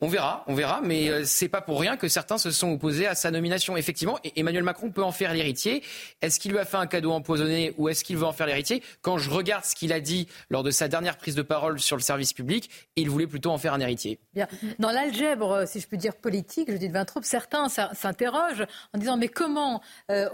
[0.00, 3.08] On verra, on verra, mais euh, c'est pas pour rien que certains se sont opposés
[3.08, 3.76] à sa nomination.
[3.76, 5.82] Effectivement, Emmanuel Macron peut en faire l'héritier.
[6.22, 8.80] Est-ce qu'il lui a fait un cadeau empoisonné ou est-ce qu'il veut en faire l'héritier?
[9.02, 11.96] Quand je regarde ce qu'il a dit lors de sa dernière prise de parole sur
[11.96, 14.20] le service public, il voulait plutôt en faire un héritier.
[14.34, 14.46] Bien.
[14.78, 19.16] Dans l'algèbre, si je peux dire politique, je dis de Vintraube, certains s'interrogent en disant
[19.16, 19.82] mais comment
[20.12, 20.28] euh,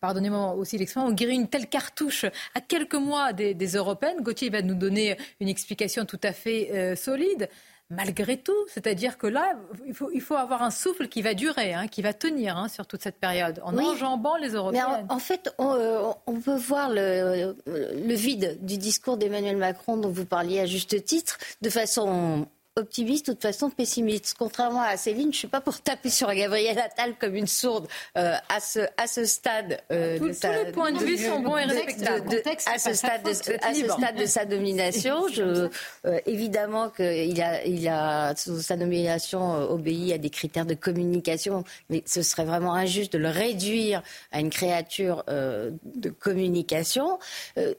[0.00, 2.24] pardonnez-moi aussi l'expression, on guérit une telle cartouche
[2.54, 4.20] à quelques mois des, européennes.
[4.20, 7.48] Gauthier va nous donner une explication tout à fait euh, solide.
[7.92, 11.74] Malgré tout, c'est-à-dire que là, il faut, il faut, avoir un souffle qui va durer,
[11.74, 15.06] hein, qui va tenir hein, sur toute cette période, en enjambant les Européennes.
[15.08, 20.24] En, fait, euh, on, peut voir le, le vide du discours d'Emmanuel Macron dont vous
[20.24, 22.46] parliez à juste titre, de façon
[22.76, 24.36] optimiste ou de façon pessimiste.
[24.38, 27.88] Contrairement à Céline, je ne suis pas pour taper sur Gabriel Attal comme une sourde
[28.16, 29.80] euh, à, ce, à ce stade.
[29.90, 32.28] Euh, tous, les points de, vue sont bons et respectables.
[32.66, 33.30] à ce stade, de,
[33.66, 35.68] à ce stade de sa domination, je,
[36.06, 42.02] euh, évidemment qu'il a, il a, sa nomination obéit à des critères de communication, mais
[42.06, 44.02] ce serait vraiment injuste de le réduire
[44.32, 47.18] à une créature de communication.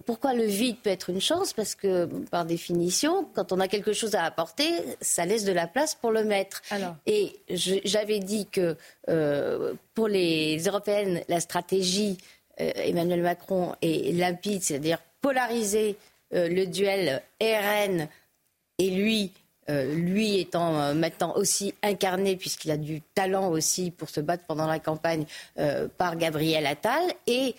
[0.05, 1.53] pourquoi le vide peut être une chance?
[1.53, 5.67] Parce que, par définition, quand on a quelque chose à apporter, ça laisse de la
[5.67, 6.61] place pour le mettre.
[7.05, 8.75] Et j'avais dit que
[9.09, 12.17] euh, pour les européennes, la stratégie
[12.59, 15.95] euh, Emmanuel Macron est limpide, c'est-à-dire polariser
[16.33, 18.07] euh, le duel RN
[18.77, 19.31] et lui.
[19.69, 24.79] lui étant maintenant aussi incarné, puisqu'il a du talent aussi pour se battre pendant la
[24.79, 25.25] campagne
[25.97, 27.55] par Gabriel Attal, et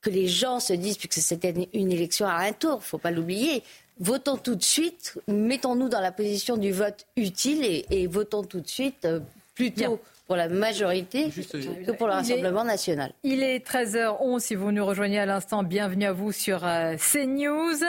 [0.00, 2.98] que les gens se disent, puisque c'était une élection à un tour, il ne faut
[2.98, 3.62] pas l'oublier,
[3.98, 8.68] votons tout de suite, mettons-nous dans la position du vote utile et, votons tout de
[8.68, 9.20] suite euh,
[9.54, 13.12] plutôt pour la majorité que pour le Rassemblement national.
[13.22, 15.62] Il est 13h11 si vous nous rejoignez à l'instant.
[15.62, 17.84] Bienvenue à vous sur euh, CNews.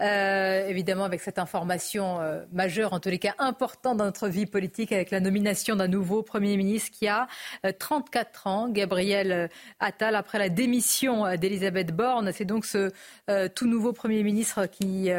[0.00, 4.46] Euh, évidemment avec cette information euh, majeure, en tous les cas importante dans notre vie
[4.46, 7.28] politique, avec la nomination d'un nouveau Premier ministre qui a
[7.78, 9.48] 34 ans, Gabriel
[9.78, 12.32] Attal, après la démission d'Elisabeth Borne.
[12.32, 12.90] C'est donc ce
[13.54, 15.10] tout nouveau Premier ministre qui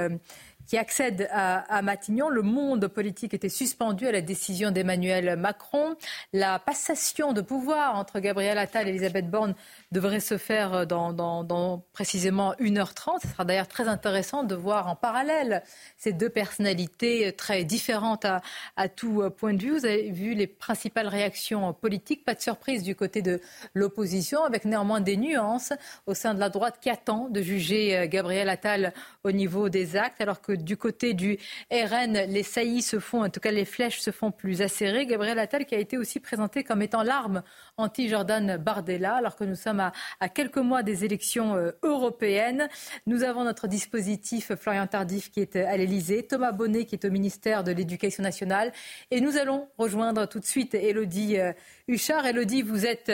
[0.68, 2.30] qui accède à, Matignon.
[2.30, 5.96] Le monde politique était suspendu à la décision d'Emmanuel Macron.
[6.34, 9.56] La passation de pouvoir entre Gabriel Attal et Elisabeth Borne
[9.92, 13.22] devrait se faire dans, précisément 1h30.
[13.22, 15.64] Ce sera d'ailleurs très intéressant de voir en parallèle
[15.98, 18.42] ces deux personnalités très différentes à,
[18.76, 19.72] à, tout point de vue.
[19.72, 22.26] Vous avez vu les principales réactions politiques.
[22.26, 23.40] Pas de surprise du côté de
[23.74, 25.72] l'opposition, avec néanmoins des nuances
[26.08, 30.20] au sein de la droite qui attend de juger Gabriel Attal au niveau des actes,
[30.20, 31.38] alors que du côté du
[31.72, 35.06] RN, les saillies se font, en tout cas les flèches se font plus acérées.
[35.06, 37.44] Gabriel Attal qui a été aussi présenté comme étant l'arme
[37.78, 39.80] anti-Jordan Bardella, alors que nous sommes
[40.20, 42.70] à, quelques mois des élections euh, européennes.
[43.06, 47.06] Nous avons notre dispositif Florian Tardif qui est euh, à l'Elysée, Thomas Bonnet qui est
[47.06, 48.72] au ministère de l'Éducation nationale.
[49.12, 51.54] Et nous allons rejoindre tout de suite Elodie euh,
[51.88, 52.26] Huchard.
[52.26, 53.12] Elodie, vous êtes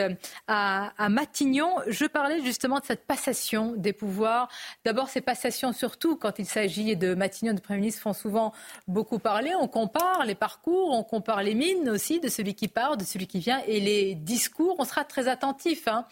[0.48, 1.70] à, à, Matignon.
[1.86, 4.48] Je parlais justement de cette passation des pouvoirs.
[4.84, 8.52] D'abord, ces passations, surtout quand il s'agit de Matignon, de Premier ministre, font souvent
[8.88, 9.52] beaucoup parler.
[9.60, 13.26] On compare les parcours, on compare les mines aussi de celui qui part, de celui
[13.26, 16.04] qui vient et les discours on sera très attentif hein,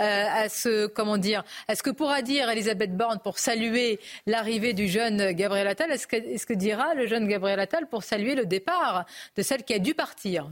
[0.00, 4.72] euh, à ce comment dire, à ce que pourra dire Elisabeth Borne pour saluer l'arrivée
[4.72, 5.90] du jeune Gabriel Attal.
[5.90, 9.06] Est-ce que, est-ce que dira le jeune Gabriel Attal pour saluer le départ
[9.36, 10.50] de celle qui a dû partir?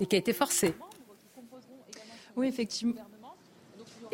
[0.00, 0.74] Et qui a été forcée
[2.36, 2.94] Oui, effectivement.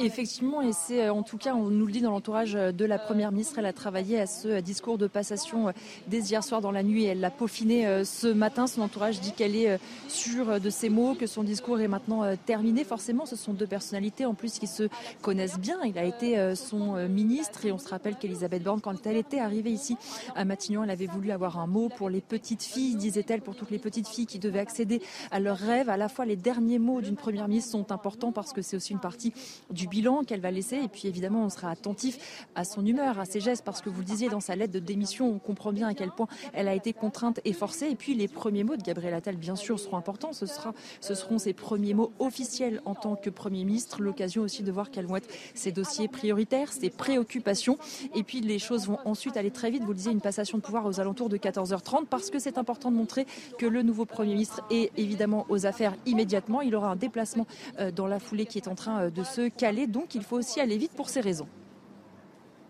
[0.01, 2.85] Effectivement, et c'est euh, en tout cas, on nous le dit dans l'entourage euh, de
[2.85, 5.73] la Première ministre, elle a travaillé à ce euh, discours de passation
[6.07, 8.66] dès hier soir dans la nuit elle l'a peaufiné ce matin.
[8.66, 12.85] Son entourage dit qu'elle est sûre de ses mots, que son discours est maintenant terminé.
[12.85, 14.89] Forcément, ce sont deux personnalités en plus qui se
[15.23, 15.79] connaissent bien.
[15.85, 19.70] Il a été son ministre et on se rappelle qu'Elisabeth Borne, quand elle était arrivée
[19.70, 19.97] ici
[20.35, 23.70] à Matignon, elle avait voulu avoir un mot pour les petites filles, disait-elle, pour toutes
[23.70, 25.89] les petites filles qui devaient accéder à leurs rêves.
[25.89, 28.93] À la fois, les derniers mots d'une Première ministre sont importants parce que c'est aussi
[28.93, 29.33] une partie
[29.70, 30.77] du bilan qu'elle va laisser.
[30.77, 34.01] Et puis évidemment, on sera attentif à son humeur, à ses gestes, parce que vous
[34.01, 36.74] le disiez dans sa lettre de démission, on comprend bien à quel point elle a
[36.74, 37.89] été contrainte et forcée.
[37.90, 40.32] Et puis les premiers mots de Gabriel Attal, bien sûr, seront importants.
[40.32, 44.02] Ce, sera, ce seront ses premiers mots officiels en tant que Premier ministre.
[44.02, 47.78] L'occasion aussi de voir quels vont être ses dossiers prioritaires, ses préoccupations.
[48.15, 49.82] Et puis les choses vont ensuite aller très vite.
[49.82, 52.90] Vous le disiez, une passation de pouvoir aux alentours de 14h30, parce que c'est important
[52.90, 53.27] de montrer
[53.59, 56.60] que le nouveau Premier ministre est évidemment aux affaires immédiatement.
[56.60, 57.47] Il aura un déplacement
[57.78, 59.78] euh, dans la foulée qui est en train euh, de se caler.
[59.87, 61.49] Donc il faut aussi aller vite pour ces raisons.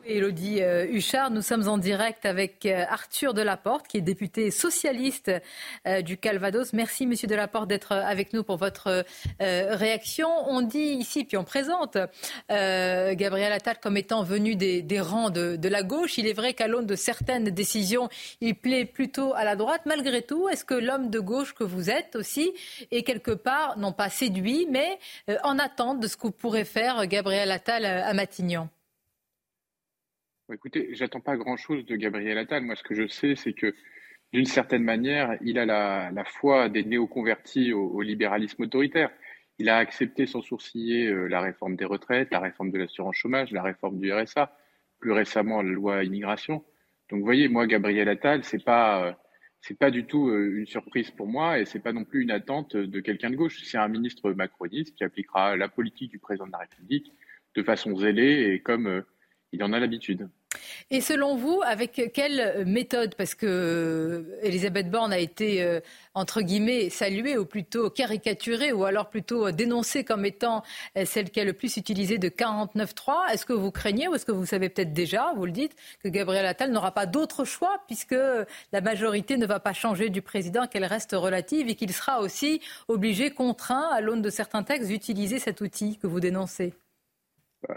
[0.09, 5.31] Elodie euh, Huchard, nous sommes en direct avec euh, Arthur Delaporte, qui est député socialiste
[5.87, 6.73] euh, du Calvados.
[6.73, 9.05] Merci, monsieur Delaporte, d'être avec nous pour votre
[9.39, 10.29] réaction.
[10.47, 11.99] On dit ici, puis on présente
[12.49, 16.17] Gabriel Attal comme étant venu des, rangs de, la gauche.
[16.19, 18.09] Il est vrai qu'à l'aune de certaines décisions,
[18.41, 19.83] il plaît plutôt à la droite.
[19.85, 22.53] Malgré tout, est-ce que l'homme de gauche que vous êtes aussi
[22.91, 24.99] est quelque part, non pas séduit, mais
[25.45, 28.69] en attente de ce que pourrait faire Gabriel Attal à Matignon?
[30.51, 32.63] Écoutez, j'attends pas grand-chose de Gabriel Attal.
[32.63, 33.75] Moi, ce que je sais, c'est que
[34.33, 39.11] d'une certaine manière, il a la, foi des néoconvertis au, au, libéralisme autoritaire.
[39.59, 43.51] Il a accepté sans sourciller euh, la réforme des retraites, la réforme de l'assurance chômage,
[43.51, 44.57] la réforme du RSA,
[45.01, 46.65] plus récemment la loi immigration.
[47.11, 49.13] Donc, vous voyez, moi, Gabriel Attal, c'est pas euh,
[49.61, 52.31] c'est pas du tout euh, une surprise pour moi et c'est pas non plus une
[52.31, 53.63] attente de quelqu'un de gauche.
[53.65, 57.13] C'est un ministre macroniste qui appliquera la politique du président de la République
[57.55, 59.05] de façon zélée et comme
[59.53, 60.29] il en a l'habitude.
[60.91, 63.15] Et selon vous, avec quelle méthode?
[63.15, 65.81] Parce que euh, Elisabeth Borne a été, euh,
[66.15, 70.63] entre guillemets, saluée, ou plutôt caricaturée, ou alors plutôt dénoncée comme étant
[70.97, 73.33] euh, celle qui a le plus utilisé de 49.3.
[73.33, 76.09] Est-ce que vous craignez, ou est-ce que vous savez peut-être déjà, vous le dites, que
[76.09, 78.17] Gabriel Attal n'aura pas d'autre choix, puisque
[78.73, 82.63] la majorité ne va pas changer du président, qu'elle reste relative, et qu'il sera aussi
[82.89, 86.73] obligé, contraint, à l'aune de certains textes, d'utiliser cet outil que vous dénoncez?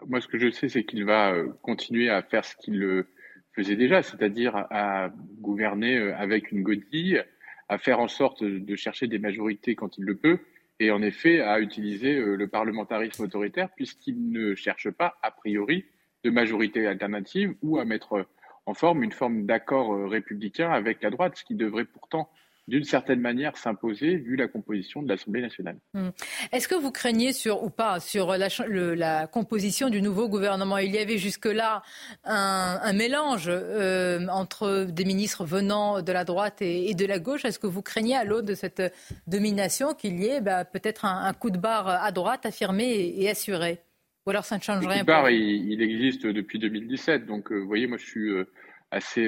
[0.08, 3.06] Moi, ce que je sais, c'est qu'il va euh, continuer à faire ce qu'il
[3.54, 5.10] faisait déjà, c'est-à-dire à
[5.40, 7.26] gouverner euh, avec une godille,
[7.68, 10.40] à faire en sorte de chercher des majorités quand il le peut,
[10.80, 15.86] et en effet à utiliser euh, le parlementarisme autoritaire, puisqu'il ne cherche pas, a priori,
[16.24, 18.28] de majorité alternative ou à mettre
[18.68, 22.30] en forme une forme d'accord républicain avec la droite, ce qui devrait pourtant
[22.72, 25.76] d'une certaine manière s'imposer vu la composition de l'Assemblée nationale.
[25.94, 26.12] Hmm.
[26.54, 30.78] Est-ce que vous craignez sur ou pas sur la, composition du nouveau gouvernement?
[30.78, 31.84] Il y avait jusque-là
[32.24, 37.44] un, mélange euh, entre des ministres venant de la droite et, de la gauche.
[37.44, 38.82] Est-ce que vous craignez à l'aune de cette
[39.28, 43.80] domination qu'il y ait bah, peut-être un, coup de barre à droite affirmé et, assuré?
[44.26, 47.26] Ou alors ça ne change rien Le coup de barre, il, existe depuis 2017.
[47.26, 48.46] Donc, euh, vous voyez, moi, je suis euh,
[48.92, 49.26] assez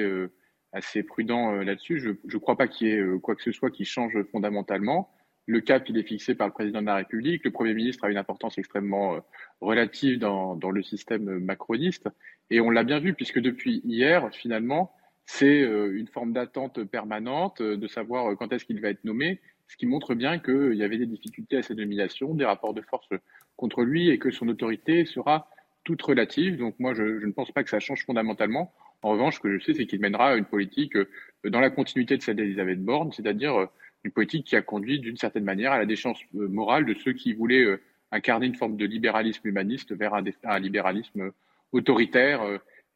[0.74, 2.00] assez prudent euh, là-dessus.
[2.00, 5.10] Je ne crois pas qu'il y ait euh, quoi que ce soit qui change fondamentalement.
[5.46, 7.44] Le cap, il est fixé par le président de la République.
[7.44, 9.20] Le Premier ministre a une importance extrêmement euh,
[9.60, 12.08] relative dans, le système macroniste.
[12.50, 14.92] Et on l'a bien vu, puisque depuis hier, finalement,
[15.26, 19.86] c'est une forme d'attente permanente de savoir quand est-ce qu'il va être nommé, ce qui
[19.86, 23.08] montre bien qu'il y avait des difficultés à sa nomination, des rapports de force
[23.56, 25.48] contre lui et que son autorité sera
[25.82, 26.58] toute relative.
[26.58, 28.74] Donc moi, je ne pense pas que ça change fondamentalement.
[29.04, 31.06] En revanche, ce que je sais, c'est qu'il mènera une politique euh,
[31.44, 33.66] dans la continuité de celle d'Elisabeth Borne, c'est-à-dire euh,
[34.02, 37.12] une politique qui a conduit d'une certaine manière à la déchéance euh, morale de ceux
[37.12, 37.66] qui voulaient
[38.12, 41.32] incarner une forme de libéralisme humaniste vers un, libéralisme
[41.72, 42.40] autoritaire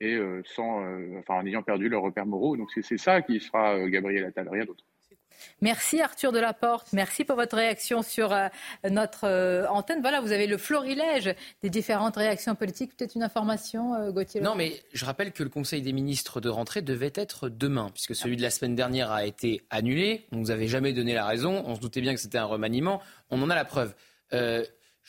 [0.01, 0.85] et sans,
[1.19, 2.57] enfin, en ayant perdu leurs repères moraux.
[2.57, 4.85] Donc c'est ça qui sera Gabriel Attal, rien d'autre.
[5.61, 8.49] Merci Arthur Delaporte, merci pour votre réaction sur euh,
[8.89, 10.01] notre euh, antenne.
[10.01, 12.97] Voilà, vous avez le florilège des différentes réactions politiques.
[12.97, 16.49] Peut-être une information, euh, Gauthier Non, mais je rappelle que le Conseil des ministres de
[16.49, 20.27] rentrée devait être demain, puisque celui de la semaine dernière a été annulé.
[20.33, 21.63] On ne nous avait jamais donné la raison.
[21.67, 23.01] On se doutait bien que c'était un remaniement.
[23.31, 23.95] On en a la preuve.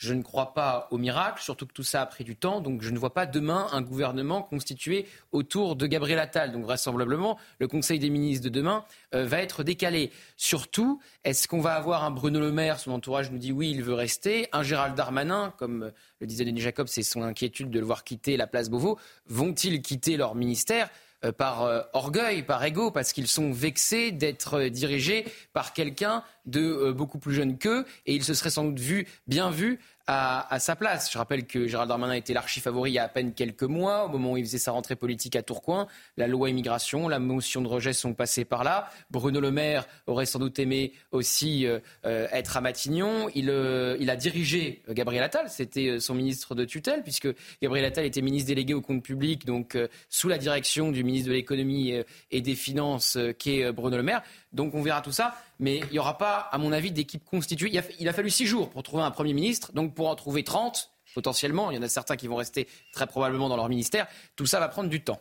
[0.00, 2.62] Je ne crois pas au miracle, surtout que tout ça a pris du temps.
[2.62, 6.52] Donc je ne vois pas demain un gouvernement constitué autour de Gabriel Attal.
[6.52, 10.10] Donc vraisemblablement, le Conseil des ministres de demain euh, va être décalé.
[10.38, 13.82] Surtout, est-ce qu'on va avoir un Bruno Le Maire, son entourage nous dit oui, il
[13.82, 17.84] veut rester, un Gérald Darmanin, comme le disait Denis Jacob, c'est son inquiétude de le
[17.84, 18.98] voir quitter la place Beauvau.
[19.26, 20.88] Vont-ils quitter leur ministère?
[20.88, 26.92] euh, par euh, orgueil, par ego, parce qu'ils sont vexés d'être dirigés par quelqu'un de
[26.92, 28.80] beaucoup plus jeune qu'eux, et ils se seraient sans doute
[29.26, 29.78] bien vus
[30.12, 31.12] à, sa place.
[31.12, 34.08] Je rappelle que Gérald Darmanin était l'archi-favori il y a à peine quelques mois, au
[34.08, 35.86] moment où il faisait sa rentrée politique à Tourcoing.
[36.16, 38.90] La loi immigration, la motion de rejet sont passées par là.
[39.10, 43.28] Bruno Le Maire aurait sans doute aimé aussi euh, euh, être à Matignon.
[43.36, 47.28] Il, euh, a dirigé Gabriel Attal, c'était son ministre de tutelle, puisque
[47.62, 49.78] Gabriel Attal était ministre délégué au compte public, donc
[50.08, 51.94] sous la direction du ministre de l'économie
[52.32, 54.22] et des finances, qui est Bruno Le Maire.
[54.52, 55.34] Donc on verra tout ça.
[55.58, 57.70] Mais il n'y aura pas, à mon avis, d'équipe constituée.
[57.98, 59.72] Il a, fallu six jours pour trouver un Premier ministre.
[59.72, 63.06] Donc pour en trouver 30, potentiellement, il y en a certains qui vont rester très
[63.06, 64.06] probablement dans leur ministère.
[64.36, 65.20] Tout ça va prendre du temps.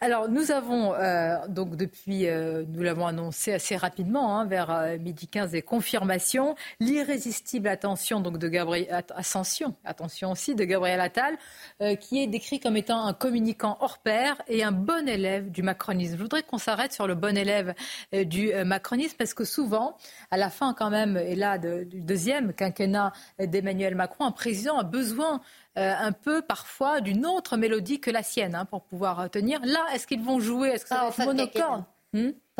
[0.00, 4.98] Alors nous avons euh, donc depuis, euh, nous l'avons annoncé assez rapidement, hein, vers euh,
[4.98, 11.36] midi 15 des confirmations, l'irrésistible attention donc de Gabriel Ascension, attention aussi de Gabriel Attal,
[12.00, 16.16] qui est décrit comme étant un communicant hors pair et un bon élève du macronisme.
[16.16, 17.74] Je voudrais qu'on s'arrête sur le bon élève
[18.12, 19.96] du macronisme parce que souvent,
[20.30, 24.84] à la fin quand même, et là du deuxième quinquennat d'Emmanuel Macron, un président a
[24.84, 25.40] besoin
[25.76, 29.60] un peu parfois d'une autre mélodie que la sienne hein, pour pouvoir tenir.
[29.64, 30.68] Là, est-ce qu'ils vont jouer?
[30.68, 31.84] Est-ce que ça va être monocorde?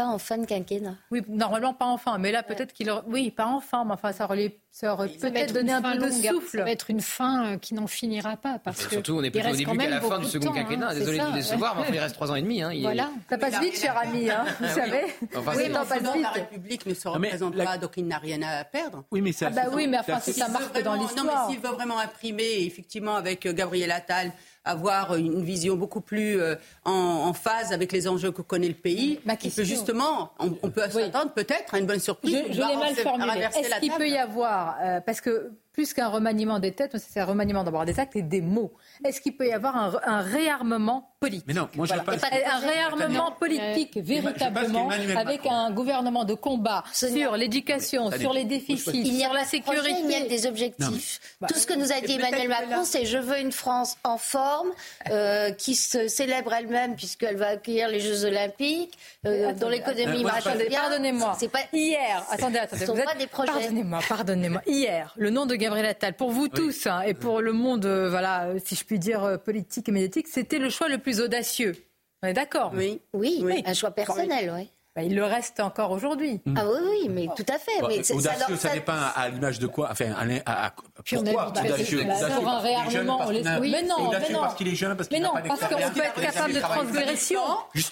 [0.03, 0.97] Pas en fin de quinquennat.
[1.11, 3.03] Oui, normalement pas en fin, mais là peut-être qu'il aurait...
[3.07, 6.11] Oui, pas en fin, mais enfin ça aurait, ça aurait peut-être donné un peu de
[6.11, 6.59] souffle.
[6.59, 8.59] Ça va être une fin euh, qui n'en finira pas.
[8.59, 10.95] Parce que surtout, on est plutôt au début qu'à la fin du second hein, quinquennat.
[10.95, 12.63] Désolé de vous décevoir, mais il reste trois ans et demi.
[12.63, 13.11] Hein, voilà.
[13.29, 15.03] Ça passe vite, cher ami, hein, vous savez.
[15.37, 16.23] Enfin, oui, mais passe vite.
[16.23, 19.05] la République ne se représente pas, donc il n'a rien à perdre.
[19.11, 19.49] Oui, mais ça...
[19.49, 21.25] Ah bah oui, mais enfin, c'est sa marque dans l'histoire.
[21.25, 24.33] Non, mais s'il veut vraiment imprimer, effectivement, avec euh, Gabriel Attal,
[24.65, 29.21] avoir une vision beaucoup plus euh, en, phase avec les enjeux que connaît le pays.
[29.25, 29.65] Ma question...
[29.65, 32.45] justement, on, peut s'attendre peut-être à une bonne surprise.
[32.49, 33.49] Je, je l'ai mal formulé.
[33.55, 37.25] Est-ce qu'il peut y avoir, euh, parce que plus qu'un remaniement des têtes, c'est un
[37.25, 38.73] remaniement d'abord des actes et des mots.
[39.05, 41.47] Est-ce qu'il peut y avoir un, réarmement politique?
[41.47, 42.13] Mais non, moi je pas...
[42.13, 49.33] Un réarmement politique, véritablement, avec un gouvernement de combat sur l'éducation, sur les déficits, sur
[49.33, 50.01] la sécurité.
[50.05, 51.21] Il y a des objectifs.
[51.49, 54.71] Tout ce que nous a dit Emmanuel Macron, c'est je veux une France en forme,
[55.11, 60.45] euh, qui se célèbre elle-même puisqu'elle va accueillir les Jeux Olympiques, euh, dont l'économie marche
[60.69, 60.81] bien.
[60.81, 61.37] Pardonnez-moi.
[61.39, 62.25] C'est pas hier.
[62.31, 62.85] Attendez, attendez.
[62.85, 63.31] Vous êtes...
[63.31, 64.63] Pardonnez-moi, pardonnez-moi.
[64.67, 68.11] Hier, le nom de Gabriel Attal, pour vous tous hein, et pour le monde, euh,
[68.11, 71.21] voilà, euh, si je puis dire, euh, politique et médiatique, c'était le choix le plus
[71.21, 71.77] audacieux.
[72.21, 72.73] On est d'accord?
[72.75, 73.01] Oui.
[73.13, 73.63] oui.
[73.65, 74.69] un choix personnel, oui.
[74.95, 76.43] Bah, il le reste encore aujourd'hui.
[76.45, 76.55] Mm.
[76.59, 77.73] Ah oui, oui, mais tout à fait.
[77.89, 80.13] mais audacieux, ça, ça, dépend à l'image de quoi Enfin,
[80.45, 83.47] à, à, pourquoi audacieux Pour un réarmement, on laisse...
[83.47, 84.41] Mais non, mais non.
[84.41, 87.41] parce qu'il est jeune, parce qu'il n'a pas parce qu'on peut être capable de transgression.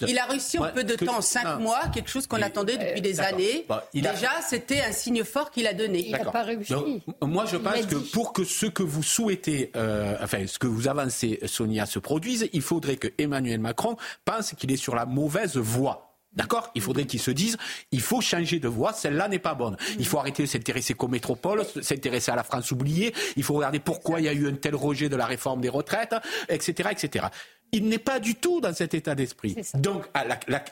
[0.07, 3.21] Il a réussi en peu de temps, cinq mois, quelque chose qu'on attendait depuis des
[3.21, 3.67] années.
[3.95, 6.07] Déjà, c'était un signe fort qu'il a donné.
[6.07, 6.75] Il n'a pas réussi.
[7.23, 10.89] Moi, je pense que pour que ce que vous souhaitez, euh, enfin, ce que vous
[10.89, 15.57] avancez, Sonia, se produise, il faudrait que Emmanuel Macron pense qu'il est sur la mauvaise
[15.57, 16.10] voie.
[16.33, 16.71] D'accord?
[16.75, 17.57] Il faudrait qu'ils se disent,
[17.91, 19.77] il faut changer de voie, celle-là n'est pas bonne.
[19.99, 23.81] Il faut arrêter de s'intéresser qu'aux métropoles, s'intéresser à la France oubliée, il faut regarder
[23.81, 26.15] pourquoi il y a eu un tel rejet de la réforme des retraites,
[26.49, 26.91] etc.
[26.93, 27.27] etc
[27.73, 29.57] il n'est pas du tout dans cet état d'esprit.
[29.75, 30.25] Donc ah,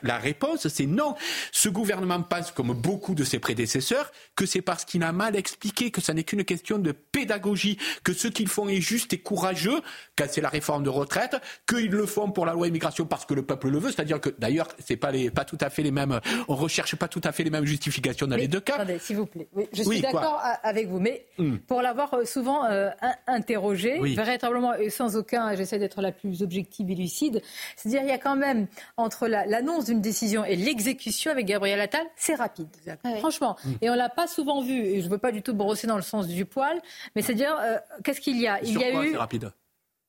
[0.03, 1.15] la, réponse, c'est non.
[1.51, 5.91] Ce gouvernement pense, comme beaucoup de ses prédécesseurs, que c'est parce qu'il a mal expliqué,
[5.91, 9.81] que ce n'est qu'une question de pédagogie, que ce qu'ils font est juste et courageux,
[10.17, 13.33] quand c'est la réforme de retraite, qu'ils le font pour la loi immigration parce que
[13.33, 13.91] le peuple le veut.
[13.91, 17.07] C'est-à-dire que, d'ailleurs, c'est pas, les, pas tout à fait les mêmes, on recherche pas
[17.07, 18.75] tout à fait les mêmes justifications dans les deux cas.
[18.75, 19.47] Attendez, s'il vous plaît.
[19.73, 21.57] je suis d'accord avec vous, mais hmm.
[21.67, 22.89] pour l'avoir euh, souvent euh,
[23.27, 27.41] interrogé, véritablement et sans aucun, j'essaie d'être la plus objective lucide.
[27.75, 28.67] C'est-à-dire, il y a quand même,
[28.97, 32.67] entre l'annonce d'une décision et l'exécution avec Gabriel Attal, c'est rapide.
[33.03, 33.55] Ah Franchement.
[33.63, 33.71] Mm.
[33.81, 35.95] Et on l'a pas souvent vu, et je ne veux pas du tout brosser dans
[35.95, 36.79] le sens du poil,
[37.15, 38.61] mais c'est-à-dire, euh, qu'est-ce qu'il y a?
[38.63, 39.15] Il y a eu.
[39.15, 39.51] rapide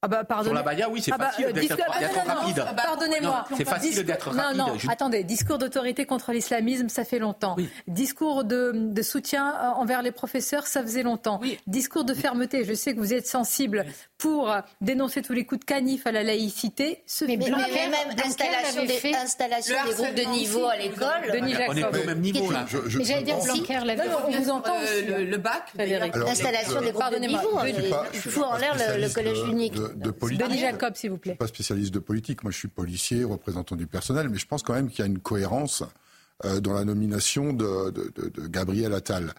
[0.02, 1.76] ah bah, Sur la Baïa, oui, c'est ah bah, facile d'être
[2.26, 2.64] rapide.
[2.74, 3.44] Pardonnez-moi.
[3.56, 4.58] C'est facile d'être rapide.
[4.58, 5.24] Non, non, attendez.
[5.24, 7.56] Discours d'autorité contre l'islamisme, ça fait longtemps.
[7.86, 11.40] Discours de, de, soutien euh, envers les professeurs, ça faisait longtemps.
[11.66, 13.84] Discours de fermeté, je sais que vous êtes sensible
[14.16, 17.02] pour dénoncer tous les coups de canif à la laïcité.
[17.06, 17.94] Ce mais, mais, même
[18.24, 21.32] installation, des, installation des groupes de niveau à l'école.
[21.32, 22.64] Denis On est au même niveau, là.
[22.96, 23.78] Mais j'allais dire Blanquer,
[24.26, 27.58] on vous entend euh, Le bac, L'installation des groupes de niveau.
[28.14, 30.46] Il faut en l'air le collège unique de politique.
[30.46, 31.32] Denis Jacob, s'il vous plaît.
[31.32, 32.42] Je ne suis pas spécialiste de politique.
[32.42, 35.06] Moi, je suis policier, représentant du personnel, mais je pense quand même qu'il y a
[35.06, 35.82] une cohérence
[36.44, 37.92] euh, dans la nomination de,
[38.48, 39.34] Gabriel Attal.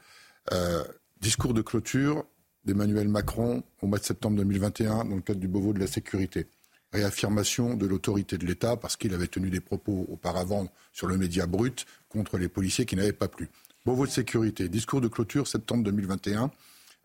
[0.51, 0.83] Euh,
[1.19, 2.25] discours de clôture
[2.65, 6.47] d'Emmanuel Macron au mois de septembre 2021 dans le cadre du Beauvau de la sécurité.
[6.93, 11.47] Réaffirmation de l'autorité de l'État parce qu'il avait tenu des propos auparavant sur le média
[11.47, 13.49] brut contre les policiers qui n'avaient pas plu.
[13.85, 16.51] Beauvau de sécurité, discours de clôture septembre 2021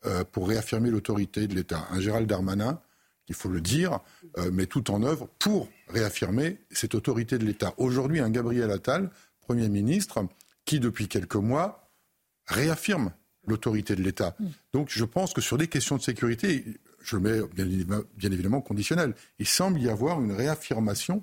[0.05, 1.87] euh, pour réaffirmer l'autorité de l'État.
[1.91, 2.81] Un Gérald Darmanin
[3.29, 4.01] il faut le dire,
[4.39, 7.75] euh, met tout en œuvre pour réaffirmer cette autorité de l'État.
[7.77, 10.27] Aujourd'hui, un Gabriel Attal, Premier ministre,
[10.65, 11.91] qui depuis quelques mois
[12.47, 13.13] réaffirme
[13.47, 14.35] l'autorité de l'État.
[14.39, 14.47] Mm.
[14.73, 16.65] Donc je pense que sur des questions de sécurité,
[17.03, 21.23] je mets bien, bien évidemment conditionnel, il semble y avoir une réaffirmation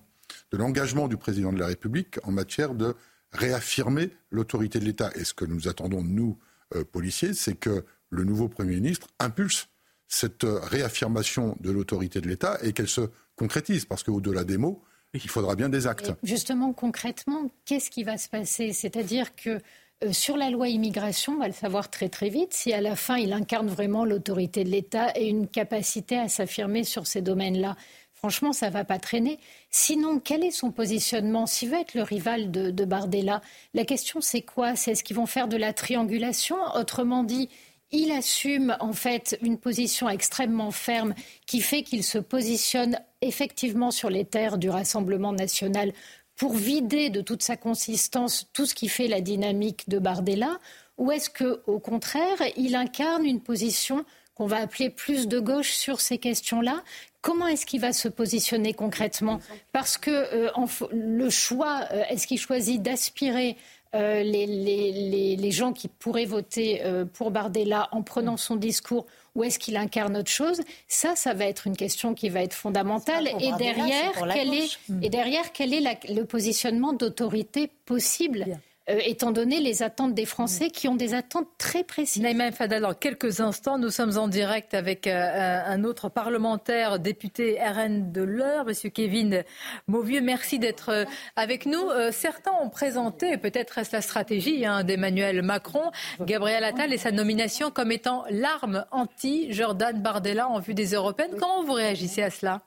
[0.51, 2.95] de l'engagement du président de la République en matière de
[3.31, 5.11] réaffirmer l'autorité de l'État.
[5.15, 6.38] Et ce que nous attendons, nous,
[6.75, 9.67] euh, policiers, c'est que le nouveau Premier ministre impulse
[10.07, 15.30] cette réaffirmation de l'autorité de l'État et qu'elle se concrétise, parce qu'au-delà des mots, il
[15.30, 16.11] faudra bien des actes.
[16.23, 18.73] justement, concrètement, qu'est-ce qui va se passer?
[18.73, 19.59] C'est-à-dire que
[20.03, 22.95] euh, sur la loi immigration, on va le savoir très très vite, si à la
[22.95, 27.75] fin il incarne vraiment l'autorité de l'État et une capacité à s'affirmer sur ces domaines-là.
[28.13, 29.38] Franchement, ça ne va pas traîner.
[29.69, 31.45] Sinon, quel est son positionnement?
[31.45, 33.41] S'il veut être le rival de, de Bardella,
[33.73, 34.75] la question c'est quoi?
[34.75, 36.55] C'est est-ce qu'ils vont faire de la triangulation?
[36.75, 37.49] Autrement dit,
[37.93, 41.13] il assume en fait une position extrêmement ferme
[41.45, 45.93] qui fait qu'il se positionne effectivement sur les terres du Rassemblement national
[46.35, 50.59] pour vider de toute sa consistance tout ce qui fait la dynamique de Bardella
[50.97, 54.05] ou est-ce que au contraire, il incarne une position
[54.35, 56.83] qu'on va appeler plus de gauche sur ces questions-là?
[57.21, 59.39] Comment est-ce qu'il va se positionner concrètement?
[59.71, 60.49] Parce que euh,
[60.91, 63.55] le choix, euh, est-ce qu'il choisit d'aspirer
[63.95, 69.05] euh, les, gens qui pourraient voter euh, pour Bardella en prenant son discours
[69.35, 72.53] ou est-ce qu'il incarne autre chose Ça, ça va être une question qui va être
[72.53, 73.27] fondamentale.
[73.39, 78.45] Et derrière, quel est, et derrière, quel est le positionnement d'autorité possible?
[78.89, 82.22] Euh, étant donné les attentes des Français qui ont des attentes très précises.
[82.22, 87.57] Naïma Fadal, dans quelques instants, nous sommes en direct avec euh, un autre parlementaire, député
[87.61, 88.91] RN de l'heure, M.
[88.91, 89.43] Kevin
[89.88, 90.19] Mauvieux.
[90.19, 91.05] Merci d'être euh,
[91.38, 91.81] avec nous.
[92.11, 97.72] certains ont présenté, peut-être est-ce la stratégie hein, d'Emmanuel Macron, Gabriel Attal et sa nomination
[97.72, 101.35] comme étant l'arme anti-Jordan Bardella en vue des européennes.
[101.39, 102.61] Comment vous réagissez à cela?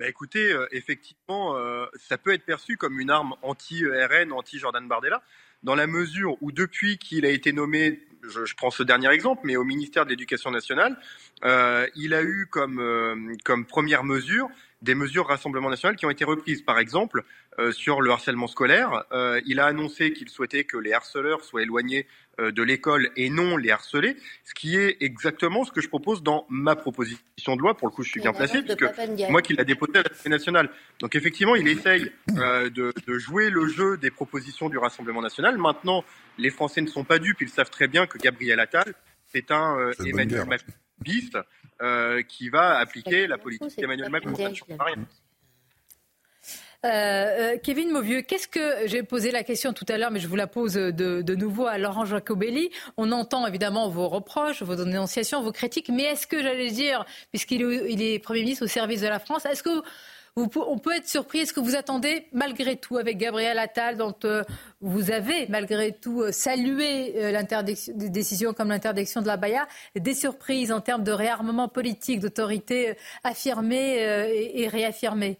[0.00, 5.22] Bah écoutez, euh, effectivement, euh, ça peut être perçu comme une arme anti-RN, anti-Jordan Bardella,
[5.62, 9.56] dans la mesure où depuis qu'il a été nommé, je, prends ce dernier exemple, mais
[9.56, 10.96] au ministère de l'Éducation nationale,
[11.44, 13.36] euh, il a eu comme,
[13.68, 14.48] première mesure
[14.80, 16.62] des mesures Rassemblement national qui ont été reprises.
[16.62, 17.22] Par exemple,
[17.72, 19.04] sur le harcèlement scolaire,
[19.44, 22.06] il a annoncé qu'il souhaitait que les harceleurs soient éloignés
[22.40, 26.46] de l'école et non les harcelés, ce qui est exactement ce que je propose dans
[26.48, 27.76] ma proposition de loi.
[27.76, 28.84] Pour le coup, je suis bien placé, puisque
[29.30, 30.70] moi qui l'a déposé à l'Assemblée nationale.
[31.00, 35.58] Donc effectivement, il essaye de, de, jouer le jeu des propositions du Rassemblement national.
[35.58, 36.04] Maintenant,
[36.38, 38.94] les Français ne sont pas dupes, ils savent très bien que Gabriel Attal,
[39.26, 41.30] c'est un Emmanuel Macron bis
[42.28, 44.34] qui va appliquer la politique d'Emmanuel Macron.
[46.86, 50.26] Euh, euh, Kevin Mauvieux, qu'est-ce que j'ai posé la question tout à l'heure, mais je
[50.26, 52.70] vous la pose de, nouveau à Laurent Jacobelli.
[52.96, 57.62] On entend évidemment vos reproches, vos dénonciations, vos critiques, mais est-ce que j'allais dire, puisqu'il
[58.02, 59.82] est, Premier ministre au service de la France, est-ce que
[60.36, 61.40] on peut être surpris.
[61.40, 64.44] Est-ce que vous attendez, malgré tout, avec Gabriel Attal, dont euh,
[64.80, 69.66] vous avez malgré tout euh, salué des décisions comme l'interdiction de la Baïa,
[69.96, 72.94] des surprises en termes de réarmement politique, d'autorité
[73.24, 73.96] affirmée
[74.54, 75.38] et, réaffirmée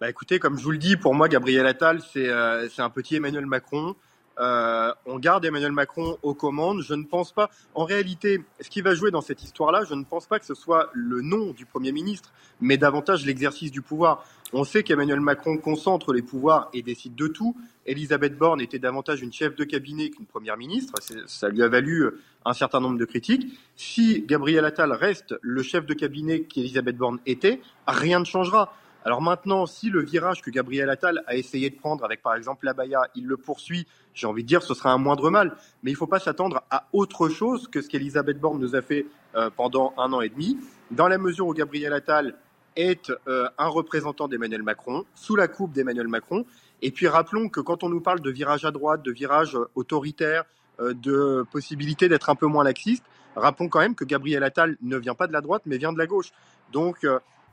[0.00, 3.44] bah écoutez, comme je vous le dis, pour moi, Gabriel Attal, c'est un petit Emmanuel
[3.44, 3.94] Macron.
[4.38, 6.80] Euh, on garde Emmanuel Macron aux commandes.
[6.80, 10.04] Je ne pense pas, en réalité, ce qui va jouer dans cette histoire-là, je ne
[10.04, 12.32] pense pas que ce soit le nom du Premier ministre,
[12.62, 14.24] mais davantage l'exercice du pouvoir.
[14.54, 17.54] On sait qu'Emmanuel Macron concentre les pouvoirs et décide de tout.
[17.84, 20.94] Elisabeth Borne était davantage une chef de cabinet qu'une première ministre.
[21.26, 22.08] Ça lui a valu
[22.46, 23.48] un certain nombre de critiques.
[23.76, 28.72] Si Gabriel Attal reste le chef de cabinet qu'Elisabeth Borne était, rien ne changera.
[29.04, 32.66] Alors maintenant, si le virage que Gabriel Attal a essayé de prendre avec par exemple
[32.66, 35.56] la Baïa, il le poursuit, j'ai envie de dire ce sera un moindre mal.
[35.82, 38.82] Mais il ne faut pas s'attendre à autre chose que ce qu'Elisabeth Borne nous a
[38.82, 39.06] fait
[39.36, 40.58] euh, pendant un an et demi,
[40.90, 42.34] dans la mesure où Gabriel Attal
[42.76, 46.44] est euh, un représentant d'Emmanuel Macron, sous la coupe d'Emmanuel Macron.
[46.82, 49.70] Et puis rappelons que quand on nous parle de virage à droite, de virage euh,
[49.74, 50.44] autoritaire,
[50.78, 53.04] de possibilité d'être un peu moins laxiste,
[53.36, 55.98] rappelons quand même que Gabriel Attal ne vient pas de la droite, mais vient de
[55.98, 56.30] la gauche.
[56.72, 57.06] Donc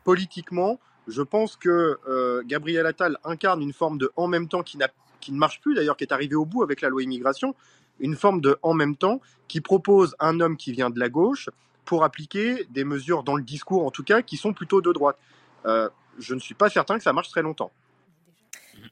[0.06, 4.78] politiquement, je pense que euh, Gabriel Attal incarne une forme de en même temps qui,
[5.22, 7.56] qui ne marche plus d'ailleurs, qui est arrivé au bout avec la loi immigration,
[8.00, 11.50] une forme de en même temps qui propose un homme qui vient de la gauche
[11.86, 15.18] pour appliquer des mesures dans le discours en tout cas qui sont plutôt de droite.
[15.66, 15.90] Euh,
[16.20, 17.72] je ne suis pas certain que ça marche très longtemps.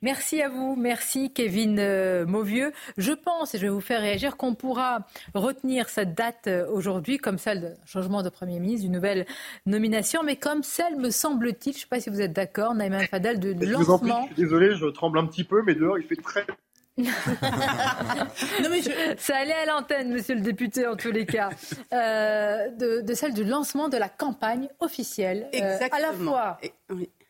[0.02, 2.72] Merci à vous, merci Kevin euh, Mauvieux.
[2.98, 7.18] Je pense, et je vais vous faire réagir, qu'on pourra retenir cette date euh, aujourd'hui
[7.18, 9.26] comme celle d'un changement de Premier ministre, d'une nouvelle
[9.66, 13.08] nomination, mais comme celle, me semble-t-il, je ne sais pas si vous êtes d'accord, Naïma
[13.08, 13.84] Fadel, de je lancement.
[13.84, 16.16] Vous en prie, je suis désolé, je tremble un petit peu, mais dehors il fait
[16.16, 16.46] très
[16.98, 18.82] non mais
[19.18, 21.50] Ça allait à l'antenne, monsieur le député, en tous les cas,
[21.92, 26.58] euh, de, celle du lancement de la campagne officielle, à la fois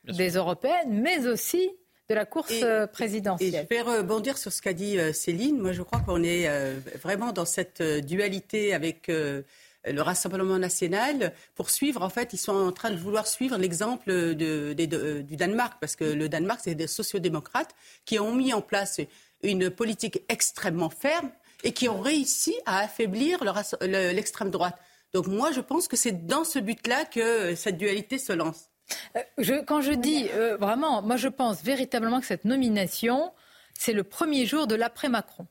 [0.04, 1.72] des européennes, mais aussi
[2.10, 3.56] de la course euh, présidentielle.
[3.56, 5.60] Et je vais rebondir sur ce qu'a dit euh, Céline.
[5.60, 11.70] Moi, je crois qu'on est euh, vraiment dans cette dualité avec le Rassemblement national pour
[11.70, 16.06] suivre, en fait, ils sont en train de vouloir suivre l'exemple du Danemark, parce que
[16.06, 19.00] le Danemark, c'est des sociodémocrates qui ont mis en place
[19.44, 21.30] une politique extrêmement ferme
[21.64, 23.44] et qui ont réussi à affaiblir
[23.82, 24.76] l'extrême droite.
[25.14, 28.72] Donc moi, je pense que c'est dans ce but-là que cette dualité se lance.
[29.18, 33.34] Euh, quand je dis euh, vraiment, moi je pense véritablement que cette nomination,
[33.74, 35.48] c'est le premier jour de l'après-Macron.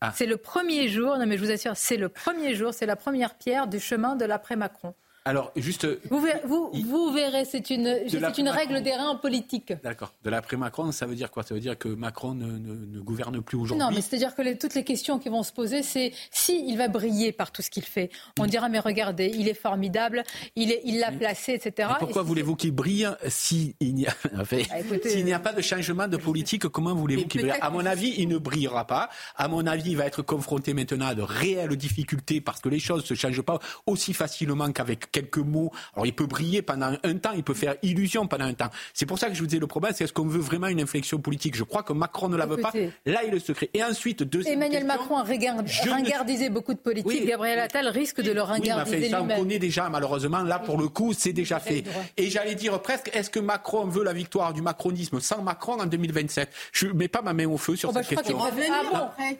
[0.00, 0.12] Ah.
[0.14, 2.96] C'est le premier jour, non mais je vous assure, c'est le premier jour, c'est la
[2.96, 4.94] première pierre du chemin de l'après-Macron.
[5.24, 5.86] Alors, juste.
[6.10, 9.72] Vous verrez, vous, verrez c'est une, c'est une règle des reins en politique.
[9.84, 10.12] D'accord.
[10.24, 11.44] De l'après-Macron, ça veut dire quoi?
[11.44, 13.84] Ça veut dire que Macron ne, ne, gouverne plus aujourd'hui?
[13.84, 16.88] Non, mais c'est-à-dire que toutes les questions qui vont se poser, c'est si il va
[16.88, 18.10] briller par tout ce qu'il fait.
[18.40, 20.24] On dira, mais regardez, il est formidable,
[20.56, 21.90] il, est, il l'a placé, etc.
[22.00, 26.94] pourquoi voulez-vous qu'il brille s'il n'y a, ah, a pas de changement de politique Comment
[26.94, 27.54] voulez-vous qu'il brille?
[27.60, 29.08] À mon avis, il ne brillera pas.
[29.36, 32.80] À mon avis, il va être confronté maintenant à de réelles difficultés parce que les
[32.80, 35.70] choses ne se changent pas aussi facilement qu'avec quelques mots.
[35.94, 38.70] Alors il peut briller pendant un temps, il peut faire illusion pendant un temps.
[38.94, 40.80] C'est pour ça que je vous disais le problème, c'est est-ce qu'on veut vraiment une
[40.80, 41.56] inflexion politique?
[41.56, 42.72] Je crois que Macron ne la veut pas.
[43.06, 43.70] Là, il est le secret.
[43.74, 47.26] Et ensuite, deuxième Emmanuel Macron a ringardisé beaucoup de politiques.
[47.26, 50.42] Gabriel Attal risque de le ringardiser oui, ça, on connaît déjà, malheureusement.
[50.42, 51.84] Là, pour le coup, c'est déjà fait.
[52.16, 55.86] Et j'allais dire presque, est-ce que Macron veut la victoire du macronisme sans Macron en
[55.86, 58.38] 2027 Je ne mets pas ma main au feu sur oh, cette bah, question.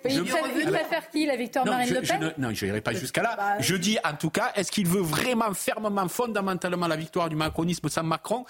[0.09, 3.35] il, préfère qui La victoire Marine Le Pen Non, je n'irai pas jusqu'à là.
[3.37, 7.37] Bah, je dis en tout cas, est-ce qu'il veut vraiment fermement, fondamentalement la victoire du
[7.37, 8.45] macronisme sans Macron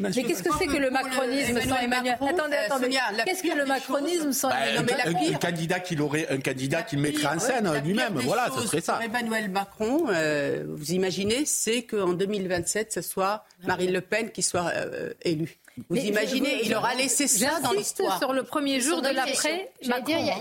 [0.00, 2.98] mais qu'est-ce que c'est que le macronisme sans Emmanuel Attendez, attendez.
[3.24, 7.26] Qu'est-ce que le macronisme sans bah, Emmanuel Un candidat qui aurait, un candidat qui mettrait
[7.26, 8.14] en scène lui-même.
[8.24, 9.00] Voilà, ce serait ça.
[9.02, 14.70] Emmanuel Macron, euh, vous imaginez, c'est qu'en 2027, ce soit Marine Le Pen qui soit
[14.74, 15.58] euh, élue.
[15.90, 18.18] Vous imaginez, il aura laissé ça dans l'histoire.
[18.18, 19.70] sur le premier jour de l'après.
[19.82, 19.92] Il y,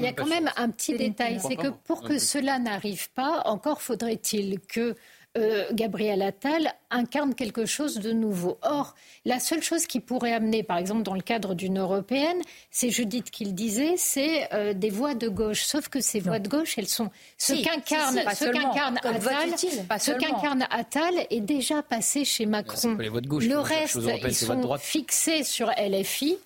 [0.08, 4.60] a quand même un petit détail, c'est que pour que cela n'arrive pas, encore faudrait-il
[4.62, 4.96] que
[5.38, 8.58] euh, Gabriel Attal incarne quelque chose de nouveau.
[8.62, 8.96] Or,
[9.26, 12.42] la seule chose qui pourrait amener, par exemple, dans le cadre d'une européenne,
[12.72, 15.64] c'est Judith qui le disait, c'est euh, des voix de gauche.
[15.64, 18.20] Sauf que ces voix de gauche, elles sont ce qu'incarne
[20.14, 22.96] qu'incarne Attal, est déjà passé chez Macron.
[22.96, 26.38] le reste, ils sont fixés sur LFI.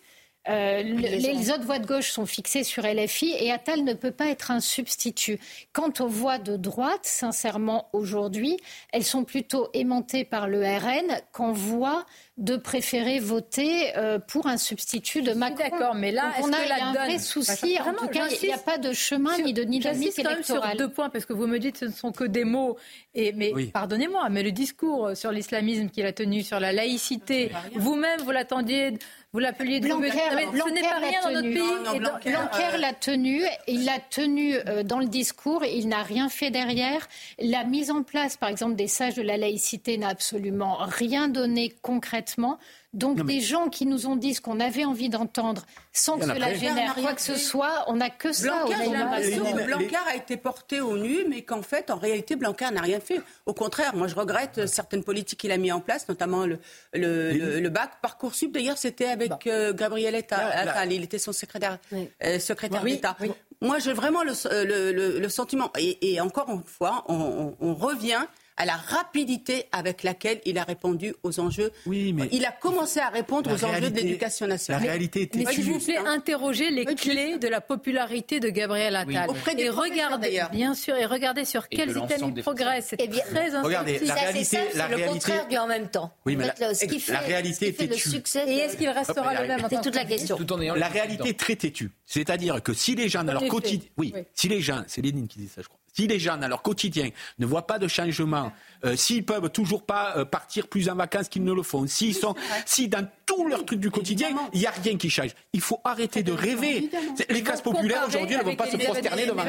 [0.47, 4.27] Euh, les, autres voix de gauche sont fixées sur LFI et Attal ne peut pas
[4.27, 5.37] être un substitut.
[5.73, 8.57] Quant aux voix de droite, sincèrement, aujourd'hui,
[8.93, 12.05] elles sont plutôt aimantées par le RN qu'en voix
[12.37, 15.57] de préférer voter euh, pour un substitut de Macron.
[15.69, 17.77] D'accord, mais là, on a, y a un vrai souci.
[17.81, 20.43] en tout cas, il n'y a pas de chemin ni de dynamique électorale.
[20.45, 22.23] quand même sur deux points, parce que vous me dites que ce ne sont que
[22.23, 22.77] des mots.
[23.13, 28.21] Et, mais pardonnez-moi, mais le discours sur l'islamisme qu'il a tenu, sur la laïcité, vous-même,
[28.21, 28.93] vous l'attendiez
[29.31, 32.31] vous l'appeliez Blanquer, ce n'est pas rien dans notre pays.
[32.31, 37.07] Blanquer l'a tenu, il l'a tenu euh, dans le discours, il n'a rien fait derrière.
[37.37, 41.75] La mise en place, par exemple, des sages de la laïcité n'a absolument rien donné
[41.83, 42.57] concrètement.
[42.93, 45.63] Donc des gens qui nous ont dit ce qu'on avait envie d'entendre
[45.93, 48.65] sans que cela génère quoi que ce soit, on n'a que ça.
[48.65, 53.21] Blanquer a été porté au nu, mais qu'en fait, en réalité, Blanquer n'a rien fait.
[53.45, 56.59] Au contraire, moi je regrette certaines politiques qu'il a mis en place, notamment le,
[56.93, 57.91] le, le, bac.
[58.01, 60.91] Parcoursup, d'ailleurs, c'était avec euh, Gabriel Attal.
[60.91, 61.77] Il était son secrétaire,
[62.23, 63.15] euh, secrétaire d'État.
[63.61, 68.25] Moi, j'ai vraiment le, sentiment, et, encore une fois, on revient
[68.59, 71.71] à la rapidité avec laquelle il a répondu aux enjeux.
[71.85, 74.83] Oui, mais il a commencé à répondre aux enjeux de l'éducation nationale.
[74.83, 78.97] La réalité était Mais s'il vous plaît, interrogez les clés de la popularité de Gabriel
[78.97, 79.29] Attal.
[79.29, 82.87] Auprès des et regardez, bien sûr, et regardez sur quels items il progresse.
[82.89, 86.13] C'est eh très Regardez, la réalité, la réalité, le contraire du en même temps.
[86.25, 88.09] Oui, mais la, ce qui fait, la réalité est têtue.
[88.47, 90.37] Et est-ce qu'il restera le même C'est toute la question.
[90.75, 91.91] La réalité est très têtue.
[92.05, 95.47] C'est-à-dire que si les dans leur quotidien, oui, si les gens, c'est Lénine qui dit
[95.47, 95.78] ça, je crois.
[95.99, 97.09] Si les gens dans leur quotidien
[97.39, 98.53] ne voient pas de changement
[98.85, 102.15] euh, s'ils peuvent toujours pas euh, partir plus en vacances qu'ils ne le font, s'ils
[102.15, 102.35] sont,
[102.65, 105.31] si dans tous leurs trucs du quotidien, il n'y a rien qui change.
[105.53, 106.89] Il faut arrêter de rêver.
[107.29, 109.43] Les classes populaires aujourd'hui ne vont pas se prosterner devant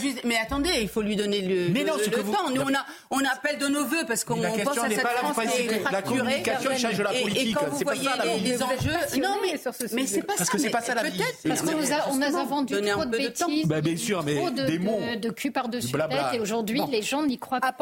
[0.00, 0.22] Juste...
[0.24, 2.50] Mais attendez, il faut lui donner le, mais non, le, que temps.
[2.50, 5.62] Nous, on, a, on appelle de nos voeux parce qu'on pense à cette France qui
[5.62, 7.56] est La communication change la politique.
[7.76, 9.20] C'est pas ça les enjeux.
[9.20, 9.58] Non, mais
[9.92, 10.38] mais c'est pas ça.
[10.38, 11.22] Parce que c'est pas ça la vie.
[11.46, 15.50] Parce qu'on nous a vendu trop de bêtises, bien sûr, mais des mots de cul
[15.50, 17.76] par-dessus tête et aujourd'hui, les gens n'y croient pas.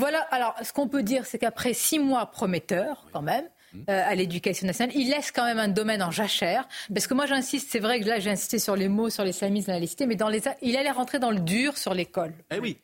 [0.00, 3.44] Voilà, alors ce qu'on peut dire, c'est qu'après six mois prometteurs, quand même,
[3.86, 4.94] à l'éducation nationale.
[4.96, 6.68] Il laisse quand même un domaine en jachère.
[6.92, 9.32] Parce que moi, j'insiste, c'est vrai que là, j'ai insisté sur les mots, sur les
[9.32, 12.32] samismes, la laïcité, mais dans les, il allait rentrer dans le dur sur l'école.
[12.50, 12.78] Eh oui.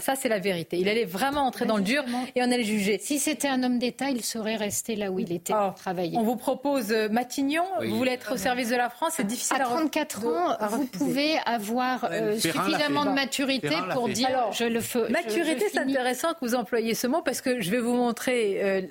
[0.00, 0.78] Ça, c'est la vérité.
[0.78, 2.98] Il allait vraiment entrer dans le dur et on allait juger.
[2.98, 6.16] Si c'était un homme d'État, il serait resté là où il était oh, travailler.
[6.16, 7.64] On vous propose euh, Matignon.
[7.82, 9.14] Vous voulez être au service de la France.
[9.16, 14.52] C'est difficile à, 34 ans, vous pouvez avoir euh, suffisamment de maturité pour dire Alors,
[14.52, 15.08] je le fais.
[15.08, 18.86] Maturité, c'est intéressant que vous employiez ce mot parce que je vais vous montrer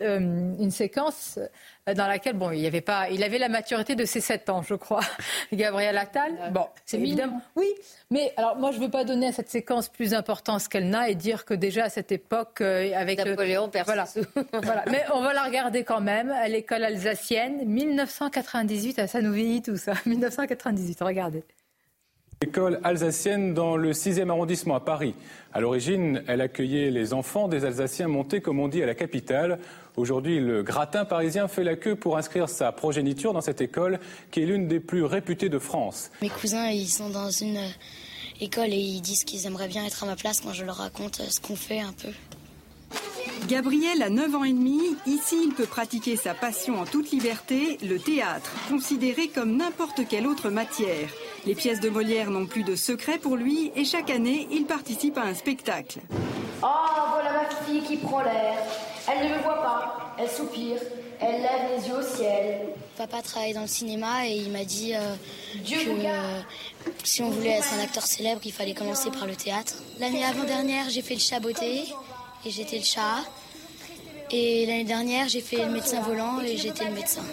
[0.60, 1.27] une séquence
[1.96, 4.62] dans laquelle, bon, il y avait pas, il avait la maturité de ses 7 ans,
[4.62, 5.02] je crois,
[5.54, 6.52] Gabriel Attal.
[6.52, 7.42] Bon, c'est évidemment.
[7.56, 7.68] Oui,
[8.12, 11.10] mais alors moi, je ne veux pas donner à cette séquence plus d'importance qu'elle n'a
[11.10, 14.06] et dire que déjà à cette époque, euh, avec Napoléon, voilà,
[14.64, 14.84] voilà.
[14.90, 19.00] Mais on va la regarder quand même à l'école alsacienne, 1998.
[19.00, 19.94] Ah, ça nous vieillit tout ça.
[20.06, 21.44] 1998, regardez.
[22.40, 25.16] École alsacienne dans le 6e arrondissement à Paris.
[25.54, 29.58] À l'origine, elle accueillait les enfants des Alsaciens montés, comme on dit, à la capitale.
[29.98, 34.00] Aujourd'hui, le gratin parisien fait la queue pour inscrire sa progéniture dans cette école,
[34.30, 36.12] qui est l'une des plus réputées de France.
[36.22, 40.04] Mes cousins, ils sont dans une euh, école et ils disent qu'ils aimeraient bien être
[40.04, 42.10] à ma place quand je leur raconte euh, ce qu'on fait un peu.
[43.48, 44.80] Gabriel a 9 ans et demi.
[45.08, 50.28] Ici, il peut pratiquer sa passion en toute liberté, le théâtre, considéré comme n'importe quelle
[50.28, 51.10] autre matière.
[51.48, 55.18] Les pièces de Molière n'ont plus de secret pour lui et chaque année, il participe
[55.18, 56.02] à un spectacle.
[56.62, 56.68] Oh,
[57.14, 58.58] voilà ma fille qui prend l'air.
[59.10, 60.16] Elle ne me voit pas.
[60.20, 60.80] Elle soupire.
[61.20, 62.60] Elle lève les yeux au ciel.
[62.96, 65.00] Papa travaille dans le cinéma et il m'a dit euh,
[65.66, 66.42] que euh,
[67.04, 69.76] si on voulait être un acteur célèbre, il fallait commencer par le théâtre.
[70.00, 71.86] L'année avant-dernière, j'ai fait le chat beauté
[72.46, 73.24] et j'étais le chat.
[74.30, 77.24] Et l'année dernière, j'ai fait le médecin volant et j'étais le médecin.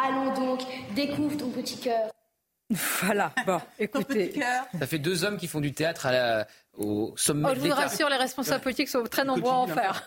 [0.00, 0.60] Allons donc,
[0.94, 2.10] découvre ton petit cœur.
[3.02, 4.34] Voilà, bon, écoutez.
[4.78, 6.06] Ça fait deux hommes qui font du théâtre
[6.76, 10.02] au sommet oh, Je vous rassure, les responsables politiques sont très nombreux à en faire.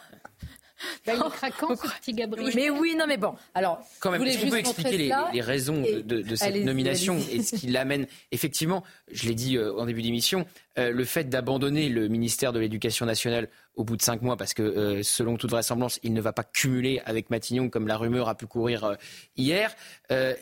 [1.05, 2.53] Bah, il est craquant, ce petit Gabriel.
[2.55, 3.33] Mais oui, non, mais bon.
[3.53, 7.67] Alors, quand même, est-ce qu'on peut expliquer les, raisons de, cette nomination et ce qui
[7.67, 10.45] l'amène Effectivement, je l'ai dit euh, en début d'émission,
[10.77, 14.53] euh, le fait d'abandonner le ministère de l'Éducation nationale au bout de cinq mois, parce
[14.53, 18.27] que euh, selon toute vraisemblance, il ne va pas cumuler avec Matignon comme la rumeur
[18.27, 18.97] a pu courir
[19.35, 19.75] hier.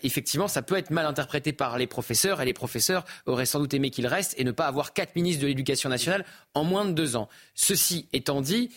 [0.04, 3.74] effectivement, ça peut être mal interprété par les professeurs et les professeurs auraient sans doute
[3.74, 6.92] aimé qu'il reste et ne pas avoir quatre ministres de l'Éducation nationale en moins de
[6.92, 7.30] deux ans.
[7.54, 8.72] Ceci étant dit,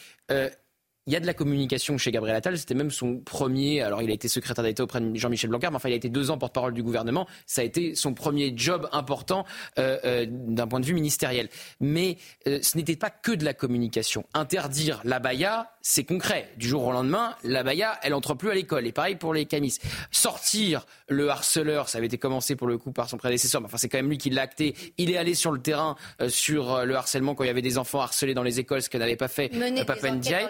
[1.08, 2.58] il y a de la communication chez Gabriel Attal.
[2.58, 3.80] C'était même son premier.
[3.80, 6.10] Alors, il a été secrétaire d'État auprès de Jean-Michel Blanquer, mais enfin, il a été
[6.10, 7.26] deux ans porte-parole du gouvernement.
[7.46, 9.46] Ça a été son premier job important
[9.78, 11.48] euh, euh, d'un point de vue ministériel.
[11.80, 14.26] Mais euh, ce n'était pas que de la communication.
[14.34, 16.50] Interdire la baya, c'est concret.
[16.58, 18.86] Du jour au lendemain, la baya, elle entre plus à l'école.
[18.86, 19.78] Et pareil pour les camis.
[20.10, 23.78] Sortir le harceleur, ça avait été commencé pour le coup par son prédécesseur, mais enfin,
[23.78, 24.74] c'est quand même lui qui l'a acté.
[24.98, 25.96] Il est allé sur le terrain
[26.28, 28.98] sur le harcèlement quand il y avait des enfants harcelés dans les écoles, ce que
[28.98, 29.48] n'avait pas fait
[29.86, 30.48] Papa Ndiaye.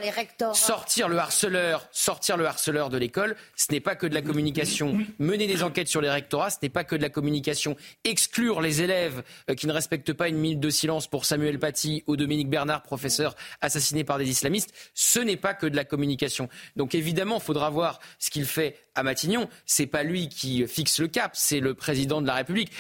[0.54, 4.98] Sortir le harceleur, sortir le harceleur de l'école, ce n'est pas que de la communication.
[5.18, 7.76] Mener des enquêtes sur les rectorats, ce n'est pas que de la communication.
[8.04, 12.04] Exclure les élèves euh, qui ne respectent pas une minute de silence pour Samuel Paty
[12.06, 16.48] ou Dominique Bernard, professeur assassiné par des islamistes, ce n'est pas que de la communication.
[16.76, 19.48] Donc évidemment, il faudra voir ce qu'il fait à Matignon.
[19.66, 22.72] C'est pas lui qui fixe le cap, c'est le président de la République.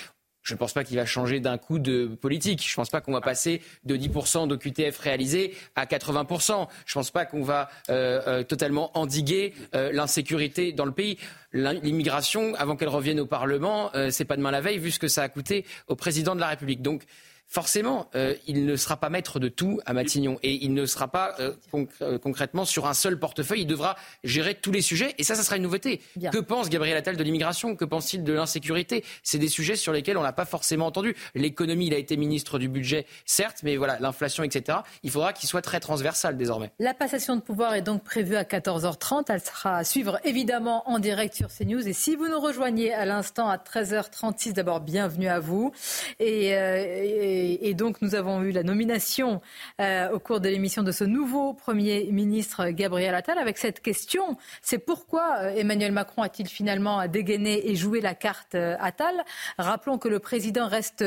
[0.48, 2.64] Je ne pense pas qu'il va changer d'un coup de politique.
[2.66, 6.68] Je ne pense pas qu'on va passer de 10% d'OQTF réalisés à 80%.
[6.86, 11.18] Je ne pense pas qu'on va euh, euh, totalement endiguer euh, l'insécurité dans le pays.
[11.52, 15.22] L'immigration, avant qu'elle revienne au Parlement, c'est pas demain la veille, vu ce que ça
[15.22, 16.82] a coûté au président de la République.
[16.82, 17.04] Donc,
[17.48, 21.08] forcément, euh, il ne sera pas maître de tout à Matignon et il ne sera
[21.08, 21.54] pas euh,
[22.02, 23.62] euh, concrètement sur un seul portefeuille.
[23.62, 26.00] Il devra gérer tous les sujets et ça, ça sera une nouveauté.
[26.30, 27.74] Que pense Gabriel Attal de l'immigration?
[27.74, 29.02] Que pense-t-il de l'insécurité?
[29.22, 31.16] C'est des sujets sur lesquels on n'a pas forcément entendu.
[31.34, 34.78] L'économie, il a été ministre du budget, certes, mais voilà, l'inflation, etc.
[35.02, 36.70] Il faudra qu'il soit très transversal désormais.
[36.78, 39.24] La passation de pouvoir est donc prévue à 14h30.
[39.28, 41.88] Elle sera à suivre évidemment en direct sur CNews.
[41.88, 45.72] Et si vous nous rejoignez à l'instant à 13h36, d'abord bienvenue à vous.
[46.18, 49.40] et, et et, donc nous avons eu la nomination
[49.80, 54.36] euh, au cours de l'émission de ce nouveau Premier ministre Gabriel Attal avec cette question.
[54.62, 59.14] C'est pourquoi euh, Emmanuel Macron a-t-il finalement dégainé et joué la carte euh, Attal?
[59.58, 61.04] Rappelons que le président reste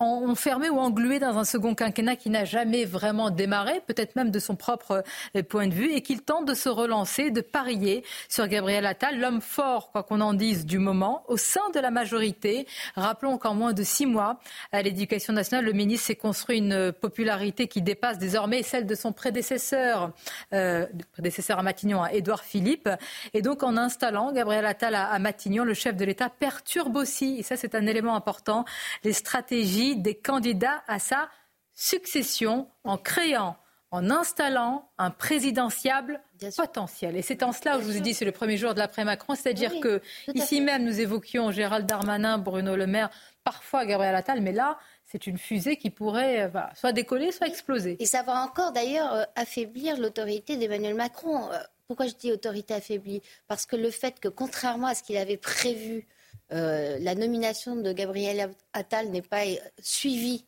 [0.00, 4.38] enfermé ou englué dans un second quinquennat qui n'a jamais vraiment démarré, peut-être même de
[4.38, 5.02] son propre
[5.36, 9.18] euh, point de vue, et qu'il tente de se relancer, de parier sur Gabriel Attal,
[9.18, 12.66] l'homme fort, quoi qu'on en dise, du moment, au sein de la majorité.
[12.94, 14.38] Rappelons qu'en moins de six mois,
[14.70, 19.12] à l'éducation nationale, le ministre s'est construit une popularité qui dépasse désormais celle de son
[19.12, 20.12] prédécesseur,
[20.52, 22.88] euh, prédécesseur à Matignon, à Édouard Philippe.
[23.34, 27.42] Et donc, en installant Gabriel Attal à Matignon, le chef de l'État perturbe aussi, et
[27.42, 28.64] ça c'est un élément important,
[29.02, 31.28] les stratégies des candidats à sa
[31.74, 33.56] succession en créant
[33.90, 36.20] en installant un présidentiable
[36.56, 37.16] potentiel.
[37.16, 39.34] Et c'est en cela où je vous ai dit c'est le premier jour de l'après-Macron,
[39.34, 40.02] c'est-à-dire que
[40.34, 43.08] ici même nous évoquions Gérald Darmanin, Bruno Le Maire,
[43.44, 47.96] parfois Gabriel Attal, mais là c'est une fusée qui pourrait euh, soit décoller, soit exploser.
[47.98, 51.50] Et ça va encore d'ailleurs euh, affaiblir l'autorité d'Emmanuel Macron.
[51.50, 51.56] Euh,
[51.86, 53.22] pourquoi je dis autorité affaiblie?
[53.46, 56.06] Parce que le fait que contrairement à ce qu'il avait prévu
[56.52, 59.42] euh, la nomination de Gabriel Attal n'est pas
[59.80, 60.46] suivie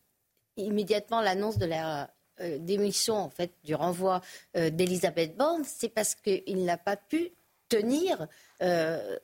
[0.56, 2.10] immédiatement l'annonce de la
[2.40, 4.22] euh, démission en fait du renvoi
[4.56, 7.32] euh, d'Elisabeth Borne, c'est parce qu'il n'a pas pu
[7.70, 8.26] tenir
[8.62, 9.16] euh,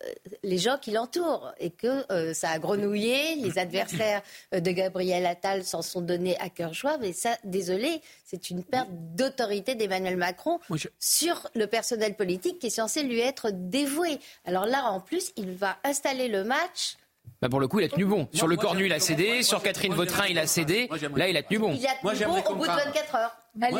[0.42, 3.34] les gens qui l'entourent et que euh, ça a grenouillé.
[3.34, 4.22] Les adversaires
[4.54, 6.96] euh, de Gabriel Attal s'en sont donnés à cœur joie.
[6.98, 10.58] Mais ça, désolé, c'est une perte d'autorité d'Emmanuel Macron
[10.98, 14.18] sur le personnel politique qui est censé lui être dévoué.
[14.46, 16.96] Alors là, en plus, il va installer le match.
[17.42, 18.28] Bah pour le coup, il a tenu bon.
[18.32, 19.42] sur le cornu, il a cédé.
[19.42, 20.88] sur Catherine Vautrin, il a cédé.
[21.14, 21.74] Là, il a tenu bon.
[21.74, 23.36] Il a tenu bon au bout de 24 heures.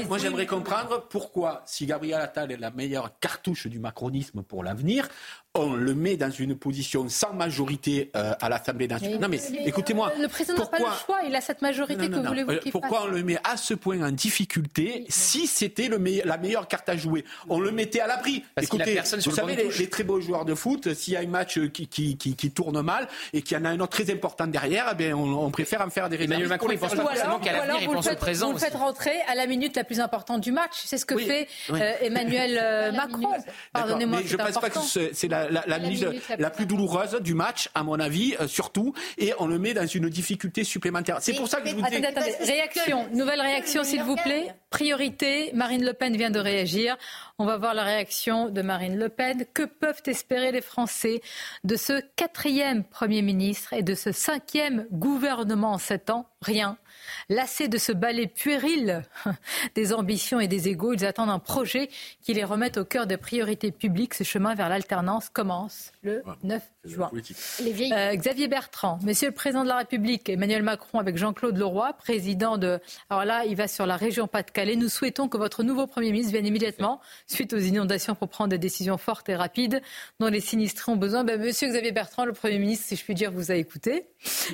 [0.08, 5.08] Moi, j'aimerais comprendre pourquoi, si Gabriel Attal est la meilleure cartouche du macronisme pour l'avenir,
[5.58, 9.20] on le met dans une position sans majorité euh, à l'Assemblée nationale.
[9.20, 10.12] Non mais écoutez-moi.
[10.20, 13.04] Le président n'a pas le choix, il a cette majorité que voulez-vous euh, qu'il Pourquoi
[13.04, 15.88] on le met à ce point en difficulté si c'était
[16.24, 17.24] la meilleure carte à jouer?
[17.48, 18.44] On le mettait à l'abri.
[18.60, 21.86] Écoutez, vous savez, les, très beaux joueurs de foot, s'il y a un match qui,
[21.88, 24.94] qui, qui, tourne mal et qu'il y en a un autre très important derrière, eh
[24.94, 26.36] bien, on, préfère en faire des résultats.
[26.36, 28.48] Emmanuel Macron, il pense pas forcément qu'à l'avenir, il pense au présent.
[28.48, 30.82] Vous le faites rentrer à la minute la plus importante du match.
[30.84, 33.28] C'est ce que fait euh, Emmanuel euh, Macron.
[33.72, 34.20] Pardonnez-moi.
[34.24, 34.78] Je ne pense pas que
[35.12, 36.06] c'est la, la, minute
[36.38, 39.86] la, plus douloureuse du match, à mon avis, euh, surtout, et on le met dans
[39.86, 41.18] une difficulté supplémentaire.
[41.20, 41.96] C'est pour ça que je vous dis.
[41.96, 42.34] Attendez, attendez.
[42.40, 44.54] Réaction, nouvelle réaction, s'il vous plaît.
[44.70, 45.50] Priorité.
[45.54, 46.96] Marine Le Pen vient de réagir.
[47.38, 49.44] On va voir la réaction de Marine Le Pen.
[49.54, 51.20] Que peuvent espérer les Français
[51.64, 56.26] de ce quatrième Premier ministre et de ce cinquième gouvernement en sept ans?
[56.42, 56.78] Rien.
[57.28, 59.02] Lassés de ce balai puéril
[59.74, 61.88] des ambitions et des égaux, ils attendent un projet
[62.22, 64.14] qui les remette au cœur des priorités publiques.
[64.14, 67.10] Ce chemin vers l'alternance commence le 9 juin.
[67.12, 72.58] Euh, Xavier Bertrand, Monsieur le Président de la République, Emmanuel Macron avec Jean-Claude Leroy, président
[72.58, 72.78] de...
[73.10, 74.76] Alors là, il va sur la région Pas-de-Calais.
[74.76, 78.58] Nous souhaitons que votre nouveau Premier ministre vienne immédiatement, suite aux inondations, pour prendre des
[78.58, 79.82] décisions fortes et rapides
[80.20, 81.24] dont les sinistrés ont besoin.
[81.24, 84.06] Ben, Monsieur Xavier Bertrand, le Premier ministre, si je puis dire, vous a écouté.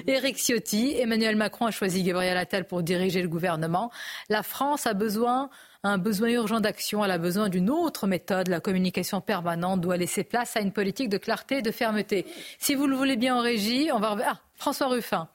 [0.06, 3.90] Éric Ciotti, Emmanuel Macron a choisi Gabriel Attal pour diriger le gouvernement.
[4.28, 5.51] La France a besoin
[5.85, 8.47] un besoin urgent d'action, elle a besoin d'une autre méthode.
[8.48, 12.24] La communication permanente doit laisser place à une politique de clarté et de fermeté.
[12.60, 14.16] Si vous le voulez bien en régie, on va...
[14.24, 15.27] Ah, François Ruffin,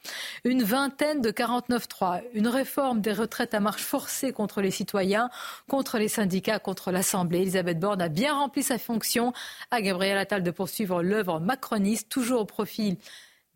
[0.45, 5.29] une vingtaine de 49.3, une réforme des retraites à marche forcée contre les citoyens,
[5.67, 7.39] contre les syndicats, contre l'Assemblée.
[7.39, 9.33] Elisabeth Borne a bien rempli sa fonction.
[9.69, 12.95] À Gabriel Attal de poursuivre l'œuvre macroniste, toujours au profil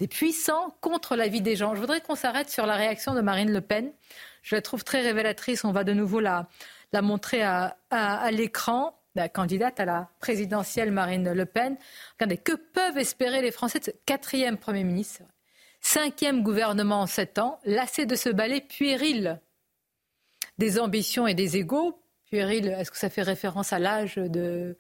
[0.02, 1.76] des puissants contre la vie des gens.
[1.76, 3.94] Je voudrais qu'on s'arrête sur la réaction de Marine Le Pen.
[4.42, 5.64] Je la trouve très révélatrice.
[5.64, 6.48] On va de nouveau la,
[6.92, 11.78] la montrer à, à l'écran la candidate à la présidentielle Marine Le Pen.
[12.18, 15.22] Regardez, que peuvent espérer les Français de ce quatrième Premier ministre?
[15.82, 19.40] Cinquième gouvernement en sept ans, lassé de ce balai puéril
[20.58, 22.02] des ambitions et des égaux.
[22.26, 24.80] Puéril, est-ce que ça fait référence à l'âge de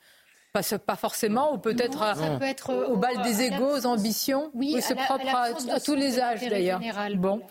[0.51, 4.51] pas, forcément, ou peut-être au bal des égaux, aux ambitions.
[4.53, 6.81] Oui, c'est propre à, tous les âges d'ailleurs.
[7.15, 7.41] Bon,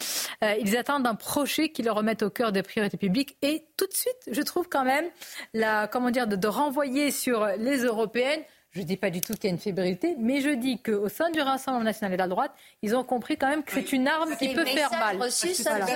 [0.42, 3.36] euh, ils attendent un projet qui leur remette au cœur des priorités publiques.
[3.42, 5.06] Et tout de suite, je trouve quand même
[5.54, 9.44] la, comment dire, de renvoyer sur les européennes je ne dis pas du tout qu'il
[9.44, 12.28] y a une fébrilité, mais je dis qu'au sein du Rassemblement national et de la
[12.28, 12.52] droite,
[12.82, 15.20] ils ont compris quand même que c'est une arme qui peut faire mal.
[15.20, 15.86] Reçu, ça voilà.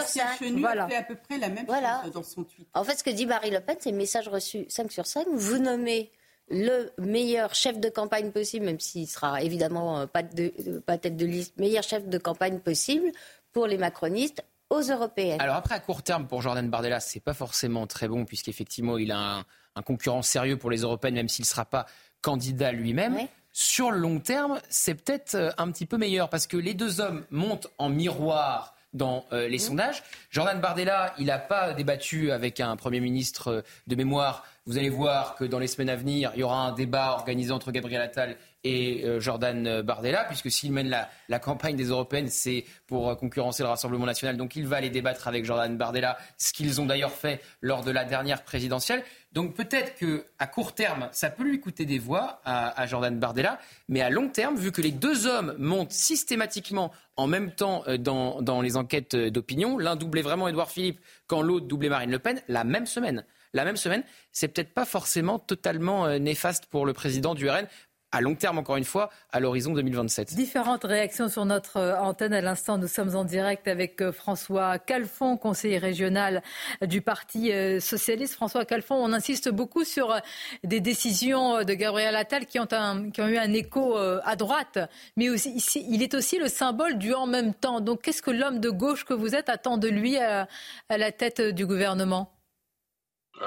[0.59, 0.89] voilà.
[0.89, 2.67] fait à peu près la même chose dans son tweet.
[2.75, 5.27] En fait, ce que dit Marie Le Pen, c'est message reçu 5 sur 5.
[5.33, 6.11] Vous nommez
[6.51, 10.99] le meilleur chef de campagne possible, même s'il sera évidemment euh, pas, de, euh, pas
[10.99, 13.11] tête de liste, meilleur chef de campagne possible
[13.53, 15.41] pour les macronistes aux européennes.
[15.41, 19.13] Alors après, à court terme, pour Jordan Bardella, c'est pas forcément très bon, puisqu'effectivement, il
[19.13, 19.45] a un,
[19.77, 21.87] un concurrent sérieux pour les européennes, même s'il ne sera pas
[22.23, 23.19] candidat lui-même.
[23.53, 27.01] Sur le long terme, c'est peut-être euh, un petit peu meilleur parce que les deux
[27.01, 30.03] hommes montent en miroir dans euh, les sondages.
[30.31, 34.47] Jordan Bardella, il n'a pas débattu avec un Premier ministre euh, de mémoire.
[34.67, 37.53] Vous allez voir que dans les semaines à venir, il y aura un débat organisé
[37.53, 42.65] entre Gabriel Attal et Jordan Bardella, puisque s'il mène la, la, campagne des européennes, c'est
[42.87, 44.39] pour concurrencer le Rassemblement national.
[44.39, 47.91] Donc il va aller débattre avec Jordan Bardella, ce qu'ils ont d'ailleurs fait lors de
[47.91, 49.05] la dernière présidentielle.
[49.35, 53.59] Donc peut-être que à court terme, ça peut lui coûter des voix à, Jordan Bardella,
[53.89, 57.99] mais à long terme, vu que les deux hommes montent systématiquement en même temps euh,
[57.99, 62.41] dans, les enquêtes d'opinion, l'un doublait vraiment Édouard Philippe quand l'autre doublait Marine Le Pen,
[62.47, 63.25] la même semaine.
[63.53, 67.67] La même semaine, c'est peut-être pas forcément totalement euh, néfaste pour le président du RN
[68.15, 70.35] à long terme, encore une fois, à l'horizon 2027.
[70.35, 72.33] Différentes réactions sur notre euh, antenne.
[72.33, 76.41] À l'instant, nous sommes en direct avec euh, François Calfon, conseiller régional
[76.87, 78.35] du Parti euh, socialiste.
[78.35, 80.17] François Calfon, on insiste beaucoup sur
[80.63, 82.67] des décisions de Gabriel Attal qui ont,
[83.13, 84.79] qui ont eu un écho à droite,
[85.17, 85.59] mais aussi,
[85.91, 87.81] il est aussi le symbole du en même temps.
[87.81, 90.47] Donc, qu'est-ce que l'homme de gauche que vous êtes attend de lui à,
[90.89, 92.33] la tête du gouvernement?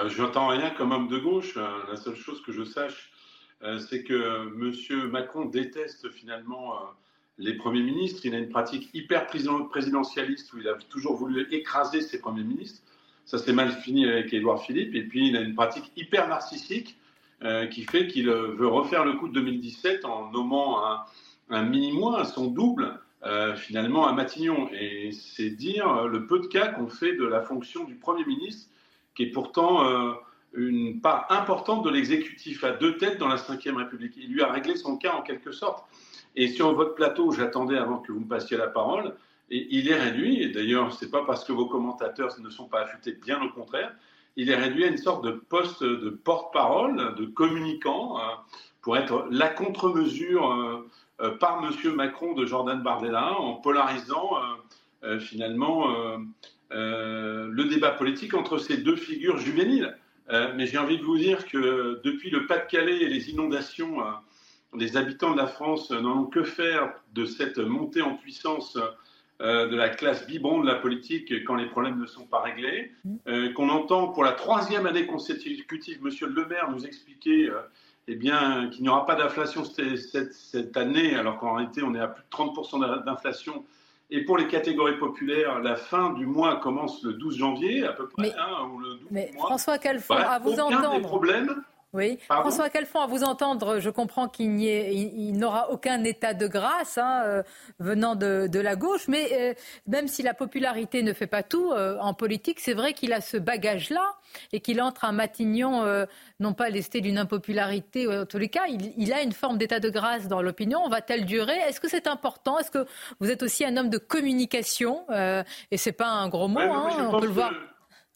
[0.08, 1.56] Je n'entends rien comme homme de gauche.
[1.56, 3.17] La seule chose que je sache, euh,
[3.62, 5.10] c'est que M.
[5.10, 6.80] Macron déteste finalement euh,
[7.38, 8.22] les premiers ministres.
[8.26, 12.84] Il a une pratique hyper présidentialiste où il a toujours voulu écraser ses premiers ministres.
[13.26, 14.96] Ça s'est mal fini avec Édouard Philippe.
[14.96, 16.98] Et puis, il a une pratique hyper narcissique
[17.44, 21.04] euh, qui fait qu'il veut refaire le coup de 2017 en nommant un,
[21.50, 23.00] un mini-mois, son double,
[23.58, 24.70] finalement, à Matignon.
[24.72, 28.70] Et c'est dire le peu de cas qu'on fait de la fonction du Premier ministre,
[29.16, 30.16] qui est pourtant
[30.54, 34.14] une part importante de l'exécutif à deux têtes dans la Ve République.
[34.18, 35.86] Il lui a réglé son cas en quelque sorte.
[36.36, 39.16] Et sur votre plateau, j'attendais avant que vous me passiez la parole,
[39.50, 42.68] et il est réduit, et d'ailleurs, ce n'est pas parce que vos commentateurs ne sont
[42.68, 43.92] pas affûtés, bien au contraire,
[44.36, 48.22] il est réduit à une sorte de poste de porte-parole, de communicant, euh,
[48.82, 50.88] pour être la contre-mesure euh,
[51.22, 51.96] euh, par M.
[51.96, 54.38] Macron de Jordan Bardella, en polarisant
[55.20, 55.88] finalement
[56.72, 59.96] le débat politique entre ces deux figures juvéniles.
[60.30, 64.12] Euh, mais j'ai envie de vous dire que depuis le Pas-de-Calais et les inondations, euh,
[64.76, 68.78] les habitants de la France n'en ont que faire de cette montée en puissance
[69.40, 72.92] euh, de la classe vibrante de la politique quand les problèmes ne sont pas réglés.
[73.56, 76.12] Qu'on entend pour la troisième année consécutive M.
[76.30, 77.52] Le Maire nous expliquer
[78.10, 82.00] eh bien, qu'il n'y aura pas d'inflation cette, cette, année, alors qu'en réalité on est
[82.00, 83.66] à plus de 30% d'inflation
[84.10, 88.08] et pour les catégories populaires, la fin du mois commence le 12 janvier à peu
[88.08, 90.96] près, mais, hein, ou le 12 mais François Calfon, à vous aucun entendre.
[90.96, 91.64] Des problèmes
[91.98, 97.00] oui, François Calfon, à vous entendre, je comprends qu'il il, n'aura aucun état de grâce
[97.00, 97.44] hein, euh,
[97.80, 99.54] venant de, la gauche, mais euh,
[99.88, 103.22] même si la popularité ne fait pas tout euh, en politique, c'est vrai qu'il a
[103.22, 104.16] ce bagage-là
[104.54, 105.86] et qu'il entre à Matignon,
[106.40, 109.90] non pas lesté d'une impopularité, en tous les cas, il, a une forme d'état de
[109.90, 110.88] grâce dans l'opinion.
[110.90, 111.56] Va-t-elle durer?
[111.68, 112.60] Est-ce que c'est important?
[112.60, 112.86] Est-ce que
[113.20, 115.08] vous êtes aussi un homme de communication
[115.72, 117.54] Et c'est pas un gros mot, hein, on peut le voir.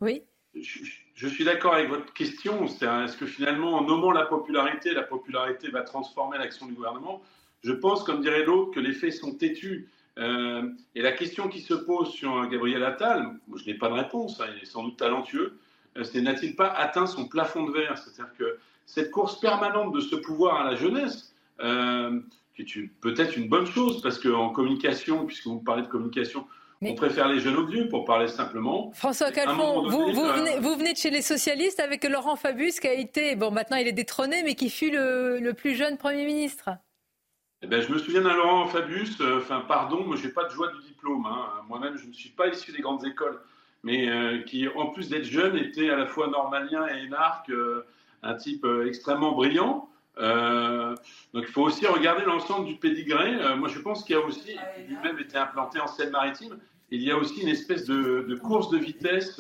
[0.02, 0.24] Oui.
[0.54, 2.66] Je suis d'accord avec votre question.
[2.66, 7.22] Est-ce que finalement, en nommant la popularité, la popularité va transformer l'action du gouvernement?
[7.64, 9.90] Je pense, comme dirait l'autre, que les faits sont têtus.
[10.18, 14.42] Euh, et la question qui se pose sur Gabriel Attal, je n'ai pas de réponse,
[14.42, 15.58] hein, il est sans doute talentueux,
[16.04, 17.98] c'est n'a-t-il pas atteint son plafond de verre?
[17.98, 23.48] C'est-à-dire que cette course permanente de ce pouvoir à la jeunesse, qui est peut-être une
[23.48, 26.48] bonne chose, parce qu'en communication, puisque vous parlez de communication,
[26.90, 28.92] on préfère les jeunes aux vieux, pour parler simplement.
[28.94, 33.52] François Calfon, vous, venez, de chez les socialistes avec Laurent Fabius, qui a été, bon,
[33.52, 36.70] maintenant il est détrôné, mais qui fut le, plus jeune Premier ministre.
[37.62, 40.46] Eh ben, je me souviens d'un Laurent Fabius, euh, enfin, pardon, moi, je n'ai pas
[40.46, 41.28] de joie du diplôme.
[41.28, 41.48] Hein.
[41.70, 43.40] Moi-même, je ne suis pas issu des grandes écoles,
[43.84, 47.86] mais euh, qui, en plus d'être jeune, était à la fois normalien et énarque, euh,
[48.24, 49.90] un type extrêmement brillant.
[50.18, 53.56] donc il faut aussi regarder l'ensemble du pédigré.
[53.56, 54.56] moi je pense qu'il y a aussi,
[54.88, 56.60] lui-même été implanté en Seine-Maritime,
[56.92, 59.40] il y a aussi une espèce de, course de vitesse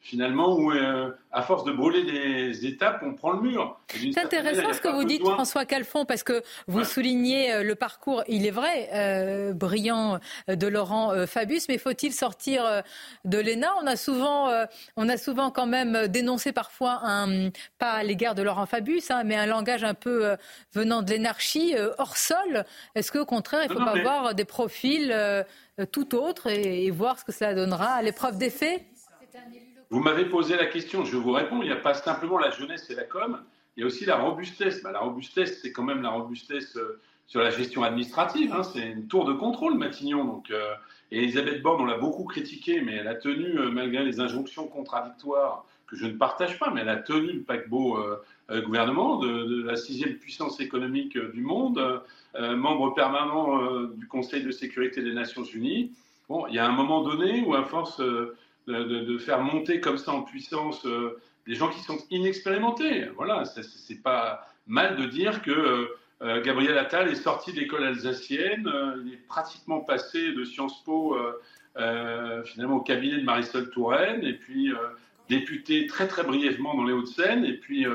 [0.00, 3.78] finalement, où euh, à force de brûler des étapes, on prend le mur.
[3.88, 8.22] C'est intéressant ce que vous dites, François Calfon, parce que vous soulignez euh, le parcours,
[8.28, 12.82] il est vrai, euh, brillant de Laurent Fabius, mais faut-il sortir
[13.24, 13.68] de l'ENA?
[13.82, 14.50] On a souvent,
[14.96, 19.24] on a souvent quand même dénoncé parfois un, pas à l'égard de Laurent Fabius, hein,
[19.24, 20.36] mais un langage un peu
[20.72, 22.64] venant de l'énarchie hors sol.
[22.94, 25.14] Est-ce qu'au contraire, il ne faut pas avoir des profils
[25.92, 28.82] tout autres et, et voir ce que cela donnera à l'épreuve des faits?
[29.90, 31.62] Vous m'avez posé la question, je vous réponds.
[31.62, 33.40] Il n'y a pas simplement la jeunesse et la com,
[33.76, 34.82] il y a aussi la robustesse.
[34.82, 38.52] Bah, la robustesse, c'est quand même la robustesse euh, sur la gestion administrative.
[38.52, 38.64] Hein.
[38.64, 40.24] C'est une tour de contrôle, Matignon.
[40.24, 40.74] Donc, euh,
[41.10, 44.66] et Elisabeth Borne, on l'a beaucoup critiquée, mais elle a tenu, euh, malgré les injonctions
[44.66, 47.98] contradictoires que je ne partage pas, mais elle a tenu le paquebot
[48.50, 52.02] gouvernement de, la sixième puissance économique du monde,
[52.38, 55.92] membre permanent du Conseil de sécurité des Nations Unies.
[56.28, 58.02] Bon, il y a un moment donné où, à force
[58.68, 63.06] de, faire monter comme ça en puissance euh, des gens qui sont inexpérimentés.
[63.16, 65.88] Voilà, c'est pas mal de dire que
[66.20, 70.82] euh, Gabriel Attal est sorti de l'école alsacienne, euh, il est pratiquement passé de Sciences
[70.84, 71.16] Po
[72.44, 74.72] finalement au cabinet de Marisol Touraine, et puis
[75.28, 77.86] député très très brièvement dans les Hauts-de-Seine, et puis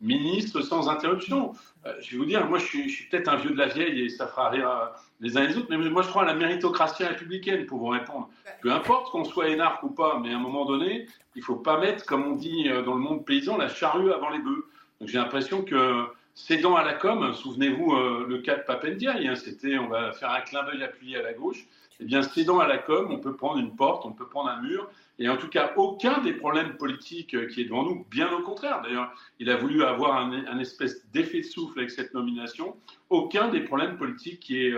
[0.00, 1.52] ministre sans interruption.
[2.00, 4.26] je vais vous dire, moi je suis, peut-être un vieux de la vieille et ça
[4.26, 5.66] fera rire les uns les autres.
[5.70, 8.28] Mais moi, je crois à la méritocratie républicaine pour vous répondre.
[8.60, 11.56] Peu importe qu'on soit énarque ou pas, mais à un moment donné, il ne faut
[11.56, 14.66] pas mettre, comme on dit euh, dans le monde paysan, la charrue avant les bœufs.
[15.00, 19.36] Donc j'ai l'impression que cédant à la com, souvenez-vous euh, le cas de Papendiaï, hein,
[19.36, 21.64] c'était on va faire un clin d'œil appuyé à la gauche.
[22.00, 24.62] Eh bien, cédant à la com, on peut prendre une porte, on peut prendre un
[24.62, 24.88] mur,
[25.18, 28.42] et en tout cas, aucun des problèmes politiques euh, qui est devant nous, bien au
[28.42, 28.82] contraire.
[28.82, 32.76] D'ailleurs, il a voulu avoir un, espèce d'effet de souffle avec cette nomination.
[33.10, 34.74] Aucun des problèmes politiques qui est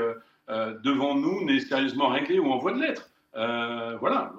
[0.50, 3.10] euh, devant nous n'est sérieusement réglé ou en voie de l'être.
[3.36, 4.32] Euh, voilà.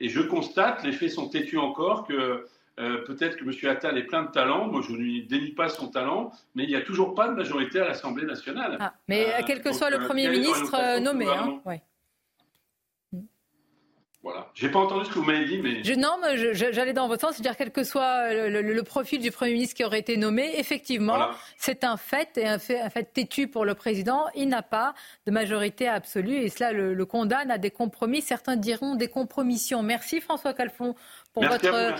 [0.00, 2.44] Et je constate, les faits sont têtus encore, que
[2.80, 3.70] euh, peut-être que M.
[3.70, 4.66] Attal est plein de talent.
[4.66, 7.34] Moi, je ne lui dénie pas son talent, mais il n'y a toujours pas de
[7.34, 8.78] majorité à l'Assemblée nationale.
[8.80, 11.26] Ah, mais quel que soit le Premier ministre nommé.
[11.28, 11.60] Hein,
[14.24, 14.50] voilà.
[14.54, 15.84] J'ai pas entendu ce que vous m'avez dit, mais.
[15.84, 16.16] Je, non,
[16.54, 19.98] j'allais dans votre sens, c'est-à-dire quel que soit le, profil du Premier ministre qui aurait
[19.98, 21.28] été nommé, effectivement,
[21.58, 24.24] c'est un fait, et un fait, un fait têtu pour le président.
[24.34, 24.94] Il n'a pas
[25.26, 28.22] de majorité absolue, et cela le, condamne à des compromis.
[28.22, 29.82] Certains diront des compromissions.
[29.82, 30.94] Merci François Calfon
[31.34, 31.94] pour votre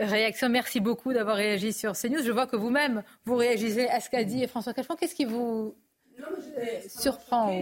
[0.00, 0.48] réaction.
[0.48, 2.24] Merci beaucoup d'avoir réagi sur CNews.
[2.24, 4.96] Je vois que vous-même, vous réagissez à ce qu'a dit François Calfon.
[4.96, 5.76] Qu'est-ce qui vous
[6.88, 7.52] surprend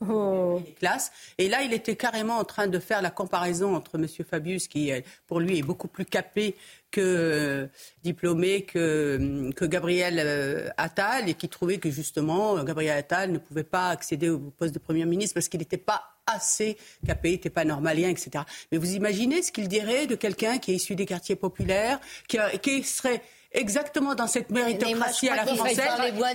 [0.00, 0.62] Oh.
[0.78, 1.10] classes.
[1.38, 4.06] Et là, il était carrément en train de faire la comparaison entre M.
[4.24, 4.92] Fabius, qui
[5.26, 6.54] pour lui est beaucoup plus capé
[6.90, 7.66] que euh,
[8.02, 13.64] diplômé que, que Gabriel euh, Attal, et qui trouvait que justement Gabriel Attal ne pouvait
[13.64, 16.76] pas accéder au poste de Premier ministre parce qu'il n'était pas assez
[17.06, 18.44] capé, n'était pas normalien, etc.
[18.70, 22.38] Mais vous imaginez ce qu'il dirait de quelqu'un qui est issu des quartiers populaires, qui,
[22.62, 25.80] qui serait exactement dans cette méritocratie à la française.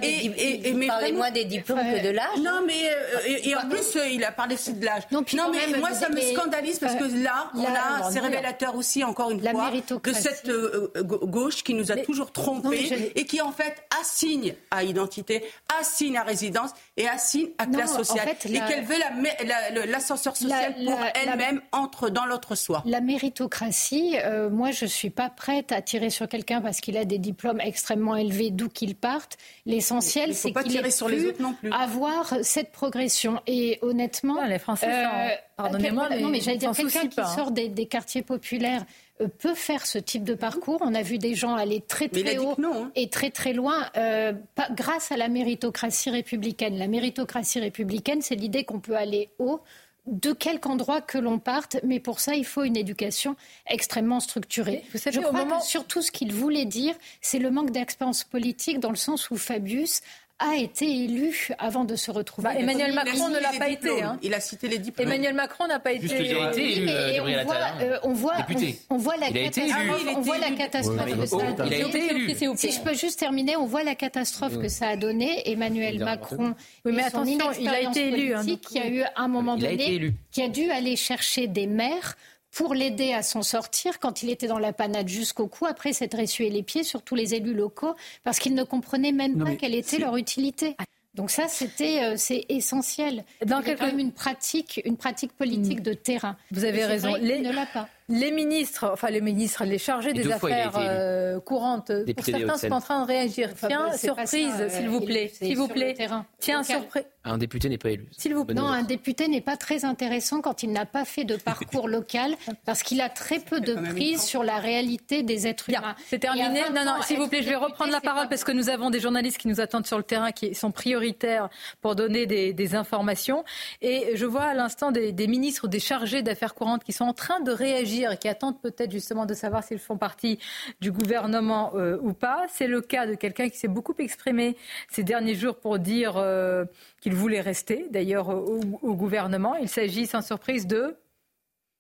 [0.02, 2.40] Et, et, mais parlait moins des diplômes que de l'âge.
[2.40, 5.04] Non, mais euh, et, en plus euh, il a parlé aussi de l'âge.
[5.12, 9.32] Non, mais moi ça me scandalise parce que là, on a, c'est révélateur aussi encore
[9.32, 13.86] une fois de cette euh, gauche qui nous a toujours trompés et qui en fait
[14.02, 15.44] assigne à identité,
[15.80, 21.62] assigne à résidence et assigne à classe sociale et qu'elle veut l'ascenseur social pour elle-même
[21.72, 22.82] entre dans l'autre soi.
[22.86, 24.16] La méritocratie,
[24.52, 28.16] moi je suis pas prête à tirer sur quelqu'un parce qu'il a des diplômes extrêmement
[28.16, 29.38] élevés d'où qu'ils partent.
[29.66, 31.72] L'essentiel, c'est qu'il ait sur les autres non plus.
[31.72, 33.42] avoir cette progression.
[33.48, 38.22] Et honnêtement, les Français, euh, pardonnez-moi, non, mais j'allais dire quelqu'un qui sort des, quartiers
[38.22, 38.86] populaires
[39.22, 40.80] euh, peut faire ce type de parcours.
[40.82, 42.92] On a vu des gens aller très très haut hein.
[42.96, 44.34] et très très loin euh,
[44.72, 46.78] grâce à la méritocratie républicaine.
[46.78, 49.62] La méritocratie républicaine, c'est l'idée qu'on peut aller haut
[50.06, 53.36] de quelque endroit que l'on parte, mais pour ça, il faut une éducation
[53.68, 54.84] extrêmement structurée.
[54.92, 58.80] Vous savez, Je crois que surtout ce qu'il voulait dire, c'est le manque d'expérience politique
[58.80, 60.02] dans le sens où Fabius
[60.50, 62.50] a été élu avant de se retrouver.
[62.50, 64.02] Bah, Emmanuel Macron ne l'a pas été.
[64.02, 64.18] Hein.
[64.22, 65.08] Il a cité les diplômes.
[65.08, 66.08] Emmanuel Macron n'a pas été.
[66.08, 68.80] Juste il a été élu, Et on voit, euh, on voit, Député.
[68.90, 70.06] on, on voit la catastrophe.
[70.16, 71.90] On voit la catastrophe Oui, que mais ça a il a donné.
[71.90, 72.36] été élu.
[72.58, 75.50] Si je peux juste terminer, on voit la catastrophe que ça a donné.
[75.50, 76.56] Emmanuel Il a Macron,
[76.86, 79.28] Oui, mais et son attention, il a été élu, hein, qui a eu à un
[79.28, 80.14] moment Il a donné, été élu.
[80.32, 82.16] qui a dû aller chercher des maires
[82.56, 86.20] pour l'aider à s'en sortir quand il était dans la panade jusqu'au cou, après s'être
[86.20, 89.56] essuyé les pieds sur tous les élus locaux, parce qu'ils ne comprenaient même Non, pas
[89.56, 90.76] quelle était leur utilité.
[91.16, 93.24] Donc ça, c'était, euh, c'est essentiel.
[93.46, 96.36] Dans quelques- quand même une pratique, une pratique politique de terrain.
[96.52, 97.12] Vous avez raison.
[97.12, 97.88] vrai, Les- Il ne l'a pas.
[98.10, 102.72] Les ministres, enfin les ministres, les chargés Et des affaires euh, courantes, pour certains sont
[102.72, 103.50] en train de réagir.
[103.54, 105.96] Enfin, Tiens, surprise, euh, s'il vous plaît, s'il vous plaît.
[106.40, 107.06] Tiens, surprise.
[107.24, 108.06] Un député n'est pas élu.
[108.12, 108.56] S'il vous plaît.
[108.56, 112.36] Non, un député n'est pas très intéressant quand il n'a pas fait de parcours local,
[112.66, 115.96] parce qu'il a très peu de prise sur la réalité des êtres humains.
[116.08, 116.60] c'est terminé.
[116.60, 118.52] Et à 20 Non, non, s'il vous plaît, je vais reprendre la parole parce que
[118.52, 121.48] nous avons des journalistes qui nous attendent sur le terrain, qui sont prioritaires
[121.82, 123.46] pour donner des, des informations.
[123.82, 127.06] Et je vois à l'instant des, des ministres ou des chargés d'affaires courantes qui sont
[127.06, 130.40] en train de réagir et qui attendent peut-être justement de savoir s'ils font partie
[130.82, 132.46] du gouvernement euh, ou pas.
[132.50, 134.58] C'est le cas de quelqu'un qui s'est beaucoup exprimé
[134.90, 136.66] ces derniers jours pour dire euh,
[137.02, 139.56] qu'il voulait rester, d'ailleurs, au, au gouvernement.
[139.56, 140.96] Il s'agit sans surprise de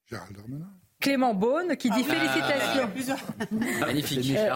[0.09, 0.69] Gérald Darmanin.
[1.03, 2.89] Clément Beaune qui dit félicitations.
[3.81, 4.37] Magnifique.
[4.37, 4.55] Euh,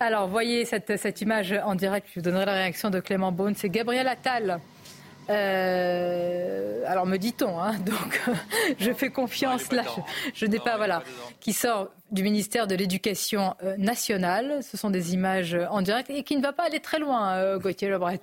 [0.00, 3.54] Alors, voyez cette, cette image en direct, je vous donnerai la réaction de Clément Beaune.
[3.54, 4.60] C'est Gabriel Attal.
[5.30, 8.20] Euh, alors me dit-on, hein, donc
[8.78, 9.82] je fais confiance là,
[10.34, 11.02] je, je n'ai pas, voilà,
[11.40, 14.62] qui sort du ministère de l'Éducation euh, nationale.
[14.62, 17.34] Ce sont des images euh, en direct et qui ne va pas aller très loin,
[17.34, 18.20] euh, Gauthier Lebret.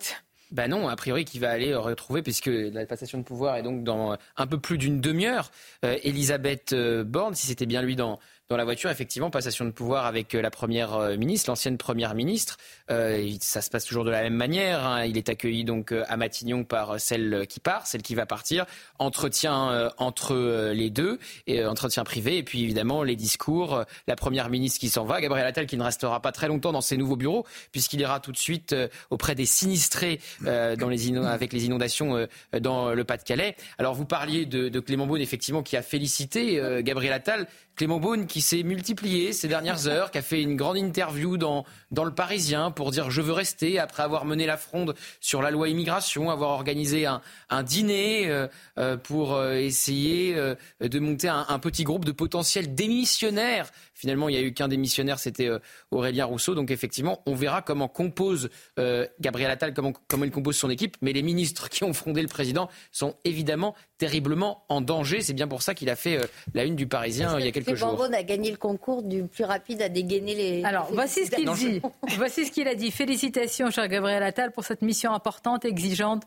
[0.51, 3.83] Bah non, a priori qui va aller retrouver, puisque la passation de pouvoir est donc
[3.83, 5.49] dans un peu plus d'une demi-heure.
[5.83, 9.71] Euh, Elisabeth euh, Borne, si c'était bien lui dans, dans la voiture, effectivement, passation de
[9.71, 12.57] pouvoir avec euh, la première euh, ministre, l'ancienne première ministre.
[12.91, 14.85] Euh, ça se passe toujours de la même manière.
[14.85, 15.05] hein.
[15.05, 18.65] Il est accueilli donc à Matignon par celle qui part, celle qui va partir.
[18.99, 23.83] Entretien entre les deux, et entretien privé, et puis évidemment les discours.
[24.07, 26.81] la première ministre qui s'en va, Gabriel Attal qui ne restera pas très longtemps dans
[26.81, 28.75] ses nouveaux bureaux, puisqu'il ira tout de suite
[29.09, 32.27] auprès des sinistrés dans les avec les inondations
[32.59, 33.55] dans le Pas-de-Calais.
[33.77, 37.47] Alors vous parliez de, Clément Beaune, effectivement, qui a félicité Gabriel Attal.
[37.75, 42.03] Clément Beaune s'est multiplié ces dernières heures, qui a fait une grande interview dans, dans
[42.03, 45.69] Le Parisien pour dire je veux rester après avoir mené la fronde sur la loi
[45.69, 48.47] immigration, avoir organisé un, un dîner euh,
[48.77, 53.71] euh, pour euh, essayer euh, de monter un, un petit groupe de potentiels démissionnaires.
[53.95, 55.59] Finalement, il n'y a eu qu'un démissionnaire, c'était euh,
[55.89, 56.53] Aurélien Rousseau.
[56.53, 60.97] Donc effectivement, on verra comment compose euh, Gabriel Attal, comment, comment il compose son équipe.
[61.01, 65.21] Mais les ministres qui ont frondé le président sont évidemment terriblement en danger.
[65.21, 67.49] C'est bien pour ça qu'il a fait euh, la une du Parisien euh, il y
[67.49, 67.95] a quelques jours.
[67.95, 70.63] Beaune a gagné le concours du plus rapide à dégainer les.
[70.63, 71.81] Alors, les voici ce qu'il dit.
[72.17, 72.91] Voici ce qu'il a dit.
[72.91, 76.23] Félicitations, cher Gabriel Attal, pour cette mission importante et exigeante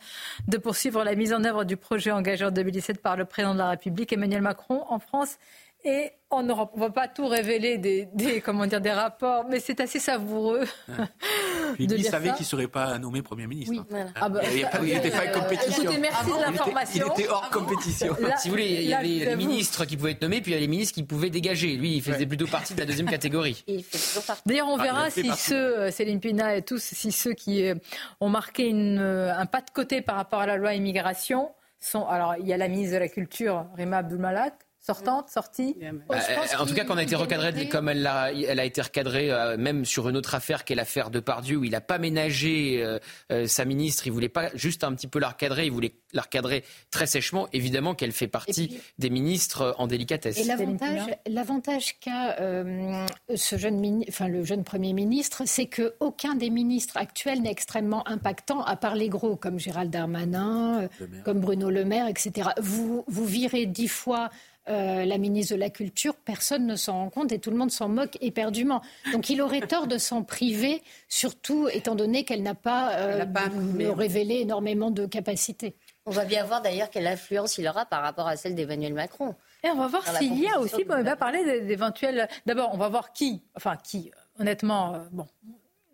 [0.46, 3.58] de poursuivre la mise en œuvre du projet engagé en 2017 par le président de
[3.58, 5.38] la République, Emmanuel Macron, en France
[5.84, 6.70] et en Europe.
[6.74, 9.98] On ne va pas tout révéler des, des, comment dire, des rapports, mais c'est assez
[9.98, 10.64] savoureux.
[11.74, 13.72] Puis de il savait qu'il ne serait pas nommé Premier ministre.
[13.76, 14.10] Oui, voilà.
[14.14, 15.82] Ah, Ah bah, il ça, n'était pas euh, en compétition.
[15.82, 17.06] écoutez, merci de Il était- l'information.
[17.16, 18.16] Il était hors compétition.
[18.20, 20.50] Là- si vous voulez, il y là, avait les ministres qui pouvaient être nommés, puis
[20.50, 21.76] il y avait les ministres qui pouvaient dégager.
[21.76, 23.64] Lui, il faisait plutôt partie de la deuxième catégorie.
[24.46, 25.42] D'ailleurs, on Ah, verra il si partie.
[25.50, 27.74] ceux, euh, Céline Pina et tous, si ceux qui euh,
[28.20, 31.50] ont marqué une, euh, un pas de côté par rapport à la loi immigration
[31.80, 32.06] sont.
[32.06, 34.54] Alors, il y a la ministre de la Culture, Rima Abdulmalak,
[34.88, 35.76] sortante, sortie.
[36.08, 38.64] Bah, euh, en tout cas, quand on a été recadré, comme elle a, elle a
[38.64, 41.72] été recadrée, euh, même sur une autre affaire qui est l'affaire de Pardieu, où il
[41.72, 42.98] n'a pas ménagé euh,
[43.30, 46.22] euh, sa ministre, il voulait pas juste un petit peu la recadrer, il voulait la
[46.22, 47.48] recadrer très sèchement.
[47.52, 50.38] Évidemment qu'elle fait partie des ministres en délicatesse.
[50.38, 56.34] Et l'avantage, l'avantage qu'a euh, ce jeune, enfin le jeune premier ministre, c'est que aucun
[56.34, 60.88] des ministres actuels n'est extrêmement impactant, à part les gros comme Gérald Darmanin,
[61.26, 62.48] comme Bruno Le Maire, etc.
[62.58, 64.30] Vous vous virez dix fois.
[64.68, 67.70] Euh, la ministre de la Culture, personne ne s'en rend compte et tout le monde
[67.70, 68.82] s'en moque éperdument.
[69.12, 73.86] Donc il aurait tort de s'en priver, surtout étant donné qu'elle n'a pas, euh, de-
[73.92, 75.74] révélé énormément de capacités.
[76.06, 79.34] On va bien voir d'ailleurs quelle influence il aura par rapport à celle d'Emmanuel Macron.
[79.62, 82.28] Et on va voir s'il y a aussi, bon, on va parler d'éventuels.
[82.46, 85.26] D'abord, on va voir qui, enfin qui, honnêtement, euh, bon.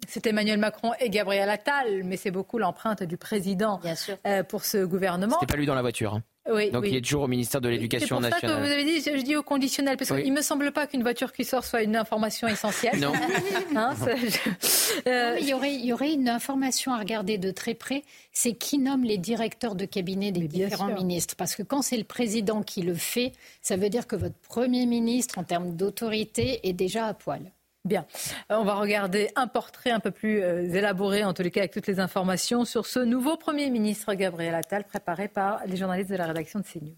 [0.09, 3.81] C'est Emmanuel Macron et Gabriel Attal, mais c'est beaucoup l'empreinte du président
[4.27, 5.37] euh, pour ce gouvernement.
[5.41, 6.15] C'était pas lui dans la voiture.
[6.15, 6.23] hein.
[6.53, 6.91] Oui, Donc oui.
[6.91, 8.67] il est toujours au ministère de C'est l'Éducation pour ça que nationale.
[8.67, 10.25] vous avez dit, je, je dis au conditionnel, parce Oui.
[10.25, 13.01] qu'il ne me semble pas qu'une voiture qui sort soit une information essentielle.
[13.01, 13.13] Non.
[13.77, 17.39] Hein, ça, je- euh, Non, il, y aurait, il y aurait une information à regarder
[17.39, 20.97] de très près, c'est qui nomme les directeurs de cabinet des différents sûr.
[20.97, 21.35] ministres.
[21.35, 23.33] Parce que quand c'est le président qui le fait,
[23.63, 27.41] ça veut dire que votre Premier ministre, en termes d'autorité, est déjà à poil.
[27.87, 28.07] Bien,
[28.51, 31.61] euh, on va regarder un portrait un peu plus euh, élaboré, en tous les cas
[31.61, 36.09] avec toutes les informations, sur ce nouveau Premier ministre Gabriel Attal, préparé par les journalistes
[36.09, 36.97] de la rédaction de CNews.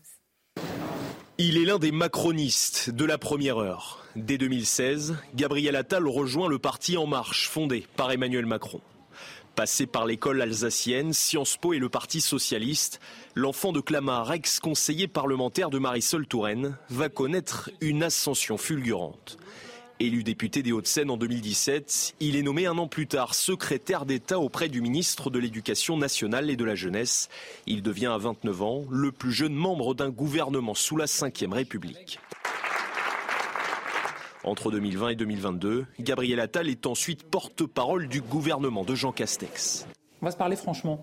[1.39, 4.07] Il est l'un des macronistes de la première heure.
[4.15, 8.81] Dès 2016, Gabriel Attal rejoint le parti En Marche, fondé par Emmanuel Macron.
[9.57, 13.01] Passé par l'école alsacienne, Sciences Po et le Parti socialiste,
[13.35, 19.37] l'enfant de Clamart, ex-conseiller parlementaire de Marisol Touraine, va connaître une ascension fulgurante.
[19.99, 24.39] Élu député des Hauts-de-Seine en 2017, il est nommé un an plus tard secrétaire d'État
[24.39, 27.31] auprès du ministre de l'Éducation nationale et de la jeunesse.
[27.67, 32.21] Il devient à 29 ans le plus jeune membre d'un gouvernement sous la Ve République.
[34.45, 39.87] Entre 2020 et 2022, Gabriel Attal est ensuite porte-parole du gouvernement de Jean Castex.
[40.21, 41.03] On va se parler franchement.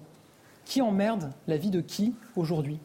[0.66, 2.78] Qui emmerde la vie de qui aujourd'hui?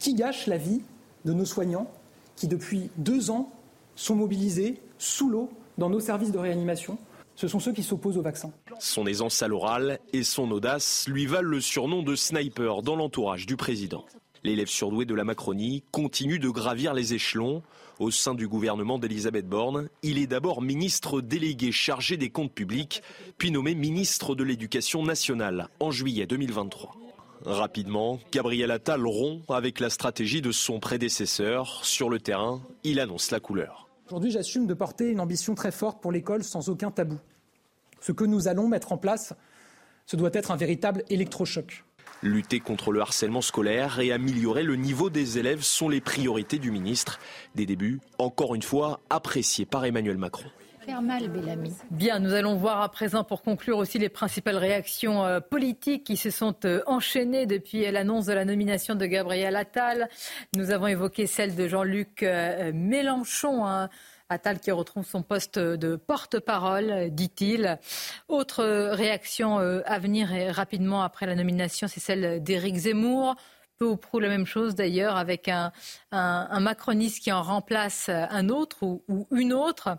[0.00, 0.82] Qui gâche la vie
[1.24, 1.88] de nos soignants
[2.34, 3.52] qui, depuis deux ans,
[3.94, 6.98] sont mobilisés sous l'eau dans nos services de réanimation.
[7.34, 8.50] Ce sont ceux qui s'opposent au vaccin.
[8.78, 13.46] Son aisance à l'oral et son audace lui valent le surnom de sniper dans l'entourage
[13.46, 14.06] du président.
[14.42, 17.62] L'élève surdoué de la Macronie continue de gravir les échelons.
[17.98, 23.02] Au sein du gouvernement d'Elisabeth Borne, il est d'abord ministre délégué chargé des comptes publics,
[23.38, 26.96] puis nommé ministre de l'Éducation nationale en juillet 2023.
[27.44, 31.84] Rapidement, Gabriel Attal rompt avec la stratégie de son prédécesseur.
[31.84, 33.85] Sur le terrain, il annonce la couleur.
[34.06, 37.18] Aujourd'hui, j'assume de porter une ambition très forte pour l'école sans aucun tabou.
[38.00, 39.34] Ce que nous allons mettre en place,
[40.06, 41.84] ce doit être un véritable électrochoc.
[42.22, 46.70] Lutter contre le harcèlement scolaire et améliorer le niveau des élèves sont les priorités du
[46.70, 47.18] ministre.
[47.56, 50.48] Des débuts, encore une fois, appréciés par Emmanuel Macron.
[51.90, 56.16] Bien, nous allons voir à présent pour conclure aussi les principales réactions euh, politiques qui
[56.16, 60.08] se sont euh, enchaînées depuis l'annonce de la nomination de Gabriel Attal.
[60.54, 63.66] Nous avons évoqué celle de Jean-Luc euh, Mélenchon.
[63.66, 63.88] Hein.
[64.28, 67.78] Attal qui retrouve son poste de porte-parole, dit-il.
[68.26, 73.36] Autre réaction à venir rapidement après la nomination, c'est celle d'Éric Zemmour
[73.78, 75.70] peu ou prou la même chose d'ailleurs avec un,
[76.10, 79.96] macroniste qui en remplace un autre ou une autre.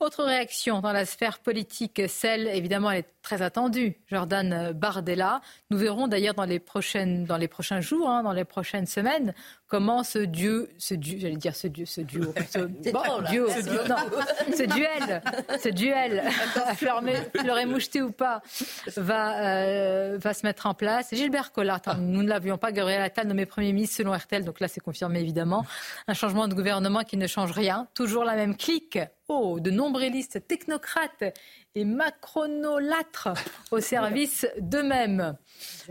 [0.00, 5.42] Autre réaction dans la sphère politique, celle évidemment est très attendue, Jordan Bardella.
[5.68, 9.34] Nous verrons d'ailleurs dans les prochaines, dans les prochains jours, hein, dans les prochaines semaines,
[9.70, 12.58] comment ce dieu, ce dieu, j'allais dire ce dieu, ce duo, ce,
[13.30, 15.22] duo, ce, duel,
[15.62, 16.22] ce duel,
[17.40, 18.42] fleurer moucheté ou pas,
[18.96, 21.14] va euh, va se mettre en place.
[21.14, 24.58] Gilbert Collard, hein, nous ne l'avions pas, Gabriel Attal nommé Premier ministre selon RTL, donc
[24.58, 25.64] là c'est confirmé évidemment.
[26.08, 28.98] Un changement de gouvernement qui ne change rien, toujours la même clique
[29.60, 31.22] de nombrilistes technocrates
[31.74, 33.28] et macronolâtres
[33.70, 35.36] au service d'eux-mêmes.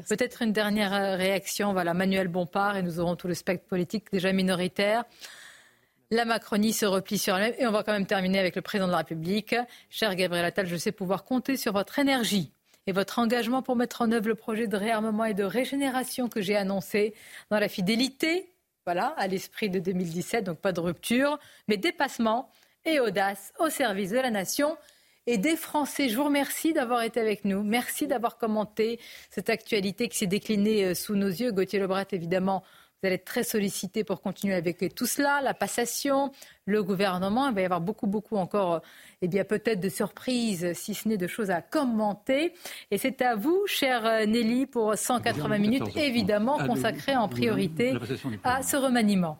[0.07, 1.73] Peut-être une dernière réaction.
[1.73, 5.03] Voilà, Manuel Bompard, et nous aurons tout le spectre politique déjà minoritaire.
[6.11, 7.55] La Macronie se replie sur elle-même.
[7.59, 9.55] Et on va quand même terminer avec le président de la République.
[9.89, 12.51] Cher Gabriel Attal, je sais pouvoir compter sur votre énergie
[12.87, 16.41] et votre engagement pour mettre en œuvre le projet de réarmement et de régénération que
[16.41, 17.13] j'ai annoncé
[17.51, 18.51] dans la fidélité,
[18.85, 21.37] voilà, à l'esprit de 2017, donc pas de rupture,
[21.67, 22.49] mais dépassement
[22.85, 24.75] et audace au service de la nation
[25.29, 26.09] et des Français.
[26.09, 27.61] Je vous remercie d'avoir été avec nous.
[27.61, 28.99] Merci d'avoir commenté
[29.29, 31.51] cette actualité qui s'est déclinée euh, sous nos yeux.
[31.51, 32.63] Gauthier Lebret, évidemment,
[33.01, 36.31] vous allez être très sollicité pour continuer avec tout cela, la passation,
[36.65, 37.47] le gouvernement.
[37.47, 38.79] Il va y avoir beaucoup, beaucoup encore, euh,
[39.21, 42.53] eh bien, peut-être de surprises, si ce n'est de choses à commenter.
[42.89, 47.93] Et c'est à vous, chère euh, Nelly, pour 180 minutes, évidemment, consacrées en priorité
[48.43, 49.37] à ce remaniement.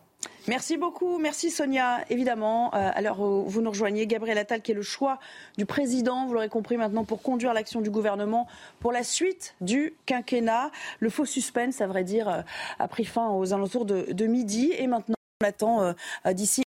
[0.48, 2.04] Merci beaucoup, merci Sonia.
[2.08, 5.18] Évidemment, euh, l'heure où vous nous rejoignez, Gabriel Attal, qui est le choix
[5.58, 8.46] du président, vous l'aurez compris maintenant, pour conduire l'action du gouvernement
[8.80, 10.70] pour la suite du quinquennat.
[10.98, 12.40] Le faux suspense, à vrai dire, euh,
[12.78, 16.62] a pris fin aux alentours de, midi et maintenant on attend euh, d'ici